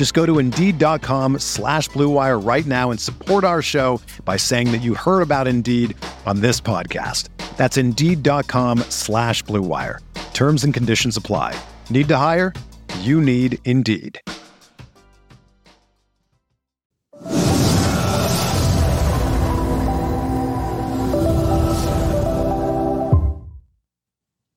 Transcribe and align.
Just 0.00 0.14
go 0.14 0.24
to 0.24 0.38
Indeed.com 0.38 1.40
slash 1.40 1.90
BlueWire 1.90 2.42
right 2.42 2.64
now 2.64 2.90
and 2.90 2.98
support 2.98 3.44
our 3.44 3.60
show 3.60 4.00
by 4.24 4.38
saying 4.38 4.72
that 4.72 4.80
you 4.80 4.94
heard 4.94 5.20
about 5.20 5.46
Indeed 5.46 5.94
on 6.24 6.40
this 6.40 6.58
podcast. 6.58 7.28
That's 7.58 7.76
Indeed.com 7.76 8.78
slash 8.88 9.44
BlueWire. 9.44 9.98
Terms 10.32 10.64
and 10.64 10.72
conditions 10.72 11.18
apply. 11.18 11.54
Need 11.90 12.08
to 12.08 12.16
hire? 12.16 12.54
You 13.00 13.20
need 13.20 13.58
Indeed. 13.66 14.18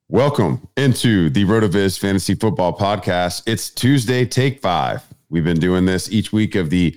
Welcome 0.07 0.65
into 0.77 1.29
the 1.29 1.43
RotoViz 1.43 1.99
Fantasy 1.99 2.35
Football 2.35 2.77
Podcast. 2.77 3.43
It's 3.45 3.69
Tuesday, 3.69 4.25
take 4.25 4.61
five. 4.61 5.05
We've 5.33 5.43
been 5.43 5.59
doing 5.59 5.87
this 5.87 6.11
each 6.11 6.31
week 6.31 6.53
of 6.53 6.69
the 6.69 6.95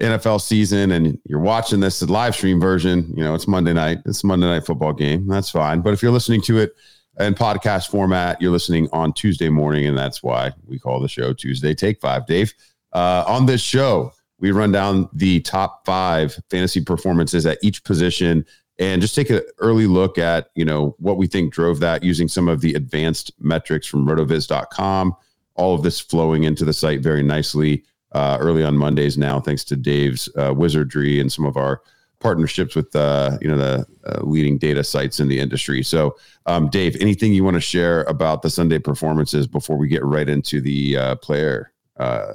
NFL 0.00 0.40
season, 0.40 0.90
and 0.90 1.20
you're 1.26 1.38
watching 1.38 1.80
this 1.80 2.00
live 2.00 2.34
stream 2.34 2.58
version. 2.58 3.12
You 3.14 3.22
know, 3.22 3.34
it's 3.34 3.46
Monday 3.46 3.74
night. 3.74 3.98
It's 4.06 4.24
Monday 4.24 4.46
night 4.46 4.64
football 4.64 4.94
game. 4.94 5.26
That's 5.26 5.50
fine. 5.50 5.82
But 5.82 5.92
if 5.92 6.02
you're 6.02 6.10
listening 6.10 6.40
to 6.44 6.60
it 6.60 6.72
in 7.20 7.34
podcast 7.34 7.90
format, 7.90 8.40
you're 8.40 8.52
listening 8.52 8.88
on 8.94 9.12
Tuesday 9.12 9.50
morning, 9.50 9.86
and 9.86 9.98
that's 9.98 10.22
why 10.22 10.52
we 10.66 10.78
call 10.78 10.98
the 10.98 11.08
show 11.08 11.34
Tuesday 11.34 11.74
Take 11.74 12.00
Five. 12.00 12.24
Dave, 12.26 12.54
uh, 12.94 13.22
on 13.28 13.44
this 13.44 13.60
show, 13.60 14.14
we 14.38 14.50
run 14.50 14.72
down 14.72 15.10
the 15.12 15.40
top 15.40 15.84
five 15.84 16.40
fantasy 16.48 16.80
performances 16.80 17.44
at 17.44 17.58
each 17.60 17.84
position 17.84 18.46
and 18.78 19.02
just 19.02 19.14
take 19.14 19.28
an 19.28 19.42
early 19.58 19.86
look 19.86 20.16
at 20.16 20.48
you 20.54 20.64
know 20.64 20.96
what 21.00 21.18
we 21.18 21.26
think 21.26 21.52
drove 21.52 21.80
that 21.80 22.02
using 22.02 22.28
some 22.28 22.48
of 22.48 22.62
the 22.62 22.72
advanced 22.72 23.30
metrics 23.38 23.86
from 23.86 24.06
rotoviz.com 24.06 25.14
all 25.54 25.74
of 25.74 25.82
this 25.82 26.00
flowing 26.00 26.44
into 26.44 26.64
the 26.64 26.72
site 26.72 27.00
very 27.00 27.22
nicely 27.22 27.84
uh, 28.12 28.36
early 28.40 28.62
on 28.62 28.76
mondays 28.76 29.18
now 29.18 29.40
thanks 29.40 29.64
to 29.64 29.76
dave's 29.76 30.28
uh, 30.36 30.52
wizardry 30.54 31.20
and 31.20 31.32
some 31.32 31.44
of 31.44 31.56
our 31.56 31.82
partnerships 32.20 32.74
with 32.74 32.94
uh, 32.96 33.36
you 33.40 33.48
know 33.48 33.56
the 33.56 33.86
uh, 34.06 34.20
leading 34.22 34.56
data 34.56 34.82
sites 34.82 35.20
in 35.20 35.28
the 35.28 35.38
industry 35.38 35.82
so 35.82 36.16
um, 36.46 36.68
dave 36.68 36.96
anything 37.00 37.32
you 37.32 37.44
want 37.44 37.54
to 37.54 37.60
share 37.60 38.02
about 38.04 38.42
the 38.42 38.50
sunday 38.50 38.78
performances 38.78 39.46
before 39.46 39.76
we 39.76 39.88
get 39.88 40.04
right 40.04 40.28
into 40.28 40.60
the 40.60 40.96
uh, 40.96 41.14
player 41.16 41.72
uh, 41.98 42.32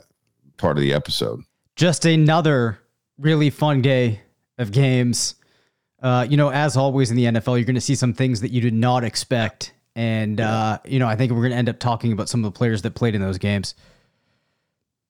part 0.58 0.78
of 0.78 0.82
the 0.82 0.94
episode 0.94 1.42
just 1.76 2.06
another 2.06 2.80
really 3.18 3.50
fun 3.50 3.82
day 3.82 4.22
of 4.58 4.72
games 4.72 5.36
you 6.30 6.38
know, 6.38 6.50
as 6.50 6.78
always 6.78 7.12
in 7.12 7.18
the 7.18 7.26
NFL, 7.26 7.58
you're 7.58 7.66
going 7.66 7.76
to 7.76 7.82
see 7.82 7.94
some 7.94 8.14
things 8.14 8.40
that 8.40 8.52
you 8.52 8.62
did 8.62 8.74
not 8.74 9.04
expect. 9.04 9.74
And, 9.96 10.40
uh, 10.40 10.80
you 10.86 11.00
know, 11.00 11.08
I 11.08 11.16
think 11.16 11.32
we're 11.32 11.40
going 11.40 11.52
to 11.52 11.58
end 11.58 11.70
up 11.70 11.80
talking 11.80 12.12
about 12.12 12.30
some 12.30 12.44
of 12.44 12.54
the 12.54 12.58
players 12.58 12.82
that 12.84 12.92
played 12.92 13.16
in 13.16 13.22
those 13.22 13.38
games. 13.38 13.76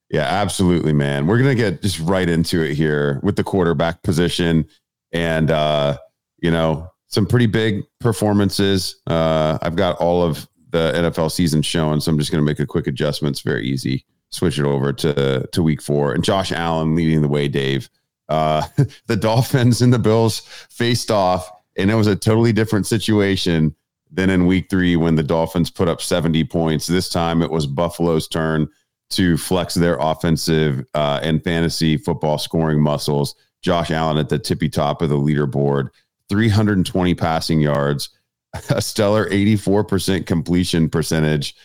Yeah, 0.09 0.21
absolutely, 0.21 0.93
man. 0.93 1.27
We're 1.27 1.37
going 1.37 1.55
to 1.55 1.61
get 1.61 1.81
just 1.81 1.99
right 1.99 2.27
into 2.27 2.63
it 2.63 2.73
here 2.73 3.19
with 3.21 3.35
the 3.35 3.43
quarterback 3.43 4.01
position 4.01 4.67
and, 5.11 5.51
uh, 5.51 5.97
you 6.39 6.49
know, 6.49 6.91
some 7.07 7.25
pretty 7.25 7.45
big 7.45 7.83
performances. 7.99 8.95
Uh, 9.05 9.59
I've 9.61 9.75
got 9.75 9.97
all 9.97 10.23
of 10.23 10.47
the 10.71 10.91
NFL 10.95 11.31
season 11.31 11.61
shown, 11.61 12.01
so 12.01 12.11
I'm 12.11 12.19
just 12.19 12.31
going 12.31 12.43
to 12.43 12.45
make 12.45 12.59
a 12.59 12.65
quick 12.65 12.87
adjustment. 12.87 13.33
It's 13.33 13.41
very 13.41 13.67
easy. 13.67 14.05
Switch 14.31 14.59
it 14.59 14.65
over 14.65 14.93
to, 14.93 15.47
to 15.51 15.63
week 15.63 15.81
four. 15.81 16.13
And 16.13 16.23
Josh 16.23 16.51
Allen 16.51 16.95
leading 16.95 17.21
the 17.21 17.27
way, 17.27 17.47
Dave. 17.47 17.89
Uh, 18.29 18.63
the 19.07 19.15
Dolphins 19.15 19.81
and 19.81 19.93
the 19.93 19.99
Bills 19.99 20.39
faced 20.69 21.11
off, 21.11 21.49
and 21.77 21.91
it 21.91 21.95
was 21.95 22.07
a 22.07 22.15
totally 22.15 22.53
different 22.53 22.87
situation 22.87 23.75
than 24.11 24.29
in 24.29 24.45
week 24.45 24.69
three 24.69 24.95
when 24.95 25.15
the 25.15 25.23
Dolphins 25.23 25.69
put 25.69 25.87
up 25.87 26.01
70 26.01 26.43
points. 26.45 26.87
This 26.87 27.09
time 27.09 27.41
it 27.41 27.51
was 27.51 27.67
Buffalo's 27.67 28.27
turn 28.27 28.67
to 29.11 29.37
flex 29.37 29.73
their 29.73 29.97
offensive 29.99 30.85
uh, 30.93 31.19
and 31.21 31.43
fantasy 31.43 31.97
football 31.97 32.37
scoring 32.37 32.81
muscles. 32.81 33.35
Josh 33.61 33.91
Allen 33.91 34.17
at 34.17 34.29
the 34.29 34.39
tippy 34.39 34.69
top 34.69 35.01
of 35.01 35.09
the 35.09 35.17
leaderboard, 35.17 35.89
320 36.29 37.13
passing 37.15 37.59
yards, 37.59 38.09
a 38.69 38.81
stellar 38.81 39.29
84% 39.29 40.25
completion 40.25 40.89
percentage, 40.89 41.55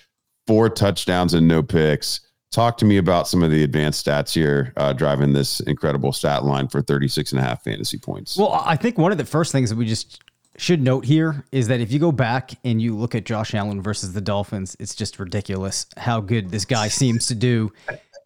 four 0.47 0.69
touchdowns 0.69 1.35
and 1.35 1.47
no 1.49 1.63
picks 1.63 2.21
talk 2.55 2.79
to 2.79 2.85
me 2.85 2.99
about 2.99 3.27
some 3.27 3.43
of 3.43 3.51
the 3.51 3.65
advanced 3.65 4.07
stats 4.07 4.33
here 4.33 4.73
uh, 4.77 4.93
driving 4.93 5.33
this 5.33 5.59
incredible 5.61 6.13
stat 6.13 6.45
line 6.45 6.69
for 6.69 6.81
36 6.81 7.33
and 7.33 7.41
a 7.41 7.43
half 7.43 7.65
fantasy 7.65 7.99
points 7.99 8.37
well 8.37 8.63
i 8.65 8.77
think 8.77 8.97
one 8.97 9.11
of 9.11 9.19
the 9.19 9.25
first 9.25 9.51
things 9.51 9.71
that 9.71 9.77
we 9.77 9.85
just 9.85 10.23
should 10.57 10.81
note 10.81 11.05
here 11.05 11.45
is 11.53 11.69
that 11.69 11.81
if 11.81 11.91
you 11.91 11.99
go 11.99 12.13
back 12.13 12.53
and 12.65 12.81
you 12.81 12.97
look 12.97 13.15
at 13.15 13.25
josh 13.25 13.55
allen 13.55 13.83
versus 13.83 14.13
the 14.13 14.21
dolphins 14.21 14.77
it's 14.79 14.95
just 14.95 15.19
ridiculous 15.19 15.87
how 15.97 16.21
good 16.21 16.51
this 16.51 16.65
guy 16.65 16.89
seems 17.03 17.27
to 17.27 17.35
do 17.35 17.73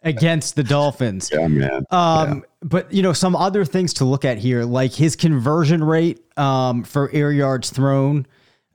against 0.03 0.55
the 0.55 0.63
dolphins 0.63 1.29
yeah 1.33 1.47
man 1.47 1.83
um, 1.91 2.37
yeah. 2.37 2.41
but 2.61 2.91
you 2.93 3.01
know 3.01 3.13
some 3.13 3.35
other 3.35 3.65
things 3.65 3.93
to 3.93 4.05
look 4.05 4.23
at 4.23 4.37
here 4.37 4.63
like 4.63 4.93
his 4.93 5.15
conversion 5.15 5.83
rate 5.83 6.23
um, 6.37 6.83
for 6.83 7.09
air 7.11 7.31
yards 7.31 7.69
thrown 7.69 8.25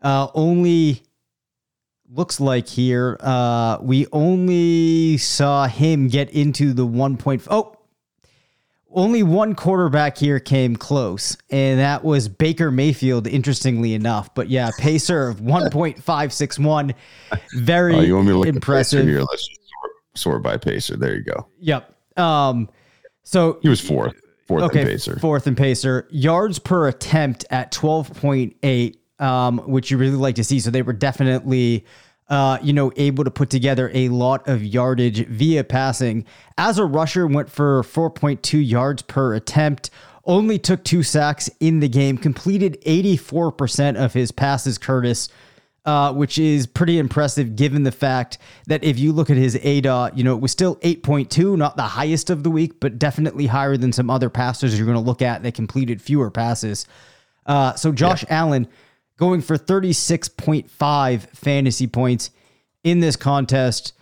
uh, 0.03 0.29
only 0.35 1.03
looks 2.15 2.41
like 2.41 2.69
here 2.69 3.17
uh, 3.21 3.79
we 3.81 4.07
only 4.13 5.17
saw 5.19 5.67
him 5.67 6.09
get 6.09 6.31
into 6.31 6.73
the 6.73 6.87
one 6.87 7.17
point. 7.17 7.43
Oh, 7.51 7.74
only 8.95 9.23
one 9.23 9.55
quarterback 9.55 10.17
here 10.17 10.41
came 10.41 10.77
close, 10.77 11.37
and 11.51 11.81
that 11.81 12.05
was 12.05 12.29
Baker 12.29 12.71
Mayfield. 12.71 13.27
Interestingly 13.27 13.95
enough, 13.95 14.35
but 14.35 14.49
yeah, 14.49 14.71
PACR 14.81 15.31
of 15.31 15.41
one 15.41 15.71
point 15.71 16.03
five 16.03 16.33
six 16.33 16.59
one, 16.59 16.95
very 17.55 17.95
oh, 17.95 18.01
you 18.01 18.15
want 18.15 18.27
me 18.27 18.33
to 18.33 18.39
look 18.39 18.49
impressive. 18.49 19.07
Here, 19.07 19.21
let's 19.21 19.47
sort, 19.47 19.93
sort 20.15 20.43
by 20.43 20.57
PACR. 20.57 20.99
There 20.99 21.15
you 21.15 21.25
go. 21.25 21.49
Yep. 21.61 21.95
Um, 22.19 22.69
so 23.23 23.59
he 23.63 23.69
was 23.69 23.81
fourth, 23.81 24.15
fourth 24.47 24.65
okay, 24.65 24.83
and 24.83 24.91
PACR, 24.91 25.21
fourth 25.21 25.47
and 25.47 25.57
PACR. 25.57 26.07
Yards 26.11 26.59
per 26.59 26.89
attempt 26.89 27.45
at 27.51 27.73
twelve 27.73 28.13
point 28.15 28.57
eight 28.63 29.01
um, 29.19 29.59
which 29.59 29.91
you 29.91 29.99
really 29.99 30.17
like 30.17 30.35
to 30.37 30.45
see. 30.45 30.61
So 30.61 30.71
they 30.71 30.83
were 30.83 30.93
definitely, 30.93 31.85
uh, 32.35 32.59
you 32.61 32.73
know, 32.73 32.91
able 32.97 33.23
to 33.23 33.31
put 33.31 33.49
together 33.49 33.93
a 33.95 34.09
lot 34.09 34.49
of 34.49 34.65
yardage 34.65 35.25
via 35.29 35.63
passing. 35.63 36.25
As 36.59 36.81
a 36.81 36.85
rusher, 36.85 37.29
went 37.29 37.49
for 37.49 37.85
4.2 37.85 38.69
yards 38.69 39.03
per 39.03 39.35
attempt. 39.35 39.91
Only 40.25 40.59
took 40.59 40.83
two 40.83 41.05
sacks 41.05 41.49
in 41.61 41.79
the 41.79 41.89
game. 41.89 42.19
Completed 42.19 42.77
84% 42.85 43.95
of 43.97 44.15
his 44.15 44.33
passes, 44.33 44.79
Curtis. 44.79 45.29
Uh, 45.87 46.15
which 46.15 46.39
is 46.39 46.67
pretty 46.67 46.99
impressive 46.99 47.57
given 47.57 47.83
the 47.83 47.93
fact 47.93 48.39
that 48.69 48.83
if 48.83 48.99
you 48.99 49.13
look 49.13 49.29
at 49.29 49.37
his 49.37 49.55
ADOT, 49.55 50.17
you 50.17 50.25
know, 50.25 50.35
it 50.35 50.41
was 50.41 50.51
still 50.51 50.77
8.2, 50.77 51.59
not 51.59 51.77
the 51.77 51.83
highest 51.83 52.31
of 52.31 52.43
the 52.43 52.51
week, 52.51 52.81
but 52.81 52.99
definitely 52.99 53.47
higher 53.47 53.77
than 53.77 53.93
some 53.93 54.09
other 54.09 54.31
passers 54.31 54.79
you're 54.79 54.87
going 54.87 54.97
to 54.97 55.05
look 55.05 55.21
at 55.21 55.43
that 55.43 55.53
completed 55.53 56.01
fewer 56.01 56.31
passes. 56.31 56.87
Uh, 57.45 57.75
so 57.75 57.93
Josh 57.93 58.23
yeah. 58.23 58.41
Allen, 58.41 58.67
going 59.19 59.41
for 59.41 59.57
36.5 59.57 61.21
fantasy 61.29 61.87
points 61.87 62.31
in 62.83 63.01
this 63.01 63.17
contest. 63.17 63.93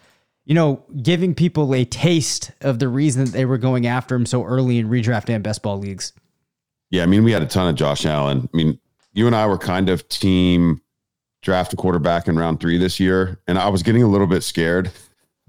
You 0.44 0.54
know, 0.54 0.82
giving 1.00 1.34
people 1.34 1.72
a 1.74 1.84
taste 1.84 2.50
of 2.60 2.80
the 2.80 2.88
reason 2.88 3.24
that 3.24 3.30
they 3.30 3.44
were 3.44 3.58
going 3.58 3.86
after 3.86 4.14
him 4.14 4.26
so 4.26 4.44
early 4.44 4.78
in 4.78 4.88
redraft 4.88 5.28
and 5.28 5.42
best 5.42 5.62
ball 5.62 5.78
leagues. 5.78 6.12
Yeah, 6.90 7.04
I 7.04 7.06
mean, 7.06 7.22
we 7.22 7.32
had 7.32 7.42
a 7.42 7.46
ton 7.46 7.68
of 7.68 7.76
Josh 7.76 8.04
Allen. 8.04 8.48
I 8.52 8.56
mean, 8.56 8.78
you 9.12 9.26
and 9.26 9.36
I 9.36 9.46
were 9.46 9.58
kind 9.58 9.88
of 9.88 10.08
team 10.08 10.80
draft 11.42 11.72
a 11.72 11.76
quarterback 11.76 12.28
in 12.28 12.36
round 12.36 12.60
three 12.60 12.76
this 12.76 12.98
year, 12.98 13.40
and 13.46 13.58
I 13.58 13.68
was 13.68 13.82
getting 13.82 14.02
a 14.02 14.08
little 14.08 14.26
bit 14.26 14.42
scared 14.42 14.90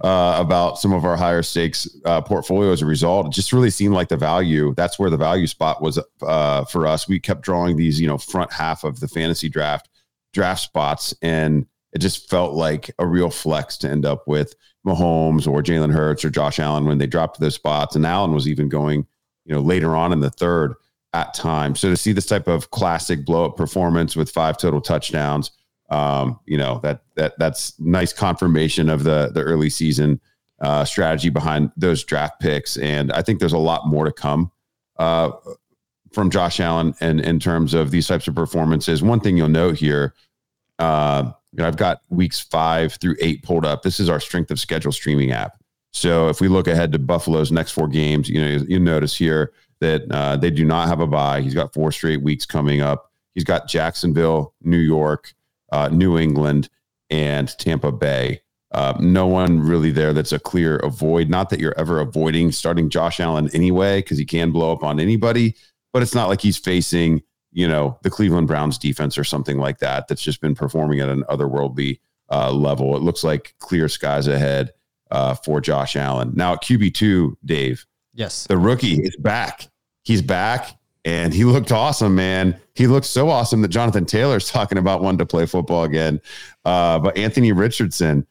uh, 0.03 0.35
about 0.38 0.77
some 0.77 0.91
of 0.91 1.05
our 1.05 1.15
higher 1.15 1.41
stakes 1.41 1.88
uh, 2.05 2.21
portfolio 2.21 2.71
as 2.71 2.81
a 2.81 2.85
result. 2.85 3.27
It 3.27 3.31
just 3.31 3.53
really 3.53 3.69
seemed 3.69 3.94
like 3.94 4.09
the 4.09 4.17
value. 4.17 4.73
That's 4.75 5.00
where 5.00 5.09
the 5.09 5.17
value 5.17 5.47
spot 5.47 5.81
was 5.81 5.97
uh, 6.21 6.65
for 6.65 6.85
us. 6.85 7.07
We 7.07 7.19
kept 7.19 7.41
drawing 7.41 7.77
these, 7.77 8.01
you 8.01 8.07
know, 8.07 8.17
front 8.17 8.51
half 8.51 8.83
of 8.83 9.00
the 9.00 9.07
fantasy 9.07 9.47
draft 9.47 9.89
draft 10.33 10.61
spots, 10.61 11.13
and 11.21 11.65
it 11.94 12.00
just 12.00 12.29
felt 12.29 12.53
like 12.53 12.91
a 13.00 13.07
real 13.07 13.29
flex 13.29 13.77
to 13.77 13.89
end 13.89 14.05
up 14.05 14.27
with 14.27 14.55
Mahomes 14.85 15.47
or 15.47 15.63
Jalen 15.63 15.94
Hurts 15.94 16.25
or 16.25 16.29
Josh 16.29 16.59
Allen 16.59 16.85
when 16.85 16.97
they 16.97 17.07
dropped 17.07 17.39
those 17.39 17.55
spots. 17.55 17.95
And 17.95 18.05
Allen 18.05 18.33
was 18.33 18.47
even 18.47 18.67
going, 18.67 19.07
you 19.45 19.53
know, 19.53 19.61
later 19.61 19.95
on 19.95 20.11
in 20.11 20.19
the 20.19 20.31
third 20.31 20.73
at 21.13 21.33
times. 21.33 21.79
So 21.79 21.89
to 21.89 21.97
see 21.97 22.11
this 22.11 22.25
type 22.25 22.47
of 22.47 22.71
classic 22.71 23.25
blow 23.25 23.45
up 23.45 23.55
performance 23.55 24.15
with 24.15 24.31
five 24.31 24.57
total 24.57 24.81
touchdowns, 24.81 25.51
um, 25.94 26.40
you 26.45 26.57
know, 26.57 26.80
that 26.81 27.04
that 27.16 27.38
that's 27.38 27.80
nice 27.80 28.12
confirmation 28.12 28.90
of 28.90 29.04
the 29.04 29.31
the 29.34 29.42
early 29.42 29.69
season 29.69 30.19
uh, 30.62 30.84
strategy 30.84 31.30
behind 31.30 31.72
those 31.78 32.04
draft 32.04 32.40
picks. 32.40 32.78
And 32.78 33.12
I 33.12 33.22
think 33.22 33.40
there's 33.40 33.54
a 33.54 33.57
lot 33.60 33.86
more 33.86 34.06
to 34.06 34.12
come 34.12 34.51
uh, 34.98 35.31
from 36.12 36.31
Josh 36.31 36.60
Allen 36.60 36.95
and 37.00 37.22
in 37.22 37.40
terms 37.40 37.74
of 37.75 37.92
these 37.92 38.07
types 38.07 38.28
of 38.28 38.34
performances. 38.34 39.04
One 39.04 39.19
thing 39.19 39.38
you'll 39.38 39.50
note 39.50 39.78
here, 39.78 40.16
uh, 40.80 41.31
you 41.51 41.62
know, 41.62 41.68
I've 41.68 41.78
got 41.78 42.01
weeks 42.10 42.39
five 42.39 42.94
through 42.94 43.16
eight 43.22 43.44
pulled 43.44 43.66
up. 43.66 43.84
This 43.84 44.00
is 44.00 44.10
our 44.10 44.19
strength 44.19 44.50
of 44.50 44.60
schedule 44.60 44.92
streaming 44.92 45.31
app. 45.31 45.60
So 45.92 46.28
if 46.28 46.42
we 46.42 46.48
look 46.48 46.68
ahead 46.68 46.92
to 46.94 47.00
Buffalo's 47.00 47.51
next 47.51 47.72
four 47.72 47.88
games, 47.88 48.28
you 48.28 48.42
know, 48.42 48.66
you 48.68 48.80
notice 48.80 49.16
here 49.16 49.54
that 49.80 50.10
uh, 50.10 50.38
they 50.38 50.50
do 50.50 50.66
not 50.66 50.88
have 50.88 51.01
a 51.01 51.07
bye. 51.07 51.42
He's 51.42 51.54
got 51.54 51.72
four 51.72 51.92
straight 51.92 52.24
weeks 52.24 52.48
coming 52.48 52.81
up. 52.81 53.12
He's 53.36 53.44
got 53.44 53.68
Jacksonville, 53.68 54.56
New 54.63 54.78
York, 54.80 55.36
uh, 55.74 55.90
New 55.90 56.18
England, 56.18 56.70
and 57.10 57.50
Tampa 57.58 57.92
Bay. 57.92 58.42
Uh, 58.72 58.94
no 59.00 59.28
one 59.28 59.60
really 59.60 59.92
there 59.92 60.14
that's 60.14 60.31
a 60.31 60.40
clear 60.40 60.78
avoid. 60.78 61.30
Not 61.30 61.50
that 61.50 61.60
you're 61.60 61.78
ever 61.78 62.00
avoiding 62.00 62.52
starting 62.52 62.90
Josh 62.90 63.20
Allen 63.20 63.50
anyway, 63.54 64.00
because 64.00 64.18
he 64.18 64.25
can 64.25 64.52
blow 64.52 64.72
up 64.72 64.84
on 64.84 65.00
anybody, 65.00 65.56
but 65.92 66.02
it's 66.02 66.16
not 66.16 66.30
like 66.30 66.42
he's 66.42 66.58
facing, 66.58 67.22
you 67.52 67.68
know, 67.68 67.98
the 68.04 68.10
Cleveland 68.10 68.48
Browns 68.48 68.78
defense 68.78 69.18
or 69.18 69.24
something 69.24 69.58
like 69.58 69.80
that 69.80 70.08
that's 70.08 70.22
just 70.22 70.42
been 70.42 70.56
performing 70.56 71.00
at 71.00 71.10
an 71.10 71.24
otherworldly 71.24 72.00
uh, 72.31 72.52
level. 72.52 72.96
It 72.96 73.02
looks 73.02 73.24
like 73.24 73.56
clear 73.60 73.90
skies 73.90 74.28
ahead 74.28 74.72
uh, 75.12 75.36
for 75.36 75.60
Josh 75.60 75.96
Allen. 75.96 76.31
Now 76.36 76.54
at 76.54 76.64
QB2, 76.64 77.36
Dave. 77.46 77.86
Yes. 78.14 78.46
The 78.48 78.58
rookie 78.58 79.02
is 79.02 79.16
back. 79.18 79.70
He's 80.04 80.22
back 80.22 80.78
and 81.05 81.33
he 81.33 81.44
looked 81.44 81.71
awesome, 81.71 82.15
man. 82.15 82.59
He 82.75 82.88
looked 82.88 83.05
so 83.05 83.29
awesome 83.29 83.61
that 83.61 83.67
Jonathan 83.67 84.05
Taylor's 84.05 84.50
talking 84.51 84.77
about 84.77 85.01
wanting 85.01 85.19
to 85.19 85.25
play 85.25 85.45
football 85.45 85.83
again. 85.83 86.21
Uh, 86.65 87.00
but 87.00 87.17
Anthony 87.17 87.51
Richardson, 87.51 88.25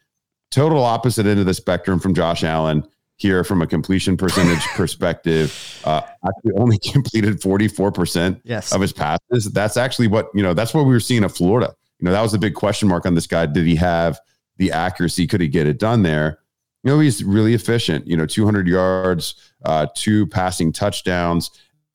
total 0.51 0.83
opposite 0.83 1.27
end 1.27 1.41
of 1.41 1.47
the 1.47 1.55
spectrum 1.55 1.99
from 2.01 2.15
Josh 2.15 2.45
Allen 2.45 2.87
here 3.17 3.45
from 3.45 3.63
a 3.63 3.67
completion 3.67 4.17
percentage 4.17 4.65
perspective. 4.75 5.81
Uh, 5.85 6.01
actually 6.27 6.53
only 6.57 6.79
completed 6.93 7.41
44% 7.41 8.41
yes. 8.45 8.73
of 8.73 8.81
his 8.81 8.93
passes. 8.93 9.53
That's 9.53 9.77
actually 9.77 10.09
what, 10.09 10.29
you 10.35 10.43
know, 10.43 10.55
that's 10.55 10.75
what 10.75 10.85
we 10.85 10.93
were 10.93 11.01
seeing 11.01 11.25
at 11.25 11.33
Florida. 11.33 11.75
You 11.99 12.07
know, 12.07 12.13
that 12.13 12.23
was 12.23 12.33
the 12.33 12.39
big 12.39 12.55
question 12.55 12.89
mark 12.89 13.07
on 13.07 13.15
this 13.15 13.27
guy. 13.27 13.47
Did 13.47 13.67
he 13.67 13.77
have 13.77 14.19
the 14.57 14.73
accuracy? 14.73 15.27
Could 15.27 15.41
he 15.41 15.49
get 15.49 15.67
it 15.67 15.79
done 15.79 16.03
there? 16.03 16.39
You 16.83 16.91
know, 16.91 16.99
he's 16.99 17.23
really 17.23 17.55
efficient, 17.55 18.09
you 18.09 18.17
know, 18.17 18.27
200 18.27 18.67
yards, 18.67 19.37
uh, 19.65 19.87
two 19.95 20.27
passing 20.27 20.73
touchdowns 20.73 21.51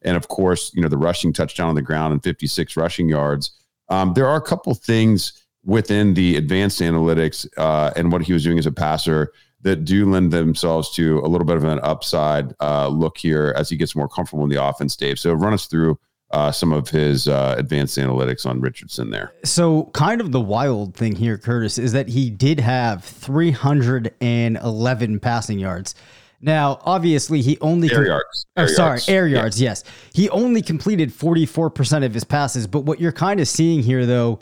and 0.07 0.15
of 0.15 0.29
course, 0.29 0.71
you 0.73 0.81
know, 0.81 0.87
the 0.87 0.97
rushing 0.97 1.33
touchdown 1.33 1.67
on 1.67 1.75
the 1.75 1.81
ground 1.81 2.13
and 2.13 2.23
56 2.23 2.77
rushing 2.77 3.09
yards. 3.09 3.51
Um, 3.89 4.13
there 4.13 4.27
are 4.27 4.37
a 4.37 4.41
couple 4.41 4.73
things 4.73 5.45
within 5.65 6.13
the 6.13 6.37
advanced 6.37 6.79
analytics 6.79 7.45
uh, 7.57 7.91
and 7.97 8.11
what 8.11 8.21
he 8.21 8.31
was 8.31 8.43
doing 8.43 8.57
as 8.57 8.65
a 8.65 8.71
passer 8.71 9.33
that 9.61 9.83
do 9.83 10.09
lend 10.09 10.31
themselves 10.31 10.91
to 10.91 11.19
a 11.19 11.27
little 11.27 11.45
bit 11.45 11.57
of 11.57 11.65
an 11.65 11.79
upside 11.83 12.53
uh, 12.61 12.87
look 12.87 13.17
here 13.17 13.53
as 13.57 13.69
he 13.69 13.75
gets 13.75 13.95
more 13.95 14.07
comfortable 14.07 14.45
in 14.45 14.49
the 14.49 14.63
offense, 14.63 14.95
Dave. 14.95 15.19
So 15.19 15.33
run 15.33 15.53
us 15.53 15.65
through 15.65 15.99
uh, 16.31 16.51
some 16.51 16.71
of 16.71 16.89
his 16.89 17.27
uh, 17.27 17.55
advanced 17.57 17.97
analytics 17.97 18.45
on 18.45 18.61
Richardson 18.61 19.09
there. 19.09 19.33
So, 19.43 19.85
kind 19.93 20.19
of 20.19 20.31
the 20.31 20.41
wild 20.41 20.93
thing 20.93 21.15
here, 21.15 21.37
Curtis, 21.37 21.77
is 21.77 21.93
that 21.93 22.09
he 22.09 22.29
did 22.29 22.59
have 22.59 23.03
311 23.03 25.19
passing 25.21 25.59
yards. 25.59 25.95
Now, 26.39 26.79
obviously, 26.83 27.41
he 27.41 27.57
only 27.61 27.89
air 27.89 27.97
com- 27.97 28.05
yards. 28.05 28.45
Air 28.55 28.65
oh, 28.65 28.67
sorry, 28.67 28.89
yards. 28.91 29.09
air 29.09 29.27
yards. 29.27 29.61
Yeah. 29.61 29.69
Yes, 29.69 29.83
he 30.13 30.29
only 30.29 30.61
completed 30.61 31.13
forty 31.13 31.45
four 31.45 31.69
percent 31.69 32.05
of 32.05 32.13
his 32.13 32.23
passes. 32.23 32.67
But 32.67 32.81
what 32.81 32.99
you're 32.99 33.11
kind 33.11 33.39
of 33.39 33.47
seeing 33.47 33.81
here, 33.81 34.05
though, 34.05 34.39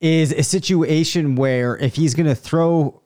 is 0.00 0.32
a 0.32 0.42
situation 0.42 1.34
where 1.36 1.76
if 1.78 1.96
he's 1.96 2.14
going 2.14 2.28
to 2.28 2.34
throw 2.34 3.02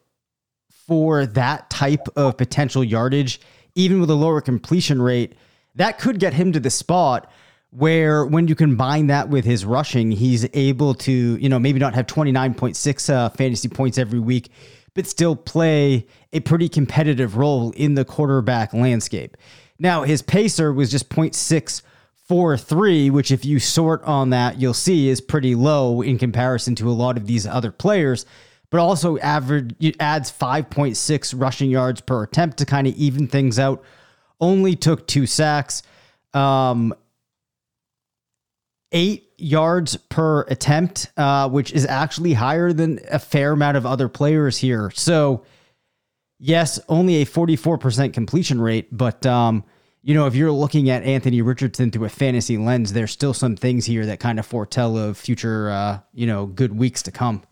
for 0.87 1.27
that 1.27 1.69
type 1.71 2.07
of 2.17 2.37
potential 2.37 2.85
yardage, 2.85 3.41
even 3.75 4.01
with 4.01 4.11
a 4.11 4.15
lower 4.15 4.41
completion 4.41 5.01
rate, 5.01 5.35
that 5.75 5.99
could 5.99 6.19
get 6.21 6.35
him 6.35 6.53
to 6.53 6.61
the 6.61 6.71
spot 6.71 7.31
where 7.71 8.25
when 8.25 8.49
you 8.49 8.55
combine 8.55 9.09
that 9.09 9.29
with 9.29 9.45
his 9.45 9.65
rushing, 9.65 10.11
he's 10.11 10.49
able 10.55 10.95
to, 10.95 11.13
you 11.13 11.49
know, 11.49 11.59
maybe 11.59 11.79
not 11.79 11.95
have 11.95 12.07
29.6 12.07 13.13
uh, 13.13 13.29
fantasy 13.31 13.69
points 13.69 13.99
every 13.99 14.21
week, 14.21 14.51
but 14.97 15.07
still 15.07 15.37
play 15.37 16.07
a 16.33 16.41
pretty 16.41 16.69
competitive 16.69 17.37
role 17.37 17.71
in 17.73 17.95
the 17.95 18.05
quarterback 18.05 18.75
landscape. 18.75 19.37
Now, 19.79 20.03
his 20.03 20.23
PACR 20.23 20.75
was 20.75 20.91
just 20.91 21.09
0.643, 21.11 23.11
which, 23.11 23.31
if 23.31 23.45
you 23.45 23.61
sort 23.61 24.03
on 24.05 24.31
that, 24.31 24.59
you'll 24.59 24.75
see 24.75 25.09
is 25.09 25.21
pretty 25.21 25.55
low 25.55 26.01
in 26.01 26.19
comparison 26.19 26.75
to 26.77 26.89
a 26.89 26.93
lot 26.93 27.19
of 27.19 27.27
these 27.27 27.47
other 27.47 27.71
players, 27.71 28.25
but 28.71 28.81
also 28.81 29.19
average 29.19 29.75
adds 30.01 30.33
5.6 30.33 31.41
rushing 31.41 31.71
yards 31.71 32.01
per 32.01 32.25
attempt 32.25 32.57
to 32.59 32.67
kind 32.67 32.87
of 32.87 32.95
even 32.95 33.29
things 33.29 33.59
out. 33.59 33.85
Only 34.41 34.75
took 34.75 35.07
two 35.07 35.27
sacks. 35.27 35.83
Um, 36.33 36.95
eight 38.93 39.26
yards 39.39 39.97
per 39.97 40.43
attempt, 40.43 41.11
uh, 41.17 41.49
which 41.49 41.73
is 41.73 41.87
actually 41.87 42.33
higher 42.33 42.73
than 42.73 43.01
a 43.11 43.19
fair 43.19 43.53
amount 43.53 43.77
of 43.77 43.85
other 43.85 44.09
players 44.09 44.59
here. 44.59 44.91
So, 44.95 45.45
yes, 46.39 46.81
only 46.89 47.17
a 47.17 47.27
44% 47.27 48.13
completion 48.13 48.61
rate, 48.61 48.89
but, 48.97 49.25
um, 49.27 49.65
you 50.03 50.15
know, 50.15 50.27
if 50.27 50.35
you're 50.35 50.53
looking 50.53 50.89
at 50.89 51.03
Anthony 51.03 51.43
Richardson 51.43 51.91
through 51.91 52.05
a 52.05 52.09
fantasy 52.09 52.57
lens, 52.57 52.93
there's 52.93 53.11
still 53.11 53.35
some 53.35 53.57
things 53.57 53.85
here 53.85 54.07
that 54.07 54.21
kind 54.21 54.39
of 54.39 54.47
foretell 54.47 54.97
of 54.97 55.19
future, 55.19 55.69
uh, 55.71 55.99
you 56.15 56.27
know, 56.27 56.47
good 56.47 56.79
weeks 56.79 57.03
to 57.03 57.11
come. 57.11 57.43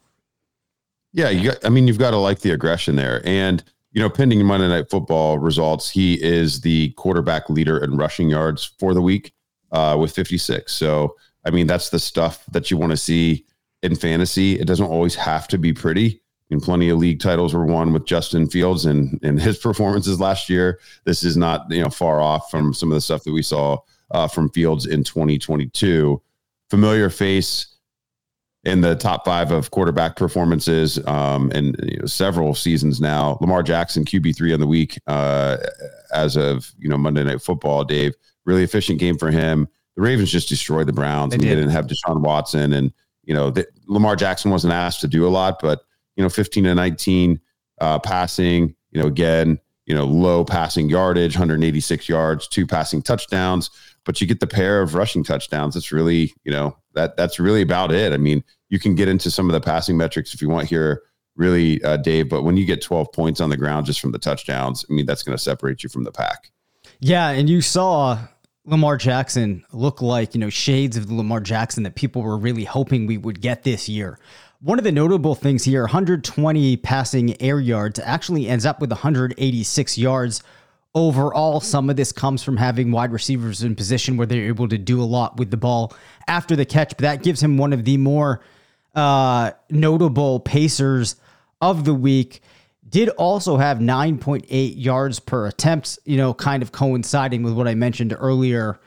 Yeah, 1.12 1.30
you 1.30 1.50
got, 1.50 1.64
I 1.64 1.68
mean, 1.68 1.86
you've 1.88 1.98
got 1.98 2.12
to 2.12 2.16
like 2.16 2.40
the 2.40 2.52
aggression 2.52 2.96
there. 2.96 3.20
And, 3.24 3.62
you 3.92 4.00
know, 4.00 4.08
pending 4.08 4.44
Monday 4.44 4.68
Night 4.68 4.88
Football 4.90 5.38
results, 5.38 5.90
he 5.90 6.14
is 6.22 6.60
the 6.60 6.90
quarterback 6.90 7.50
leader 7.50 7.78
in 7.78 7.96
rushing 7.96 8.30
yards 8.30 8.72
for 8.78 8.94
the 8.94 9.02
week 9.02 9.32
uh, 9.72 9.96
with 9.98 10.14
56. 10.14 10.72
So, 10.72 11.16
I 11.44 11.50
mean, 11.50 11.66
that's 11.66 11.90
the 11.90 11.98
stuff 11.98 12.44
that 12.52 12.70
you 12.70 12.76
want 12.76 12.90
to 12.90 12.96
see 12.96 13.46
in 13.82 13.94
fantasy. 13.94 14.58
It 14.58 14.66
doesn't 14.66 14.86
always 14.86 15.14
have 15.14 15.46
to 15.48 15.58
be 15.58 15.72
pretty. 15.72 16.20
I 16.50 16.54
mean, 16.54 16.60
plenty 16.60 16.88
of 16.88 16.98
league 16.98 17.20
titles 17.20 17.54
were 17.54 17.66
won 17.66 17.92
with 17.92 18.06
Justin 18.06 18.48
Fields 18.48 18.86
and 18.86 19.18
and 19.22 19.40
his 19.40 19.58
performances 19.68 20.20
last 20.20 20.48
year. 20.48 20.80
This 21.04 21.22
is 21.22 21.36
not 21.36 21.66
you 21.70 21.82
know 21.82 21.90
far 21.90 22.20
off 22.20 22.50
from 22.50 22.74
some 22.74 22.90
of 22.90 22.94
the 22.94 23.00
stuff 23.00 23.24
that 23.24 23.32
we 23.32 23.42
saw 23.42 23.78
uh, 24.10 24.28
from 24.28 24.50
Fields 24.50 24.86
in 24.86 25.04
2022. 25.04 26.20
Familiar 26.70 27.10
face 27.10 27.66
in 28.64 28.80
the 28.80 28.96
top 28.96 29.26
five 29.26 29.52
of 29.52 29.70
quarterback 29.70 30.16
performances 30.16 30.98
um, 31.06 31.50
and 31.54 31.76
you 31.82 31.98
know, 31.98 32.06
several 32.06 32.54
seasons 32.54 33.00
now. 33.00 33.36
Lamar 33.42 33.62
Jackson, 33.62 34.04
QB 34.04 34.34
three 34.36 34.54
on 34.54 34.60
the 34.60 34.66
week 34.66 34.98
uh, 35.06 35.58
as 36.12 36.36
of 36.36 36.72
you 36.78 36.88
know 36.88 36.96
Monday 36.96 37.24
Night 37.24 37.42
Football. 37.42 37.84
Dave, 37.84 38.14
really 38.46 38.64
efficient 38.64 38.98
game 38.98 39.18
for 39.18 39.30
him 39.30 39.68
the 39.96 40.02
Ravens 40.02 40.30
just 40.30 40.48
destroyed 40.48 40.86
the 40.86 40.92
Browns. 40.92 41.30
They, 41.30 41.36
and 41.36 41.42
did. 41.42 41.50
they 41.50 41.54
didn't 41.56 41.70
have 41.70 41.86
Deshaun 41.86 42.20
Watson, 42.20 42.72
and 42.72 42.92
you 43.24 43.34
know 43.34 43.50
the, 43.50 43.66
Lamar 43.86 44.16
Jackson 44.16 44.50
wasn't 44.50 44.72
asked 44.72 45.00
to 45.00 45.08
do 45.08 45.26
a 45.26 45.28
lot, 45.28 45.60
but 45.60 45.82
you 46.16 46.22
know, 46.22 46.28
15 46.28 46.64
to 46.64 46.74
19 46.74 47.40
uh, 47.80 47.98
passing. 47.98 48.74
You 48.90 49.00
know, 49.00 49.06
again, 49.06 49.58
you 49.86 49.94
know, 49.94 50.04
low 50.04 50.44
passing 50.44 50.88
yardage, 50.88 51.34
186 51.34 52.08
yards, 52.08 52.48
two 52.48 52.66
passing 52.66 53.02
touchdowns, 53.02 53.70
but 54.04 54.20
you 54.20 54.26
get 54.26 54.40
the 54.40 54.46
pair 54.46 54.80
of 54.80 54.94
rushing 54.94 55.24
touchdowns. 55.24 55.76
It's 55.76 55.92
really, 55.92 56.32
you 56.44 56.52
know, 56.52 56.76
that 56.94 57.16
that's 57.16 57.38
really 57.38 57.62
about 57.62 57.92
it. 57.92 58.12
I 58.12 58.16
mean, 58.16 58.44
you 58.68 58.78
can 58.78 58.94
get 58.94 59.08
into 59.08 59.30
some 59.30 59.48
of 59.48 59.52
the 59.52 59.60
passing 59.60 59.96
metrics 59.96 60.32
if 60.32 60.40
you 60.40 60.48
want 60.48 60.68
here, 60.68 61.02
really, 61.36 61.82
uh, 61.82 61.96
Dave. 61.98 62.28
But 62.28 62.42
when 62.42 62.56
you 62.56 62.64
get 62.64 62.82
12 62.82 63.12
points 63.12 63.40
on 63.40 63.50
the 63.50 63.56
ground 63.56 63.86
just 63.86 64.00
from 64.00 64.12
the 64.12 64.18
touchdowns, 64.18 64.84
I 64.88 64.94
mean, 64.94 65.06
that's 65.06 65.22
going 65.22 65.36
to 65.36 65.42
separate 65.42 65.82
you 65.82 65.88
from 65.88 66.04
the 66.04 66.12
pack. 66.12 66.50
Yeah, 67.00 67.30
and 67.30 67.48
you 67.48 67.60
saw 67.60 68.18
Lamar 68.66 68.96
Jackson 68.96 69.64
look 69.72 70.00
like, 70.00 70.34
you 70.34 70.40
know, 70.40 70.48
shades 70.48 70.96
of 70.96 71.08
the 71.08 71.14
Lamar 71.14 71.40
Jackson 71.40 71.82
that 71.82 71.94
people 71.94 72.22
were 72.22 72.38
really 72.38 72.64
hoping 72.64 73.06
we 73.06 73.18
would 73.18 73.40
get 73.40 73.62
this 73.62 73.88
year. 73.88 74.18
One 74.60 74.78
of 74.78 74.84
the 74.84 74.92
notable 74.92 75.34
things 75.34 75.64
here 75.64 75.82
120 75.82 76.78
passing 76.78 77.40
air 77.42 77.60
yards 77.60 77.98
actually 77.98 78.48
ends 78.48 78.64
up 78.64 78.80
with 78.80 78.90
186 78.90 79.98
yards 79.98 80.42
overall. 80.94 81.60
Some 81.60 81.90
of 81.90 81.96
this 81.96 82.10
comes 82.10 82.42
from 82.42 82.56
having 82.56 82.90
wide 82.90 83.12
receivers 83.12 83.62
in 83.62 83.76
position 83.76 84.16
where 84.16 84.26
they're 84.26 84.46
able 84.46 84.68
to 84.68 84.78
do 84.78 85.02
a 85.02 85.04
lot 85.04 85.36
with 85.36 85.50
the 85.50 85.58
ball 85.58 85.92
after 86.26 86.56
the 86.56 86.64
catch, 86.64 86.90
but 86.90 87.00
that 87.00 87.22
gives 87.22 87.42
him 87.42 87.58
one 87.58 87.74
of 87.74 87.84
the 87.84 87.98
more 87.98 88.40
uh, 88.94 89.50
notable 89.68 90.40
PACRs 90.40 91.16
of 91.60 91.84
the 91.84 91.94
week 91.94 92.40
did 92.88 93.08
also 93.10 93.56
have 93.56 93.78
9.8 93.78 94.74
yards 94.76 95.20
per 95.20 95.46
attempt, 95.46 95.98
you 96.04 96.16
know, 96.16 96.34
kind 96.34 96.62
of 96.62 96.72
coinciding 96.72 97.42
with 97.42 97.54
what 97.54 97.66
I 97.66 97.74
mentioned 97.74 98.14
earlier. 98.18 98.78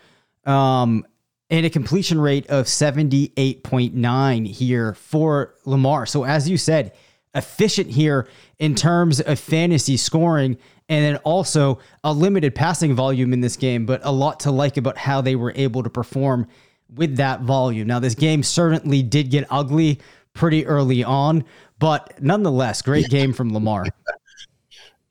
Um, 0.46 1.06
and 1.50 1.66
a 1.66 1.70
completion 1.70 2.20
rate 2.20 2.48
of 2.48 2.66
78.9 2.66 4.48
here 4.48 4.94
for 4.94 5.56
Lamar. 5.66 6.06
So, 6.06 6.26
as 6.26 6.50
you 6.50 6.58
said, 6.58 6.94
efficient 7.34 7.90
here 7.90 8.28
in 8.60 8.76
terms 8.76 9.22
of 9.22 9.40
fantasy 9.40 9.96
scoring 9.96 10.58
and 10.90 11.06
then 11.06 11.18
also 11.18 11.80
a 12.04 12.12
limited 12.12 12.56
passing 12.56 12.96
volume 12.96 13.34
in 13.34 13.42
this 13.42 13.56
game, 13.56 13.86
but 13.86 14.02
a 14.04 14.12
lot 14.12 14.40
to 14.42 14.52
like 14.52 14.78
about 14.78 14.98
how 14.98 15.22
they 15.22 15.36
were 15.36 15.54
able 15.56 15.84
to 15.84 15.90
perform 15.90 16.48
with 16.94 17.18
that 17.18 17.42
volume. 17.42 17.88
Now, 17.88 18.00
this 18.00 18.16
game 18.16 18.44
certainly 18.44 19.04
did 19.04 19.30
get 19.30 19.46
ugly 19.50 20.00
pretty 20.34 20.66
early 20.66 21.04
on, 21.04 21.44
but 21.80 22.22
nonetheless, 22.22 22.82
great 22.82 23.10
game 23.10 23.34
from 23.34 23.54
Lamar. 23.54 23.86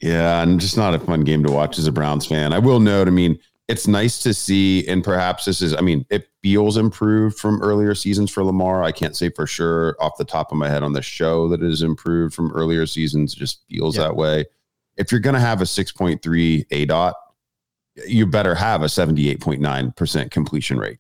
Yeah, 0.01 0.43
and 0.43 0.61
just 0.61 0.77
not 0.77 0.95
a 0.95 0.99
fun 0.99 1.23
game 1.23 1.43
to 1.45 1.51
watch 1.51 1.79
as 1.79 1.87
a 1.87 1.93
Browns 1.93 2.27
fan. 2.27 2.53
I 2.53 2.59
will 2.59 2.81
note, 2.81 3.09
I 3.09 3.11
mean, 3.11 3.39
it's 3.69 3.89
nice 3.89 4.19
to 4.21 4.35
see, 4.35 4.87
and 4.87 5.03
perhaps 5.03 5.47
this 5.47 5.63
is, 5.63 5.75
I 5.75 5.81
mean, 5.81 6.05
it 6.11 6.29
feels 6.43 6.77
improved 6.77 7.39
from 7.39 7.61
earlier 7.63 7.95
seasons 7.95 8.31
for 8.31 8.45
Lamar. 8.45 8.83
I 8.83 8.93
can't 8.93 9.17
say 9.17 9.31
for 9.31 9.47
sure 9.47 9.97
off 9.99 10.19
the 10.19 10.25
top 10.25 10.53
of 10.53 10.59
my 10.59 10.69
head 10.69 10.83
on 10.83 10.93
the 10.93 11.03
show 11.03 11.49
that 11.49 11.63
it 11.63 11.71
is 11.71 11.83
improved 11.83 12.35
from 12.35 12.53
earlier 12.53 12.87
seasons. 12.87 13.35
It 13.35 13.39
just 13.39 13.63
feels 13.69 13.97
yeah. 13.97 14.05
that 14.05 14.17
way. 14.17 14.45
If 14.97 15.11
you're 15.11 15.21
going 15.21 15.35
to 15.35 15.41
have 15.41 15.61
a 15.61 15.65
6.3 15.65 16.67
A 16.71 16.85
dot, 16.85 17.17
you 18.07 18.27
better 18.27 18.55
have 18.55 18.83
a 18.83 18.87
78.9% 18.87 20.31
completion 20.31 20.79
rate. 20.79 20.99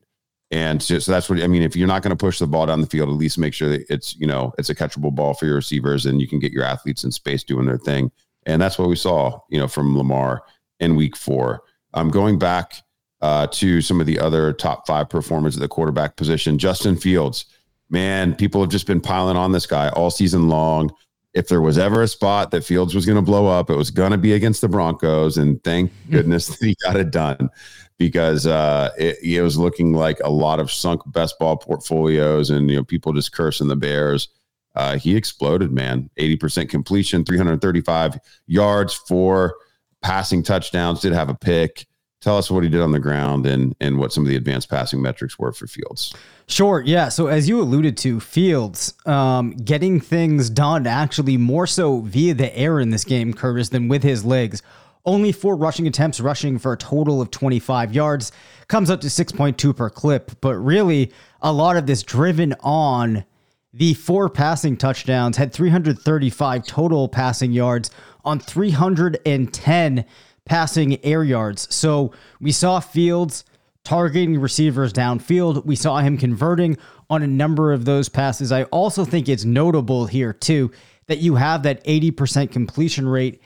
And 0.51 0.81
so, 0.81 0.99
so, 1.01 1.11
that's 1.11 1.29
what 1.29 1.43
I 1.43 1.49
mean. 1.49 1.63
If 1.63 1.75
you're 1.75 1.89
not 1.89 2.03
going 2.03 2.17
to 2.17 2.17
push 2.17 2.39
the 2.39 2.47
ball 2.47 2.67
down 2.67 2.81
the 2.81 2.87
field, 2.87 3.09
at 3.09 3.17
least 3.17 3.37
make 3.37 3.53
sure 3.53 3.69
that 3.69 3.85
it's 3.91 4.15
you 4.17 4.27
know 4.27 4.55
it's 4.59 4.71
a 4.71 4.77
catchable 4.77 5.13
ball 5.13 5.35
for 5.35 5.47
your 5.47 5.57
receivers, 5.57 6.07
and 6.07 6.21
you 6.21 6.29
can 6.29 6.39
get 6.39 6.53
your 6.53 6.63
athletes 6.63 7.03
in 7.03 7.11
space 7.11 7.43
doing 7.43 7.67
their 7.67 7.79
thing. 7.79 8.13
And 8.47 8.63
that's 8.63 8.79
what 8.79 8.89
we 8.89 8.95
saw, 8.95 9.41
you 9.51 9.59
know, 9.59 9.67
from 9.67 9.99
Lamar 9.99 10.45
in 10.79 10.95
Week 10.95 11.17
Four. 11.17 11.63
I'm 11.95 12.07
um, 12.07 12.11
going 12.11 12.39
back 12.39 12.75
uh, 13.23 13.47
to 13.49 13.81
some 13.81 14.01
of 14.01 14.07
the 14.07 14.21
other 14.21 14.53
top 14.53 14.87
five 14.87 15.09
performers 15.09 15.57
at 15.57 15.61
the 15.61 15.69
quarterback 15.69 16.17
position. 16.17 16.59
Justin 16.59 16.97
Fields, 16.97 17.47
man, 17.91 18.35
people 18.35 18.61
have 18.61 18.71
just 18.71 18.87
been 18.87 19.01
piling 19.01 19.37
on 19.37 19.53
this 19.53 19.67
guy 19.67 19.89
all 19.91 20.11
season 20.11 20.49
long. 20.49 20.93
If 21.37 21.49
there 21.49 21.61
was 21.61 21.77
ever 21.77 22.03
a 22.03 22.09
spot 22.09 22.51
that 22.51 22.65
Fields 22.65 22.95
was 22.95 23.05
going 23.05 23.17
to 23.17 23.23
blow 23.23 23.47
up, 23.47 23.69
it 23.69 23.77
was 23.77 23.91
going 23.91 24.13
to 24.13 24.19
be 24.19 24.33
against 24.33 24.63
the 24.63 24.69
Broncos, 24.69 25.37
and 25.37 25.63
thank 25.63 25.93
goodness 26.11 26.47
that 26.49 26.65
he 26.65 26.75
got 26.83 26.97
it 26.97 27.11
done 27.11 27.51
because 27.99 28.47
uh, 28.47 28.91
it, 28.99 29.19
it, 29.23 29.43
was 29.43 29.59
looking 29.59 29.93
like 29.93 30.19
a 30.25 30.31
lot 30.31 30.61
of 30.61 30.73
sunk 30.73 31.01
best 31.13 31.39
ball 31.39 31.57
portfolios 31.57 32.51
and 32.51 32.71
you 32.71 32.77
know 32.77 32.85
people 32.85 33.13
just 33.13 33.33
cursing 33.33 33.69
the 33.69 33.77
Bears. 33.77 34.29
Uh, 34.75 34.99
he 34.99 35.17
exploded, 35.17 35.73
man. 35.73 36.11
80% 36.19 36.69
completion, 36.69 37.25
335 37.25 38.19
yards, 38.47 38.95
four 38.95 39.57
passing 40.03 40.43
touchdowns, 40.43 41.01
did 41.01 41.13
have 41.13 41.31
a 41.31 41.35
pick. 41.35 41.87
Tell 42.21 42.39
us 42.39 42.51
what 42.51 42.65
he 42.65 42.71
did 42.71 42.81
on 42.81 42.93
the 42.93 42.99
ground 42.99 43.47
and 43.47 43.75
and 43.81 43.99
what 43.99 44.13
some 44.13 44.25
of 44.25 44.29
the 44.29 44.37
advanced 44.37 44.71
passing 44.71 45.03
metrics 45.03 45.39
were 45.39 45.53
for 45.53 45.67
Fields. 45.67 46.15
Sure, 46.49 46.83
yeah. 46.85 47.09
So 47.09 47.27
as 47.27 47.49
you 47.49 47.61
alluded 47.61 47.97
to, 47.99 48.21
Fields 48.21 48.95
um, 49.05 49.53
getting 49.57 50.01
things 50.01 50.49
done 50.49 50.87
actually 50.87 51.37
more 51.37 51.67
so 51.67 52.01
via 52.01 52.35
the 52.35 52.57
air 52.57 52.81
in 52.81 52.91
this 52.91 53.05
game, 53.05 53.35
Curtis, 53.35 53.69
than 53.69 53.89
with 53.89 54.03
his 54.03 54.25
legs. 54.25 54.63
Only 55.05 55.31
four 55.31 55.57
rushing 55.57 55.87
attempts, 55.87 56.19
rushing 56.19 56.59
for 56.59 56.73
a 56.73 56.77
total 56.77 57.21
of 57.21 57.31
25 57.31 57.95
yards. 57.95 58.33
Comes 58.67 58.91
up 58.91 59.01
to 59.03 59.07
6.2 59.07 59.77
per 59.77 59.89
clip, 59.89 60.33
but 60.41 60.57
really 60.57 61.13
a 61.41 61.53
lot 61.53 61.77
of 61.77 61.87
this 61.87 62.03
driven 62.03 62.55
on 62.61 63.25
the 63.73 63.95
four 63.95 64.31
passing 64.31 64.77
touchdowns, 64.77 65.37
had 65.37 65.53
335 65.53 66.67
total 66.67 67.09
passing 67.09 67.53
yards 67.53 67.91
on 68.25 68.41
310 68.41 70.05
passing 70.47 71.05
air 71.05 71.23
yards. 71.23 71.73
So 71.75 72.13
we 72.41 72.53
saw 72.53 72.81
Fields 72.81 73.45
targeting 73.85 74.41
receivers 74.41 74.93
downfield. 74.93 75.65
We 75.67 75.77
saw 75.77 75.99
him 75.99 76.17
converting 76.17 76.79
on 77.11 77.23
a 77.23 77.27
number 77.27 77.73
of 77.73 77.85
those 77.85 78.09
passes. 78.09 78.51
I 78.51 78.65
also 78.65 79.05
think 79.05 79.29
it's 79.29 79.45
notable 79.45 80.07
here, 80.07 80.33
too, 80.33 80.73
that 81.07 81.19
you 81.19 81.37
have 81.37 81.63
that 81.63 81.85
80% 81.85 82.51
completion 82.51 83.09
rate 83.09 83.43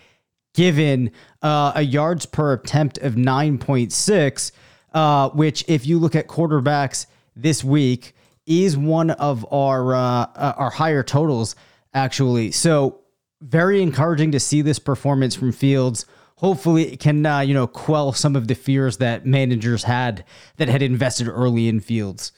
given 0.54 1.11
uh, 1.42 1.73
a 1.75 1.83
yards 1.83 2.26
per 2.26 2.54
attempt 2.54 2.99
of 2.99 3.14
9.6, 3.14 4.52
uh, 4.95 5.28
which, 5.30 5.64
if 5.69 5.87
you 5.87 5.99
look 5.99 6.14
at 6.14 6.26
quarterbacks 6.26 7.07
this 7.37 7.62
week, 7.62 8.14
is 8.47 8.76
one 8.76 9.11
of 9.11 9.47
our 9.52 9.95
uh, 9.95 10.00
uh, 10.35 10.54
our 10.57 10.71
higher 10.71 11.02
totals 11.02 11.54
actually. 11.95 12.50
So 12.50 13.00
very 13.40 13.80
encouraging 13.80 14.33
to 14.33 14.40
see 14.40 14.62
this 14.62 14.78
performance 14.78 15.35
from 15.35 15.52
Fields. 15.52 16.04
Hopefully, 16.40 16.94
it 16.94 17.00
can 17.00 17.25
uh, 17.26 17.40
you 17.40 17.52
know 17.52 17.66
quell 17.66 18.12
some 18.12 18.35
of 18.35 18.49
the 18.49 18.54
fears 18.54 18.97
that 18.97 19.26
managers 19.26 19.85
had 19.85 20.25
that 20.56 20.68
had 20.68 20.80
invested 20.80 21.28
early 21.28 21.68
in 21.68 21.80
Fields. 21.80 22.32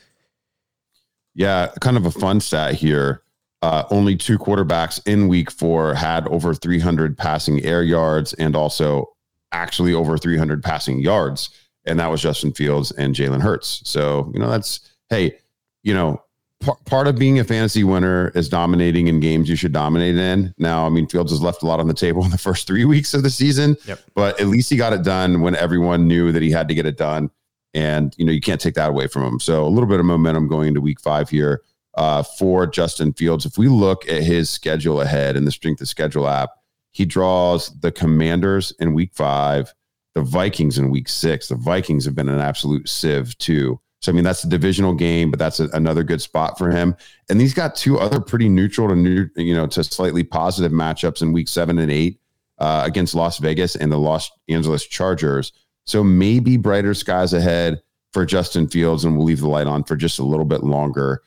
Yeah, 1.35 1.71
kind 1.80 1.97
of 1.97 2.04
a 2.04 2.11
fun 2.11 2.40
stat 2.40 2.75
here. 2.75 3.23
Uh, 3.62 3.85
only 3.90 4.16
two 4.16 4.38
quarterbacks 4.38 5.00
in 5.06 5.28
week 5.28 5.49
four 5.49 5.94
had 5.94 6.26
over 6.26 6.52
300 6.52 7.16
passing 7.16 7.64
air 7.64 7.85
yards 7.85 8.32
and 8.35 8.56
also 8.56 9.06
actually 9.52 9.94
over 9.94 10.18
300 10.18 10.64
passing 10.64 10.99
yards. 10.99 11.50
And 11.85 12.00
that 12.00 12.11
was 12.11 12.21
Justin 12.21 12.52
Fields 12.52 12.90
and 12.90 13.14
Jalen 13.14 13.40
Hurts. 13.40 13.80
So, 13.85 14.32
you 14.35 14.40
know, 14.40 14.50
that's, 14.50 14.80
hey, 15.11 15.38
you 15.85 15.94
know, 15.94 16.21
part 16.87 17.07
of 17.07 17.19
being 17.19 17.38
a 17.38 17.45
fantasy 17.45 17.85
winner 17.85 18.31
is 18.35 18.49
dominating 18.49 19.09
in 19.09 19.21
games 19.21 19.49
you 19.49 19.57
should 19.57 19.73
dominate 19.73 20.16
in. 20.16 20.54
Now, 20.59 20.87
I 20.87 20.88
mean, 20.88 21.07
Fields 21.07 21.33
has 21.33 21.42
left 21.42 21.62
a 21.62 21.66
lot 21.66 21.81
on 21.81 21.88
the 21.88 21.95
table 21.95 22.25
in 22.25 22.31
the 22.31 22.38
first 22.38 22.66
three 22.66 22.85
weeks 22.85 23.14
of 23.14 23.23
the 23.23 23.31
season, 23.31 23.76
yep. 23.87 24.00
but 24.14 24.40
at 24.40 24.47
least 24.47 24.71
he 24.71 24.76
got 24.76 24.92
it 24.92 25.02
done 25.02 25.40
when 25.40 25.57
everyone 25.57 26.07
knew 26.09 26.33
that 26.33 26.42
he 26.42 26.50
had 26.50 26.69
to 26.69 26.75
get 26.75 26.87
it 26.87 26.97
done. 26.97 27.31
And, 27.75 28.14
you 28.19 28.26
know, 28.26 28.33
you 28.33 28.40
can't 28.40 28.61
take 28.61 28.75
that 28.75 28.90
away 28.90 29.07
from 29.07 29.23
him. 29.23 29.40
So 29.40 29.64
a 29.64 29.69
little 29.69 29.88
bit 29.88 29.99
of 29.99 30.07
momentum 30.07 30.47
going 30.47 30.69
into 30.69 30.81
week 30.81 31.00
five 31.00 31.31
here 31.31 31.62
uh, 31.95 32.23
for 32.23 32.66
Justin 32.66 33.12
Fields. 33.12 33.47
If 33.47 33.57
we 33.57 33.69
look 33.69 34.07
at 34.09 34.23
his 34.23 34.50
schedule 34.50 35.00
ahead 35.00 35.37
in 35.37 35.45
the 35.45 35.50
strength 35.50 35.81
of 35.81 35.88
schedule 35.88 36.28
app, 36.28 36.50
he 36.90 37.07
draws 37.07 37.69
the 37.81 37.90
Commanders 37.90 38.73
in 38.78 38.92
week 38.92 39.14
five, 39.14 39.73
the 40.14 40.21
Vikings 40.23 40.76
in 40.76 40.90
week 40.90 41.09
six. 41.09 41.49
The 41.49 41.54
Vikings 41.54 42.04
have 42.04 42.14
been 42.14 42.28
an 42.28 42.40
absolute 42.40 42.88
sieve 42.88 43.37
too. 43.38 43.81
So 44.02 44.11
I 44.11 44.14
mean 44.14 44.25
that's 44.25 44.44
a 44.44 44.49
divisional 44.49 44.94
game, 44.94 45.30
but 45.30 45.38
that's 45.38 45.61
a, 45.61 45.68
another 45.73 46.02
good 46.02 46.21
spot 46.21 46.59
for 46.59 46.71
him. 46.71 46.97
And 47.30 47.40
he's 47.40 47.54
got 47.54 47.76
two 47.76 47.99
other 47.99 48.21
pretty 48.21 48.49
neutral 48.49 48.88
to 48.88 48.97
new, 48.97 49.28
you 49.37 49.54
know, 49.54 49.66
to 49.68 49.85
slightly 49.85 50.25
positive 50.25 50.73
matchups 50.73 51.23
in 51.23 51.32
week 51.32 51.49
seven 51.49 51.78
and 51.78 51.90
eight 51.90 52.21
uh, 52.59 52.82
against 52.85 53.14
Las 53.14 53.38
Vegas 53.38 53.76
and 53.76 53.90
the 53.90 53.99
Los 53.99 54.30
Angeles 54.49 54.85
Chargers. 54.85 55.52
So 55.85 56.02
maybe 56.04 56.56
brighter 56.56 56.94
skies 56.94 57.32
ahead 57.32 57.80
for 58.12 58.26
Justin 58.26 58.68
Fields, 58.68 59.04
and 59.04 59.16
we'll 59.16 59.26
leave 59.26 59.40
the 59.40 59.49
light 59.49 59.66
on 59.66 59.85
for 59.85 59.97
just 59.97 60.18
a 60.18 60.25
little 60.25 60.44
bit 60.44 60.62
longer. 60.62 61.23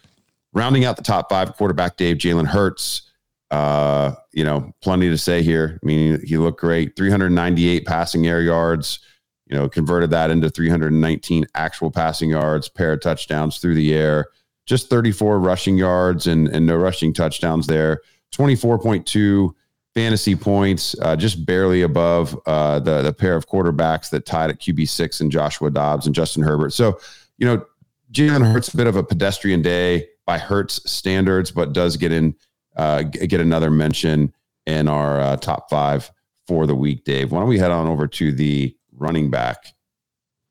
Rounding 0.53 0.85
out 0.85 0.97
the 0.97 1.03
top 1.03 1.29
five, 1.29 1.53
quarterback 1.55 1.97
Dave 1.97 2.17
Jalen 2.17 2.45
Hurts. 2.45 3.11
Uh, 3.51 4.15
you 4.31 4.43
know, 4.43 4.73
plenty 4.81 5.09
to 5.09 5.17
say 5.17 5.41
here. 5.41 5.79
I 5.81 5.85
mean, 5.85 6.21
he 6.25 6.37
looked 6.37 6.59
great. 6.59 6.95
398 6.95 7.85
passing 7.85 8.27
air 8.27 8.41
yards 8.41 8.99
you 9.47 9.55
know, 9.55 9.69
converted 9.69 10.09
that 10.09 10.31
into 10.31 10.49
319 10.49 11.45
actual 11.55 11.91
passing 11.91 12.29
yards, 12.29 12.67
pair 12.67 12.93
of 12.93 13.01
touchdowns 13.01 13.59
through 13.59 13.75
the 13.75 13.93
air, 13.93 14.27
just 14.65 14.89
34 14.89 15.39
rushing 15.39 15.77
yards 15.77 16.27
and, 16.27 16.47
and 16.47 16.65
no 16.65 16.75
rushing 16.75 17.13
touchdowns 17.13 17.67
there, 17.67 18.01
24.2 18.33 19.53
fantasy 19.93 20.35
points, 20.35 20.95
uh, 21.01 21.15
just 21.15 21.45
barely 21.45 21.83
above 21.83 22.37
uh, 22.45 22.79
the, 22.79 23.01
the 23.01 23.13
pair 23.13 23.35
of 23.35 23.47
quarterbacks 23.47 24.09
that 24.09 24.25
tied 24.25 24.49
at 24.49 24.59
QB6 24.59 25.21
and 25.21 25.31
Joshua 25.31 25.69
Dobbs 25.69 26.05
and 26.05 26.15
Justin 26.15 26.43
Herbert. 26.43 26.73
So, 26.73 26.99
you 27.37 27.45
know, 27.45 27.65
Jalen 28.11 28.51
Hurts 28.51 28.73
a 28.73 28.77
bit 28.77 28.87
of 28.87 28.95
a 28.95 29.03
pedestrian 29.03 29.61
day 29.61 30.07
by 30.25 30.37
Hurts 30.37 30.89
standards, 30.89 31.51
but 31.51 31.73
does 31.73 31.97
get 31.97 32.11
in, 32.11 32.35
uh, 32.75 33.03
get 33.03 33.39
another 33.39 33.71
mention 33.71 34.33
in 34.65 34.87
our 34.87 35.21
uh, 35.21 35.37
top 35.37 35.69
five 35.69 36.11
for 36.47 36.67
the 36.67 36.75
week, 36.75 37.05
Dave. 37.05 37.31
Why 37.31 37.39
don't 37.39 37.49
we 37.49 37.59
head 37.59 37.71
on 37.71 37.87
over 37.87 38.07
to 38.07 38.31
the 38.31 38.74
running 38.97 39.29
back 39.29 39.73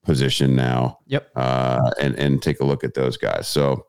position 0.05 0.55
now. 0.55 0.99
Yep. 1.07 1.31
Uh, 1.35 1.91
and 2.01 2.15
and 2.19 2.43
take 2.43 2.61
a 2.61 2.65
look 2.65 2.85
at 2.85 2.95
those 2.95 3.17
guys. 3.17 3.49
So 3.49 3.87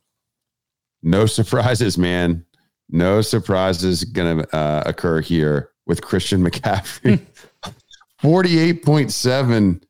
no 1.04 1.26
surprises, 1.26 1.98
man. 1.98 2.46
No 2.90 3.22
surprises 3.22 4.04
going 4.04 4.40
to 4.40 4.56
uh, 4.56 4.84
occur 4.86 5.22
here 5.22 5.72
with 5.86 6.02
Christian 6.02 6.44
McCaffrey. 6.44 7.20
48.7 8.22 9.82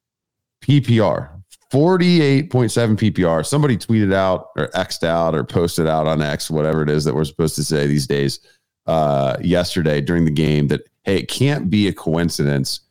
PPR. 0.64 1.30
48.7 1.72 2.50
PPR. 2.50 3.46
Somebody 3.46 3.78
tweeted 3.78 4.14
out 4.14 4.48
or 4.56 4.70
X'd 4.76 5.04
out 5.04 5.36
or 5.36 5.44
posted 5.44 5.88
out 5.88 6.08
on 6.08 6.22
X, 6.22 6.50
whatever 6.50 6.84
it 6.84 6.90
is 6.90 7.04
that 7.04 7.14
we're 7.14 7.26
supposed 7.26 7.56
to 7.56 7.64
say 7.64 7.86
these 7.86 8.08
days, 8.08 8.40
uh, 8.88 9.36
yesterday 9.42 10.00
during 10.00 10.26
the 10.26 10.32
game 10.32 10.68
that, 10.68 10.82
hey, 11.04 11.18
it 11.18 11.28
can't 11.28 11.70
be 11.70 11.88
a 11.88 11.94
coincidence 11.94 12.82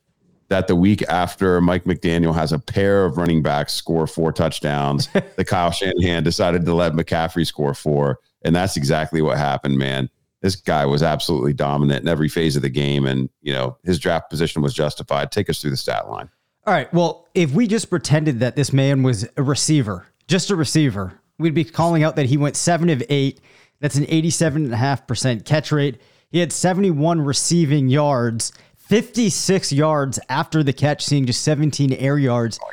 that 0.54 0.68
the 0.68 0.76
week 0.76 1.02
after 1.08 1.61
Mike 1.61 1.84
McDaniel 1.84 2.34
has 2.34 2.52
a 2.52 2.58
pair 2.58 3.04
of 3.04 3.18
running 3.18 3.42
backs 3.42 3.75
score 3.75 4.06
four 4.06 4.32
touchdowns, 4.32 5.08
the 5.37 5.44
Kyle 5.44 5.70
Shanahan 5.70 6.23
decided 6.23 6.64
to 6.64 6.75
let 6.75 6.92
McCaffrey 6.92 7.46
score 7.46 7.75
four. 7.75 8.20
And 8.42 8.54
that's 8.54 8.76
exactly 8.76 9.20
what 9.20 9.37
happened, 9.37 9.78
man. 9.78 10.08
This 10.42 10.56
guy 10.56 10.84
was 10.87 11.02
absolutely 11.02 11.54
dominant 11.54 12.02
in 12.02 12.08
every 12.08 12.28
phase 12.28 12.54
of 12.54 12.62
the 12.62 12.68
game. 12.68 13.06
And, 13.06 13.30
you 13.42 13.52
know, 13.52 13.78
his 13.82 13.99
draft 13.99 14.30
position 14.30 14.62
was 14.62 14.75
justified. 14.75 15.32
Take 15.32 15.50
us 15.50 15.61
through 15.61 15.70
the 15.70 15.76
stat 15.76 16.08
line. 16.08 16.28
All 16.66 16.75
right. 16.75 16.92
Well, 16.92 17.26
if 17.34 17.52
we 17.52 17.66
just 17.66 17.90
pretended 17.90 18.40
that 18.40 18.54
this 18.54 18.73
man 18.73 19.02
was 19.02 19.26
a 19.37 19.42
receiver 19.42 20.06
just 20.26 20.50
a 20.50 20.56
receiver. 20.56 21.20
We'd 21.38 21.54
be 21.54 21.64
calling 21.64 22.02
out 22.02 22.16
that 22.16 22.26
he 22.26 22.37
went 22.37 22.56
seven 22.56 22.88
of 22.90 23.02
eight. 23.08 23.40
That's 23.80 23.96
an 23.96 24.06
87.5% 24.06 25.44
catch 25.44 25.73
rate. 25.73 26.00
He 26.30 26.38
had 26.38 26.52
71 26.52 27.20
receiving 27.20 27.88
yards, 27.88 28.52
56 28.88 29.72
yards 29.72 30.20
after 30.28 30.62
the 30.62 30.72
catch, 30.72 31.04
seeing 31.04 31.26
just 31.26 31.42
17 31.42 31.92
air 31.94 32.18
yards 32.18 32.58
Oh 32.62 32.70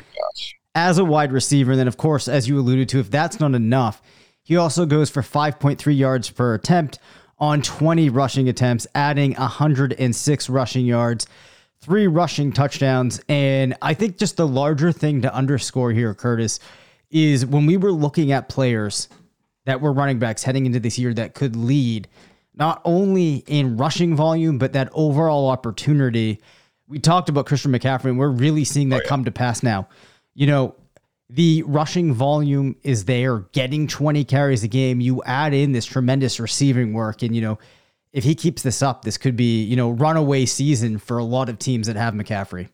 as 0.74 0.98
a 0.98 1.04
wide 1.04 1.32
receiver. 1.32 1.72
And 1.72 1.80
then, 1.80 1.88
of 1.88 1.96
course, 1.96 2.28
as 2.28 2.48
you 2.48 2.58
alluded 2.58 2.88
to, 2.90 3.00
if 3.00 3.10
that's 3.10 3.40
not 3.40 3.54
enough, 3.54 4.02
he 4.42 4.56
also 4.56 4.86
goes 4.86 5.10
for 5.10 5.22
5.3 5.22 5.96
yards 5.96 6.30
per 6.30 6.54
attempt 6.54 6.98
on 7.38 7.62
20 7.62 8.08
rushing 8.10 8.48
attempts, 8.48 8.86
adding 8.94 9.34
106 9.34 10.48
rushing 10.48 10.86
yards, 10.86 11.26
three 11.80 12.06
rushing 12.06 12.52
touchdowns. 12.52 13.20
And 13.28 13.74
I 13.82 13.94
think 13.94 14.18
just 14.18 14.36
the 14.36 14.46
larger 14.46 14.92
thing 14.92 15.22
to 15.22 15.34
underscore 15.34 15.92
here, 15.92 16.14
Curtis, 16.14 16.60
is 17.10 17.44
when 17.44 17.66
we 17.66 17.76
were 17.76 17.92
looking 17.92 18.32
at 18.32 18.48
players 18.48 19.08
that 19.64 19.80
were 19.80 19.92
running 19.92 20.18
backs 20.18 20.42
heading 20.42 20.66
into 20.66 20.80
this 20.80 20.98
year 20.98 21.14
that 21.14 21.34
could 21.34 21.54
lead 21.54 22.08
not 22.54 22.82
only 22.84 23.36
in 23.46 23.76
rushing 23.76 24.14
volume, 24.14 24.58
but 24.58 24.72
that 24.74 24.90
overall 24.92 25.48
opportunity. 25.48 26.40
We 26.86 26.98
talked 26.98 27.28
about 27.28 27.46
Christian 27.46 27.72
McCaffrey, 27.72 28.06
and 28.06 28.18
we're 28.18 28.28
really 28.28 28.64
seeing 28.64 28.90
that 28.90 29.02
oh, 29.04 29.08
come 29.08 29.24
to 29.24 29.30
pass 29.30 29.62
now. 29.62 29.88
You 30.34 30.46
know, 30.46 30.74
the 31.30 31.62
rushing 31.66 32.12
volume 32.12 32.76
is 32.82 33.06
there, 33.06 33.38
getting 33.52 33.86
20 33.86 34.24
carries 34.24 34.62
a 34.64 34.68
game. 34.68 35.00
You 35.00 35.22
add 35.24 35.54
in 35.54 35.72
this 35.72 35.86
tremendous 35.86 36.38
receiving 36.38 36.92
work, 36.92 37.22
and, 37.22 37.34
you 37.34 37.40
know, 37.40 37.58
if 38.12 38.24
he 38.24 38.34
keeps 38.34 38.62
this 38.62 38.82
up, 38.82 39.04
this 39.04 39.16
could 39.16 39.36
be, 39.36 39.62
you 39.62 39.76
know, 39.76 39.90
runaway 39.90 40.44
season 40.44 40.98
for 40.98 41.16
a 41.16 41.24
lot 41.24 41.48
of 41.48 41.58
teams 41.58 41.86
that 41.86 41.96
have 41.96 42.12
McCaffrey. 42.12 42.68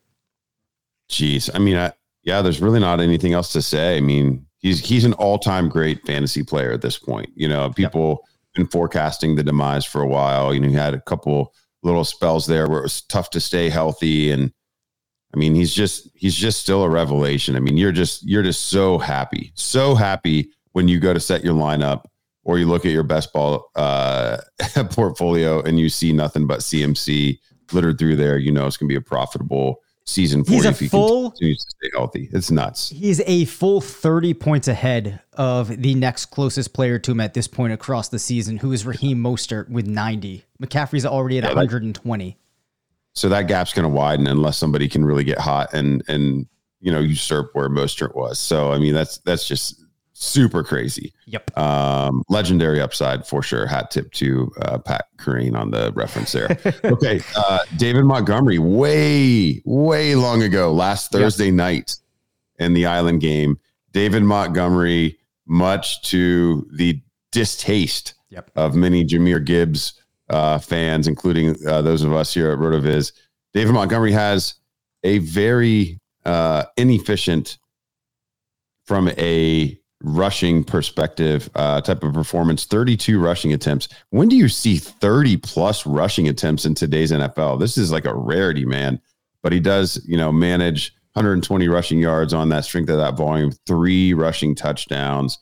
Jeez. 1.09 1.49
I 1.55 1.59
mean, 1.59 1.77
I, 1.77 1.93
yeah, 2.25 2.43
there's 2.43 2.61
really 2.61 2.81
not 2.81 3.01
anything 3.01 3.33
else 3.33 3.53
to 3.53 3.63
say. 3.63 3.97
I 3.97 4.01
mean, 4.01 4.45
he's 4.59 4.81
he's 4.81 5.05
an 5.05 5.15
all-time 5.15 5.69
great 5.69 6.05
fantasy 6.05 6.43
player 6.43 6.73
at 6.73 6.83
this 6.83 6.99
point. 6.99 7.31
You 7.35 7.49
know, 7.49 7.71
people 7.71 8.27
been 8.59 8.67
forecasting 8.67 9.37
the 9.37 9.45
demise 9.45 9.85
for 9.85 10.03
a 10.03 10.09
while. 10.09 10.53
You 10.53 10.61
know, 10.61 10.69
he 10.69 10.75
had 10.75 10.95
a 10.95 11.00
couple 11.00 11.55
little 11.83 12.05
spells 12.05 12.47
there 12.47 12.69
where 12.69 12.81
it 12.81 12.83
was 12.83 13.03
tough 13.03 13.31
to 13.31 13.41
stay 13.41 13.69
healthy 13.69 14.31
and 14.33 14.53
I 15.35 15.37
mean, 15.37 15.55
he's 15.55 15.75
just 15.75 16.09
he's 16.15 16.35
just 16.35 16.61
still 16.61 16.83
a 16.83 16.88
revelation. 16.88 17.55
I 17.55 17.61
mean, 17.61 17.77
you're 17.77 17.93
just 17.93 18.27
you're 18.27 18.43
just 18.43 18.69
so 18.69 18.99
happy. 18.99 19.53
So 19.55 19.95
happy 19.95 20.50
when 20.73 20.88
you 20.88 20.99
go 20.99 21.12
to 21.12 21.21
set 21.21 21.45
your 21.45 21.55
lineup 21.55 22.05
or 22.45 22.59
you 22.59 22.67
look 22.67 22.87
at 22.87 22.93
your 22.93 23.03
best 23.03 23.33
ball 23.35 23.71
uh, 23.77 24.38
portfolio 24.91 25.61
and 25.61 25.79
you 25.79 25.91
see 25.91 26.12
nothing 26.12 26.47
but 26.47 26.61
CMC 26.61 27.38
littered 27.73 27.99
through 27.99 28.17
there, 28.17 28.38
you 28.38 28.50
know 28.50 28.67
it's 28.67 28.79
going 28.79 28.88
to 28.88 28.93
be 28.93 28.97
a 28.97 29.03
profitable 29.03 29.83
season 30.09 30.43
for 30.43 30.53
He's 30.53 30.65
you 30.65 30.69
a 30.69 30.73
if 30.73 30.81
he 30.81 30.88
full- 30.88 31.31
continues 31.31 31.65
to 31.65 31.71
stay 31.71 31.91
healthy. 31.95 32.29
It's 32.33 32.50
nuts. 32.50 32.88
He's 32.91 33.21
a 33.27 33.45
full 33.45 33.81
30 33.81 34.35
points 34.35 34.67
ahead 34.69 35.21
of 35.35 35.69
the 35.83 35.95
next 35.95 36.27
closest 36.27 36.73
player 36.73 36.99
to 37.00 37.12
him 37.12 37.21
at 37.21 37.35
this 37.35 37.47
point 37.47 37.73
across 37.73 38.09
the 38.09 38.19
season, 38.19 38.57
who 38.57 38.73
is 38.73 38.87
Raheem 38.87 39.19
Mostert 39.23 39.69
with 39.69 39.87
90. 39.87 40.45
McCaffrey's 40.62 41.05
already 41.07 41.38
at 41.38 41.45
Yeah, 41.45 41.50
that- 41.50 41.57
120. 41.57 42.37
So 43.15 43.29
that 43.29 43.49
gap's 43.49 43.73
going 43.73 43.83
to 43.85 43.88
widen 43.88 44.27
unless 44.27 44.57
somebody 44.57 44.88
can 44.88 45.05
really 45.05 45.25
get 45.25 45.38
hot 45.38 45.73
and 45.75 46.05
and 46.09 46.47
you 46.81 46.93
know 46.93 47.00
usurp 47.00 47.50
where 47.53 47.69
Mostert 47.69 48.15
was. 48.15 48.38
So 48.38 48.73
I 48.73 48.79
mean 48.79 48.95
that's 48.95 49.19
that's 49.19 49.47
just 49.49 49.78
super 50.21 50.63
crazy. 50.65 51.13
Yep. 51.27 51.57
Um, 51.57 52.23
legendary 52.29 52.81
upside 52.81 53.27
for 53.27 53.43
sure. 53.43 53.67
Hat 53.67 53.91
tip 53.91 54.13
to 54.15 54.51
uh, 54.63 54.79
Pat 54.79 55.07
Kerrane 55.17 55.57
on 55.57 55.71
the 55.71 55.93
reference 55.95 56.33
there. 56.33 56.59
okay, 56.85 57.21
uh, 57.37 57.61
David 57.77 58.05
Montgomery, 58.05 58.59
way 58.59 59.63
way 59.65 60.15
long 60.15 60.43
ago, 60.43 60.73
last 60.73 61.13
Thursday 61.13 61.51
night 61.51 61.97
in 62.59 62.75
the 62.75 62.87
Island 62.87 63.21
game. 63.21 63.59
David 63.93 64.23
Montgomery, 64.23 65.19
much 65.47 66.03
to 66.11 66.67
the 66.73 67.01
distaste 67.33 68.15
Yep. 68.31 68.51
of 68.57 68.75
many 68.77 69.05
Jahmyr 69.07 69.43
Gibbs 69.43 69.95
uh, 70.29 70.59
fans, 70.59 71.09
including 71.09 71.57
uh, 71.67 71.81
those 71.81 72.03
of 72.03 72.13
us 72.13 72.35
here 72.35 72.51
at 72.53 72.59
RotoViz. 72.59 73.12
David 73.55 73.73
Montgomery 73.73 74.12
has 74.12 74.55
a 75.03 75.19
very 75.19 75.99
uh, 76.27 76.64
inefficient, 76.77 77.57
from 78.85 79.09
a 79.16 79.79
rushing 80.03 80.63
perspective, 80.65 81.51
uh, 81.55 81.81
type 81.81 82.03
of 82.03 82.13
performance. 82.15 82.65
32 82.65 83.21
rushing 83.21 83.53
attempts. 83.53 83.89
When 84.11 84.29
do 84.29 84.37
you 84.37 84.49
see 84.49 84.77
30 84.79 85.39
plus 85.39 85.87
rushing 85.87 86.29
attempts 86.29 86.65
in 86.65 86.75
today's 86.75 87.13
NFL? 87.13 87.61
This 87.61 87.77
is 87.77 87.91
like 87.91 88.05
a 88.05 88.15
rarity, 88.15 88.65
man. 88.65 89.01
But 89.43 89.53
he 89.53 89.61
does, 89.61 90.01
you 90.07 90.17
know, 90.17 90.33
manage 90.33 90.95
120 91.15 91.69
rushing 91.69 91.99
yards 91.99 92.33
on 92.33 92.49
that 92.51 92.65
strength 92.65 92.91
of 92.91 92.99
that 92.99 93.17
volume, 93.17 93.53
three 93.67 94.15
rushing 94.15 94.55
touchdowns. 94.55 95.39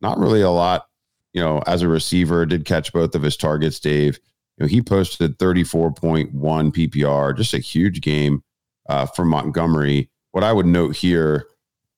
Not 0.00 0.18
really 0.18 0.42
a 0.42 0.50
lot 0.50 0.86
you 1.32 1.42
know, 1.42 1.62
as 1.66 1.82
a 1.82 1.88
receiver, 1.88 2.44
did 2.46 2.64
catch 2.64 2.92
both 2.92 3.14
of 3.14 3.22
his 3.22 3.36
targets, 3.36 3.80
Dave. 3.80 4.18
You 4.56 4.64
know, 4.64 4.68
he 4.68 4.82
posted 4.82 5.38
34.1 5.38 6.32
PPR, 6.32 7.36
just 7.36 7.54
a 7.54 7.58
huge 7.58 8.00
game 8.00 8.42
uh, 8.88 9.06
for 9.06 9.24
Montgomery. 9.24 10.10
What 10.32 10.44
I 10.44 10.52
would 10.52 10.66
note 10.66 10.94
here, 10.94 11.46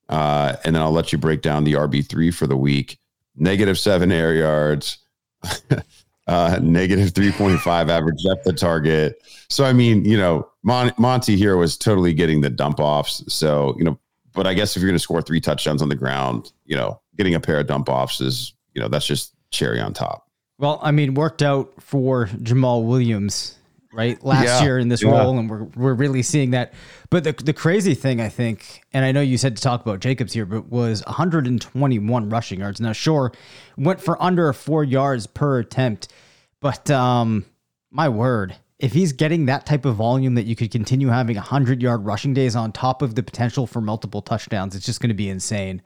uh, 0.09 0.57
and 0.65 0.75
then 0.75 0.83
I'll 0.83 0.93
let 0.93 1.13
you 1.13 1.19
break 1.19 1.43
down 1.43 1.65
the 1.65 1.75
RB3 1.75 2.33
for 2.33 2.47
the 2.47 2.57
week 2.57 2.99
negative 3.37 3.79
seven 3.79 4.13
air 4.13 4.35
yards, 4.35 4.99
uh, 6.27 6.59
negative 6.63 7.13
3.5 7.13 7.89
average 7.89 8.23
depth 8.23 8.47
of 8.47 8.57
target. 8.57 9.21
So, 9.49 9.65
I 9.65 9.73
mean, 9.73 10.05
you 10.05 10.17
know, 10.17 10.49
Mon- 10.63 10.93
Monty 10.99 11.37
here 11.37 11.57
was 11.57 11.77
totally 11.77 12.15
getting 12.15 12.41
the 12.41 12.51
dump 12.51 12.79
offs. 12.79 13.25
So, 13.29 13.75
you 13.77 13.85
know, 13.85 13.99
but 14.35 14.47
I 14.47 14.55
guess 14.55 14.77
if 14.77 14.83
you're 14.83 14.89
going 14.89 14.97
to 14.97 15.03
score 15.03 15.23
three 15.23 15.41
touchdowns 15.41 15.83
on 15.83 15.89
the 15.89 15.95
ground, 15.95 16.53
you 16.65 16.77
know, 16.77 17.01
getting 17.17 17.35
a 17.35 17.41
pair 17.41 17.61
of 17.61 17.67
dump 17.67 17.89
offs 17.89 18.21
is 18.21 18.53
you 18.75 18.83
know 18.83 18.89
that's 18.89 19.07
just 19.07 19.35
cherry 19.51 19.81
on 19.81 19.93
top. 19.93 20.29
Well, 20.59 20.79
I 20.83 20.91
mean, 20.91 21.15
worked 21.15 21.43
out 21.43 21.73
for 21.81 22.27
Jamaal 22.27 22.85
Williams, 22.85 23.57
right? 23.95 24.23
Last 24.25 24.45
Yeah, 24.45 24.63
year 24.63 24.79
in 24.79 24.89
this 24.89 25.03
yeah. 25.03 25.11
role, 25.11 25.39
and 25.39 25.49
we're 25.49 25.65
we're 25.77 25.95
really 25.95 26.23
seeing 26.23 26.51
that. 26.51 26.75
But 27.11 27.25
the 27.25 27.33
the 27.33 27.53
crazy 27.53 27.95
thing, 27.95 28.21
I 28.21 28.29
think, 28.29 28.83
and 28.93 29.05
I 29.05 29.13
know 29.13 29.21
you 29.21 29.39
said 29.39 29.57
to 29.57 29.63
talk 29.63 29.81
about 29.83 30.01
Jacobs 30.01 30.33
here, 30.33 30.45
but 30.47 30.69
was 30.69 31.05
121 31.07 32.29
rushing 32.29 32.61
yards. 32.61 32.81
Now, 32.81 32.93
sure, 32.93 33.33
went 33.77 34.01
for 34.01 34.21
under 34.23 34.53
four 34.53 34.85
yards 34.85 35.27
per 35.27 35.59
attempt, 35.61 36.13
but 36.61 36.91
um, 36.91 37.45
my 37.91 38.09
word, 38.09 38.57
if 38.79 38.93
he's 38.93 39.13
getting 39.13 39.47
that 39.47 39.67
type 39.67 39.85
of 39.85 39.95
volume 39.97 40.35
that 40.35 40.45
you 40.47 40.57
could 40.57 40.71
continue 40.71 41.09
having 41.09 41.37
100 41.37 41.81
yard 41.81 42.05
rushing 42.05 42.35
days 42.35 42.57
on 42.57 42.73
top 42.73 43.03
of 43.03 43.15
the 43.15 43.23
potential 43.23 43.67
for 43.67 43.81
multiple 43.81 44.21
touchdowns, 44.21 44.75
it's 44.75 44.85
just 44.85 45.01
going 45.01 45.09
to 45.09 45.15
be 45.15 45.29
insane. 45.29 45.81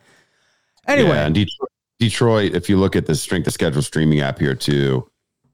Anyway, 0.86 1.10
Yeah, 1.10 1.26
and 1.26 1.34
Detroit, 1.34 1.68
Detroit, 1.98 2.54
if 2.54 2.70
you 2.70 2.78
look 2.78 2.96
at 2.96 3.04
the 3.06 3.14
strength 3.14 3.46
of 3.46 3.52
schedule 3.52 3.82
streaming 3.82 4.20
app 4.20 4.38
here 4.38 4.54
too, 4.54 5.06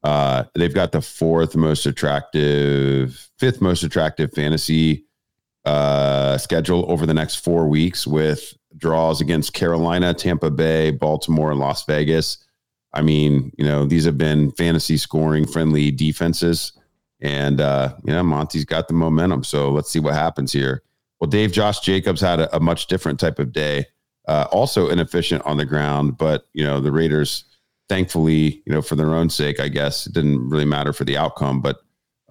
uh, 0.04 0.44
they've 0.54 0.74
got 0.74 0.92
the 0.92 1.02
fourth 1.02 1.56
most 1.56 1.86
attractive, 1.86 3.30
fifth 3.38 3.60
most 3.60 3.82
attractive 3.82 4.32
fantasy 4.32 5.06
uh, 5.64 6.38
schedule 6.38 6.84
over 6.88 7.06
the 7.06 7.14
next 7.14 7.36
four 7.36 7.66
weeks 7.66 8.06
with 8.06 8.54
draws 8.76 9.20
against 9.20 9.54
Carolina, 9.54 10.12
Tampa 10.12 10.50
Bay, 10.50 10.90
Baltimore, 10.90 11.50
and 11.50 11.58
Las 11.58 11.84
Vegas. 11.86 12.38
I 12.92 13.02
mean, 13.02 13.50
you 13.56 13.64
know, 13.64 13.86
these 13.86 14.04
have 14.04 14.18
been 14.18 14.52
fantasy 14.52 14.98
scoring 14.98 15.46
friendly 15.46 15.90
defenses. 15.90 16.72
And, 17.20 17.60
uh, 17.60 17.94
you 18.04 18.12
know, 18.12 18.22
Monty's 18.22 18.64
got 18.64 18.88
the 18.88 18.94
momentum. 18.94 19.42
So 19.42 19.70
let's 19.70 19.90
see 19.90 20.00
what 20.00 20.14
happens 20.14 20.52
here. 20.52 20.82
Well, 21.18 21.30
Dave 21.30 21.52
Josh 21.52 21.80
Jacobs 21.80 22.20
had 22.20 22.40
a, 22.40 22.54
a 22.56 22.60
much 22.60 22.86
different 22.86 23.18
type 23.18 23.38
of 23.38 23.52
day 23.52 23.86
uh, 24.28 24.46
also 24.50 24.88
inefficient 24.88 25.42
on 25.46 25.56
the 25.56 25.64
ground. 25.64 26.18
But 26.18 26.46
you 26.52 26.64
know, 26.64 26.80
the 26.80 26.92
Raiders, 26.92 27.44
thankfully, 27.88 28.62
you 28.66 28.72
know, 28.72 28.82
for 28.82 28.96
their 28.96 29.14
own 29.14 29.30
sake, 29.30 29.60
I 29.60 29.68
guess 29.68 30.06
it 30.06 30.14
didn't 30.14 30.48
really 30.48 30.64
matter 30.64 30.92
for 30.92 31.04
the 31.04 31.16
outcome, 31.16 31.60
but 31.60 31.78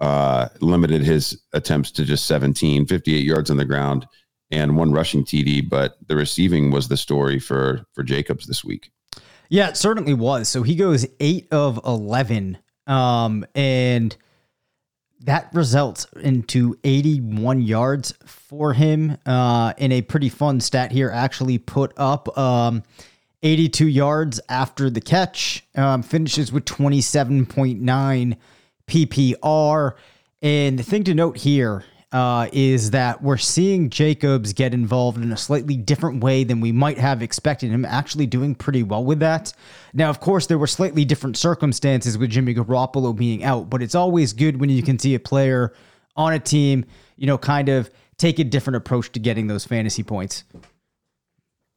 uh, 0.00 0.48
limited 0.60 1.02
his 1.02 1.40
attempts 1.52 1.90
to 1.92 2.04
just 2.04 2.26
17, 2.26 2.86
58 2.86 3.24
yards 3.24 3.50
on 3.50 3.56
the 3.56 3.64
ground, 3.64 4.06
and 4.50 4.76
one 4.76 4.92
rushing 4.92 5.24
TD. 5.24 5.68
But 5.68 5.96
the 6.06 6.16
receiving 6.16 6.70
was 6.70 6.88
the 6.88 6.96
story 6.96 7.38
for 7.38 7.84
for 7.92 8.02
Jacobs 8.02 8.46
this 8.46 8.64
week. 8.64 8.90
Yeah, 9.48 9.68
it 9.68 9.76
certainly 9.76 10.14
was. 10.14 10.48
So 10.48 10.62
he 10.62 10.74
goes 10.74 11.06
eight 11.20 11.48
of 11.52 11.80
eleven, 11.84 12.58
um, 12.86 13.46
and 13.54 14.16
that 15.20 15.48
results 15.52 16.06
into 16.20 16.76
eighty-one 16.84 17.62
yards 17.62 18.14
for 18.26 18.72
him. 18.72 19.16
Uh, 19.24 19.74
in 19.78 19.92
a 19.92 20.02
pretty 20.02 20.28
fun 20.28 20.60
stat 20.60 20.92
here, 20.92 21.10
actually 21.10 21.58
put 21.58 21.92
up 21.96 22.36
um, 22.36 22.82
eighty-two 23.44 23.86
yards 23.86 24.40
after 24.48 24.90
the 24.90 25.00
catch. 25.00 25.64
Um, 25.76 26.02
finishes 26.02 26.50
with 26.50 26.64
twenty-seven 26.64 27.46
point 27.46 27.80
nine 27.80 28.36
PPR. 28.88 29.92
And 30.42 30.78
the 30.78 30.82
thing 30.82 31.04
to 31.04 31.14
note 31.14 31.38
here 31.38 31.84
uh, 32.12 32.48
is 32.52 32.90
that 32.90 33.22
we're 33.22 33.38
seeing 33.38 33.88
Jacobs 33.88 34.52
get 34.52 34.74
involved 34.74 35.22
in 35.22 35.32
a 35.32 35.36
slightly 35.36 35.76
different 35.76 36.22
way 36.22 36.44
than 36.44 36.60
we 36.60 36.70
might 36.70 36.98
have 36.98 37.22
expected 37.22 37.70
him, 37.70 37.84
actually 37.84 38.26
doing 38.26 38.54
pretty 38.54 38.82
well 38.82 39.04
with 39.04 39.20
that. 39.20 39.52
Now, 39.94 40.10
of 40.10 40.20
course, 40.20 40.46
there 40.46 40.58
were 40.58 40.66
slightly 40.66 41.04
different 41.04 41.36
circumstances 41.36 42.18
with 42.18 42.30
Jimmy 42.30 42.54
Garoppolo 42.54 43.16
being 43.16 43.42
out, 43.42 43.70
but 43.70 43.82
it's 43.82 43.94
always 43.94 44.32
good 44.32 44.60
when 44.60 44.70
you 44.70 44.82
can 44.82 44.98
see 44.98 45.14
a 45.14 45.18
player 45.18 45.72
on 46.14 46.34
a 46.34 46.38
team, 46.38 46.84
you 47.16 47.26
know, 47.26 47.38
kind 47.38 47.68
of 47.68 47.90
take 48.16 48.38
a 48.38 48.44
different 48.44 48.76
approach 48.76 49.10
to 49.12 49.18
getting 49.18 49.46
those 49.46 49.64
fantasy 49.64 50.02
points. 50.02 50.44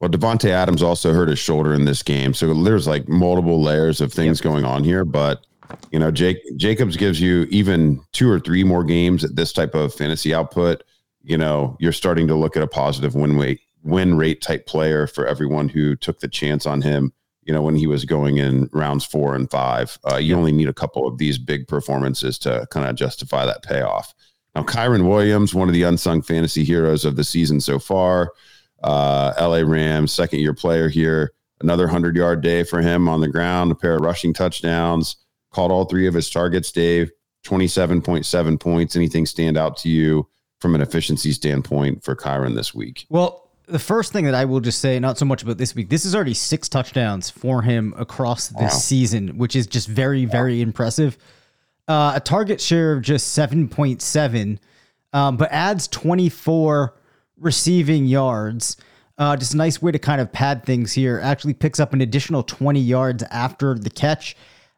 Well, 0.00 0.10
Davante 0.10 0.50
Adams 0.50 0.82
also 0.82 1.12
hurt 1.12 1.28
his 1.28 1.40
shoulder 1.40 1.74
in 1.74 1.84
this 1.84 2.02
game, 2.02 2.32
so 2.32 2.54
there's 2.54 2.86
like 2.86 3.08
multiple 3.08 3.60
layers 3.60 4.00
of 4.00 4.12
things 4.12 4.38
yep. 4.38 4.44
going 4.44 4.64
on 4.64 4.84
here. 4.84 5.04
But 5.04 5.44
you 5.90 5.98
know, 5.98 6.10
Jake 6.10 6.38
Jacobs 6.56 6.96
gives 6.96 7.20
you 7.20 7.46
even 7.50 8.00
two 8.12 8.30
or 8.30 8.38
three 8.38 8.62
more 8.64 8.84
games 8.84 9.24
at 9.24 9.34
this 9.34 9.52
type 9.52 9.74
of 9.74 9.92
fantasy 9.92 10.32
output. 10.32 10.84
You 11.22 11.36
know, 11.36 11.76
you're 11.80 11.92
starting 11.92 12.28
to 12.28 12.36
look 12.36 12.56
at 12.56 12.62
a 12.62 12.68
positive 12.68 13.14
win 13.14 13.38
rate 13.38 13.60
win 13.82 14.16
rate 14.16 14.40
type 14.40 14.66
player 14.66 15.06
for 15.06 15.26
everyone 15.26 15.68
who 15.68 15.96
took 15.96 16.20
the 16.20 16.28
chance 16.28 16.66
on 16.66 16.82
him. 16.82 17.12
You 17.42 17.54
know, 17.54 17.62
when 17.62 17.76
he 17.76 17.86
was 17.86 18.04
going 18.04 18.36
in 18.36 18.68
rounds 18.72 19.04
four 19.04 19.34
and 19.34 19.50
five, 19.50 19.98
uh, 20.10 20.16
you 20.16 20.36
only 20.36 20.52
need 20.52 20.68
a 20.68 20.74
couple 20.74 21.08
of 21.08 21.18
these 21.18 21.38
big 21.38 21.66
performances 21.66 22.38
to 22.40 22.66
kind 22.70 22.88
of 22.88 22.94
justify 22.94 23.46
that 23.46 23.62
payoff. 23.62 24.14
Now, 24.54 24.62
Kyren 24.62 25.08
Williams, 25.08 25.54
one 25.54 25.68
of 25.68 25.74
the 25.74 25.84
unsung 25.84 26.20
fantasy 26.20 26.62
heroes 26.62 27.04
of 27.04 27.16
the 27.16 27.24
season 27.24 27.60
so 27.60 27.78
far, 27.78 28.32
uh, 28.82 29.32
LA 29.40 29.58
Rams, 29.58 30.12
second 30.12 30.40
year 30.40 30.54
player 30.54 30.88
here, 30.88 31.32
another 31.60 31.84
100 31.84 32.16
yard 32.16 32.42
day 32.42 32.62
for 32.62 32.80
him 32.80 33.08
on 33.08 33.20
the 33.20 33.28
ground, 33.28 33.72
a 33.72 33.74
pair 33.74 33.96
of 33.96 34.02
rushing 34.02 34.32
touchdowns, 34.32 35.16
caught 35.50 35.70
all 35.70 35.84
three 35.84 36.06
of 36.06 36.14
his 36.14 36.30
targets, 36.30 36.70
Dave, 36.70 37.10
27.7 37.44 38.60
points. 38.60 38.96
Anything 38.96 39.26
stand 39.26 39.56
out 39.56 39.76
to 39.78 39.88
you 39.88 40.28
from 40.60 40.74
an 40.74 40.80
efficiency 40.80 41.32
standpoint 41.32 42.02
for 42.02 42.14
Kyren 42.14 42.54
this 42.54 42.74
week? 42.74 43.06
Well, 43.08 43.48
the 43.66 43.78
first 43.78 44.12
thing 44.12 44.24
that 44.24 44.34
I 44.34 44.44
will 44.44 44.60
just 44.60 44.80
say, 44.80 44.98
not 44.98 45.18
so 45.18 45.24
much 45.24 45.42
about 45.42 45.58
this 45.58 45.74
week, 45.74 45.88
this 45.88 46.04
is 46.04 46.14
already 46.14 46.34
six 46.34 46.68
touchdowns 46.68 47.30
for 47.30 47.62
him 47.62 47.94
across 47.96 48.48
this 48.48 48.60
wow. 48.60 48.68
season, 48.68 49.38
which 49.38 49.54
is 49.54 49.66
just 49.66 49.88
very, 49.88 50.24
very 50.24 50.60
impressive. 50.60 51.18
Uh, 51.86 52.12
a 52.16 52.20
target 52.20 52.60
share 52.60 52.92
of 52.92 53.02
just 53.02 53.36
7.7, 53.36 54.58
um, 55.12 55.36
but 55.36 55.50
adds 55.52 55.88
24 55.88 56.94
receiving 57.40 58.06
yards. 58.06 58.76
Uh, 59.16 59.36
just 59.36 59.54
a 59.54 59.56
nice 59.56 59.82
way 59.82 59.90
to 59.90 59.98
kind 59.98 60.20
of 60.20 60.30
pad 60.32 60.64
things 60.64 60.92
here. 60.92 61.20
Actually 61.22 61.54
picks 61.54 61.80
up 61.80 61.92
an 61.92 62.00
additional 62.00 62.42
20 62.42 62.80
yards 62.80 63.22
after 63.30 63.74
the 63.74 63.90
catch. 63.90 64.36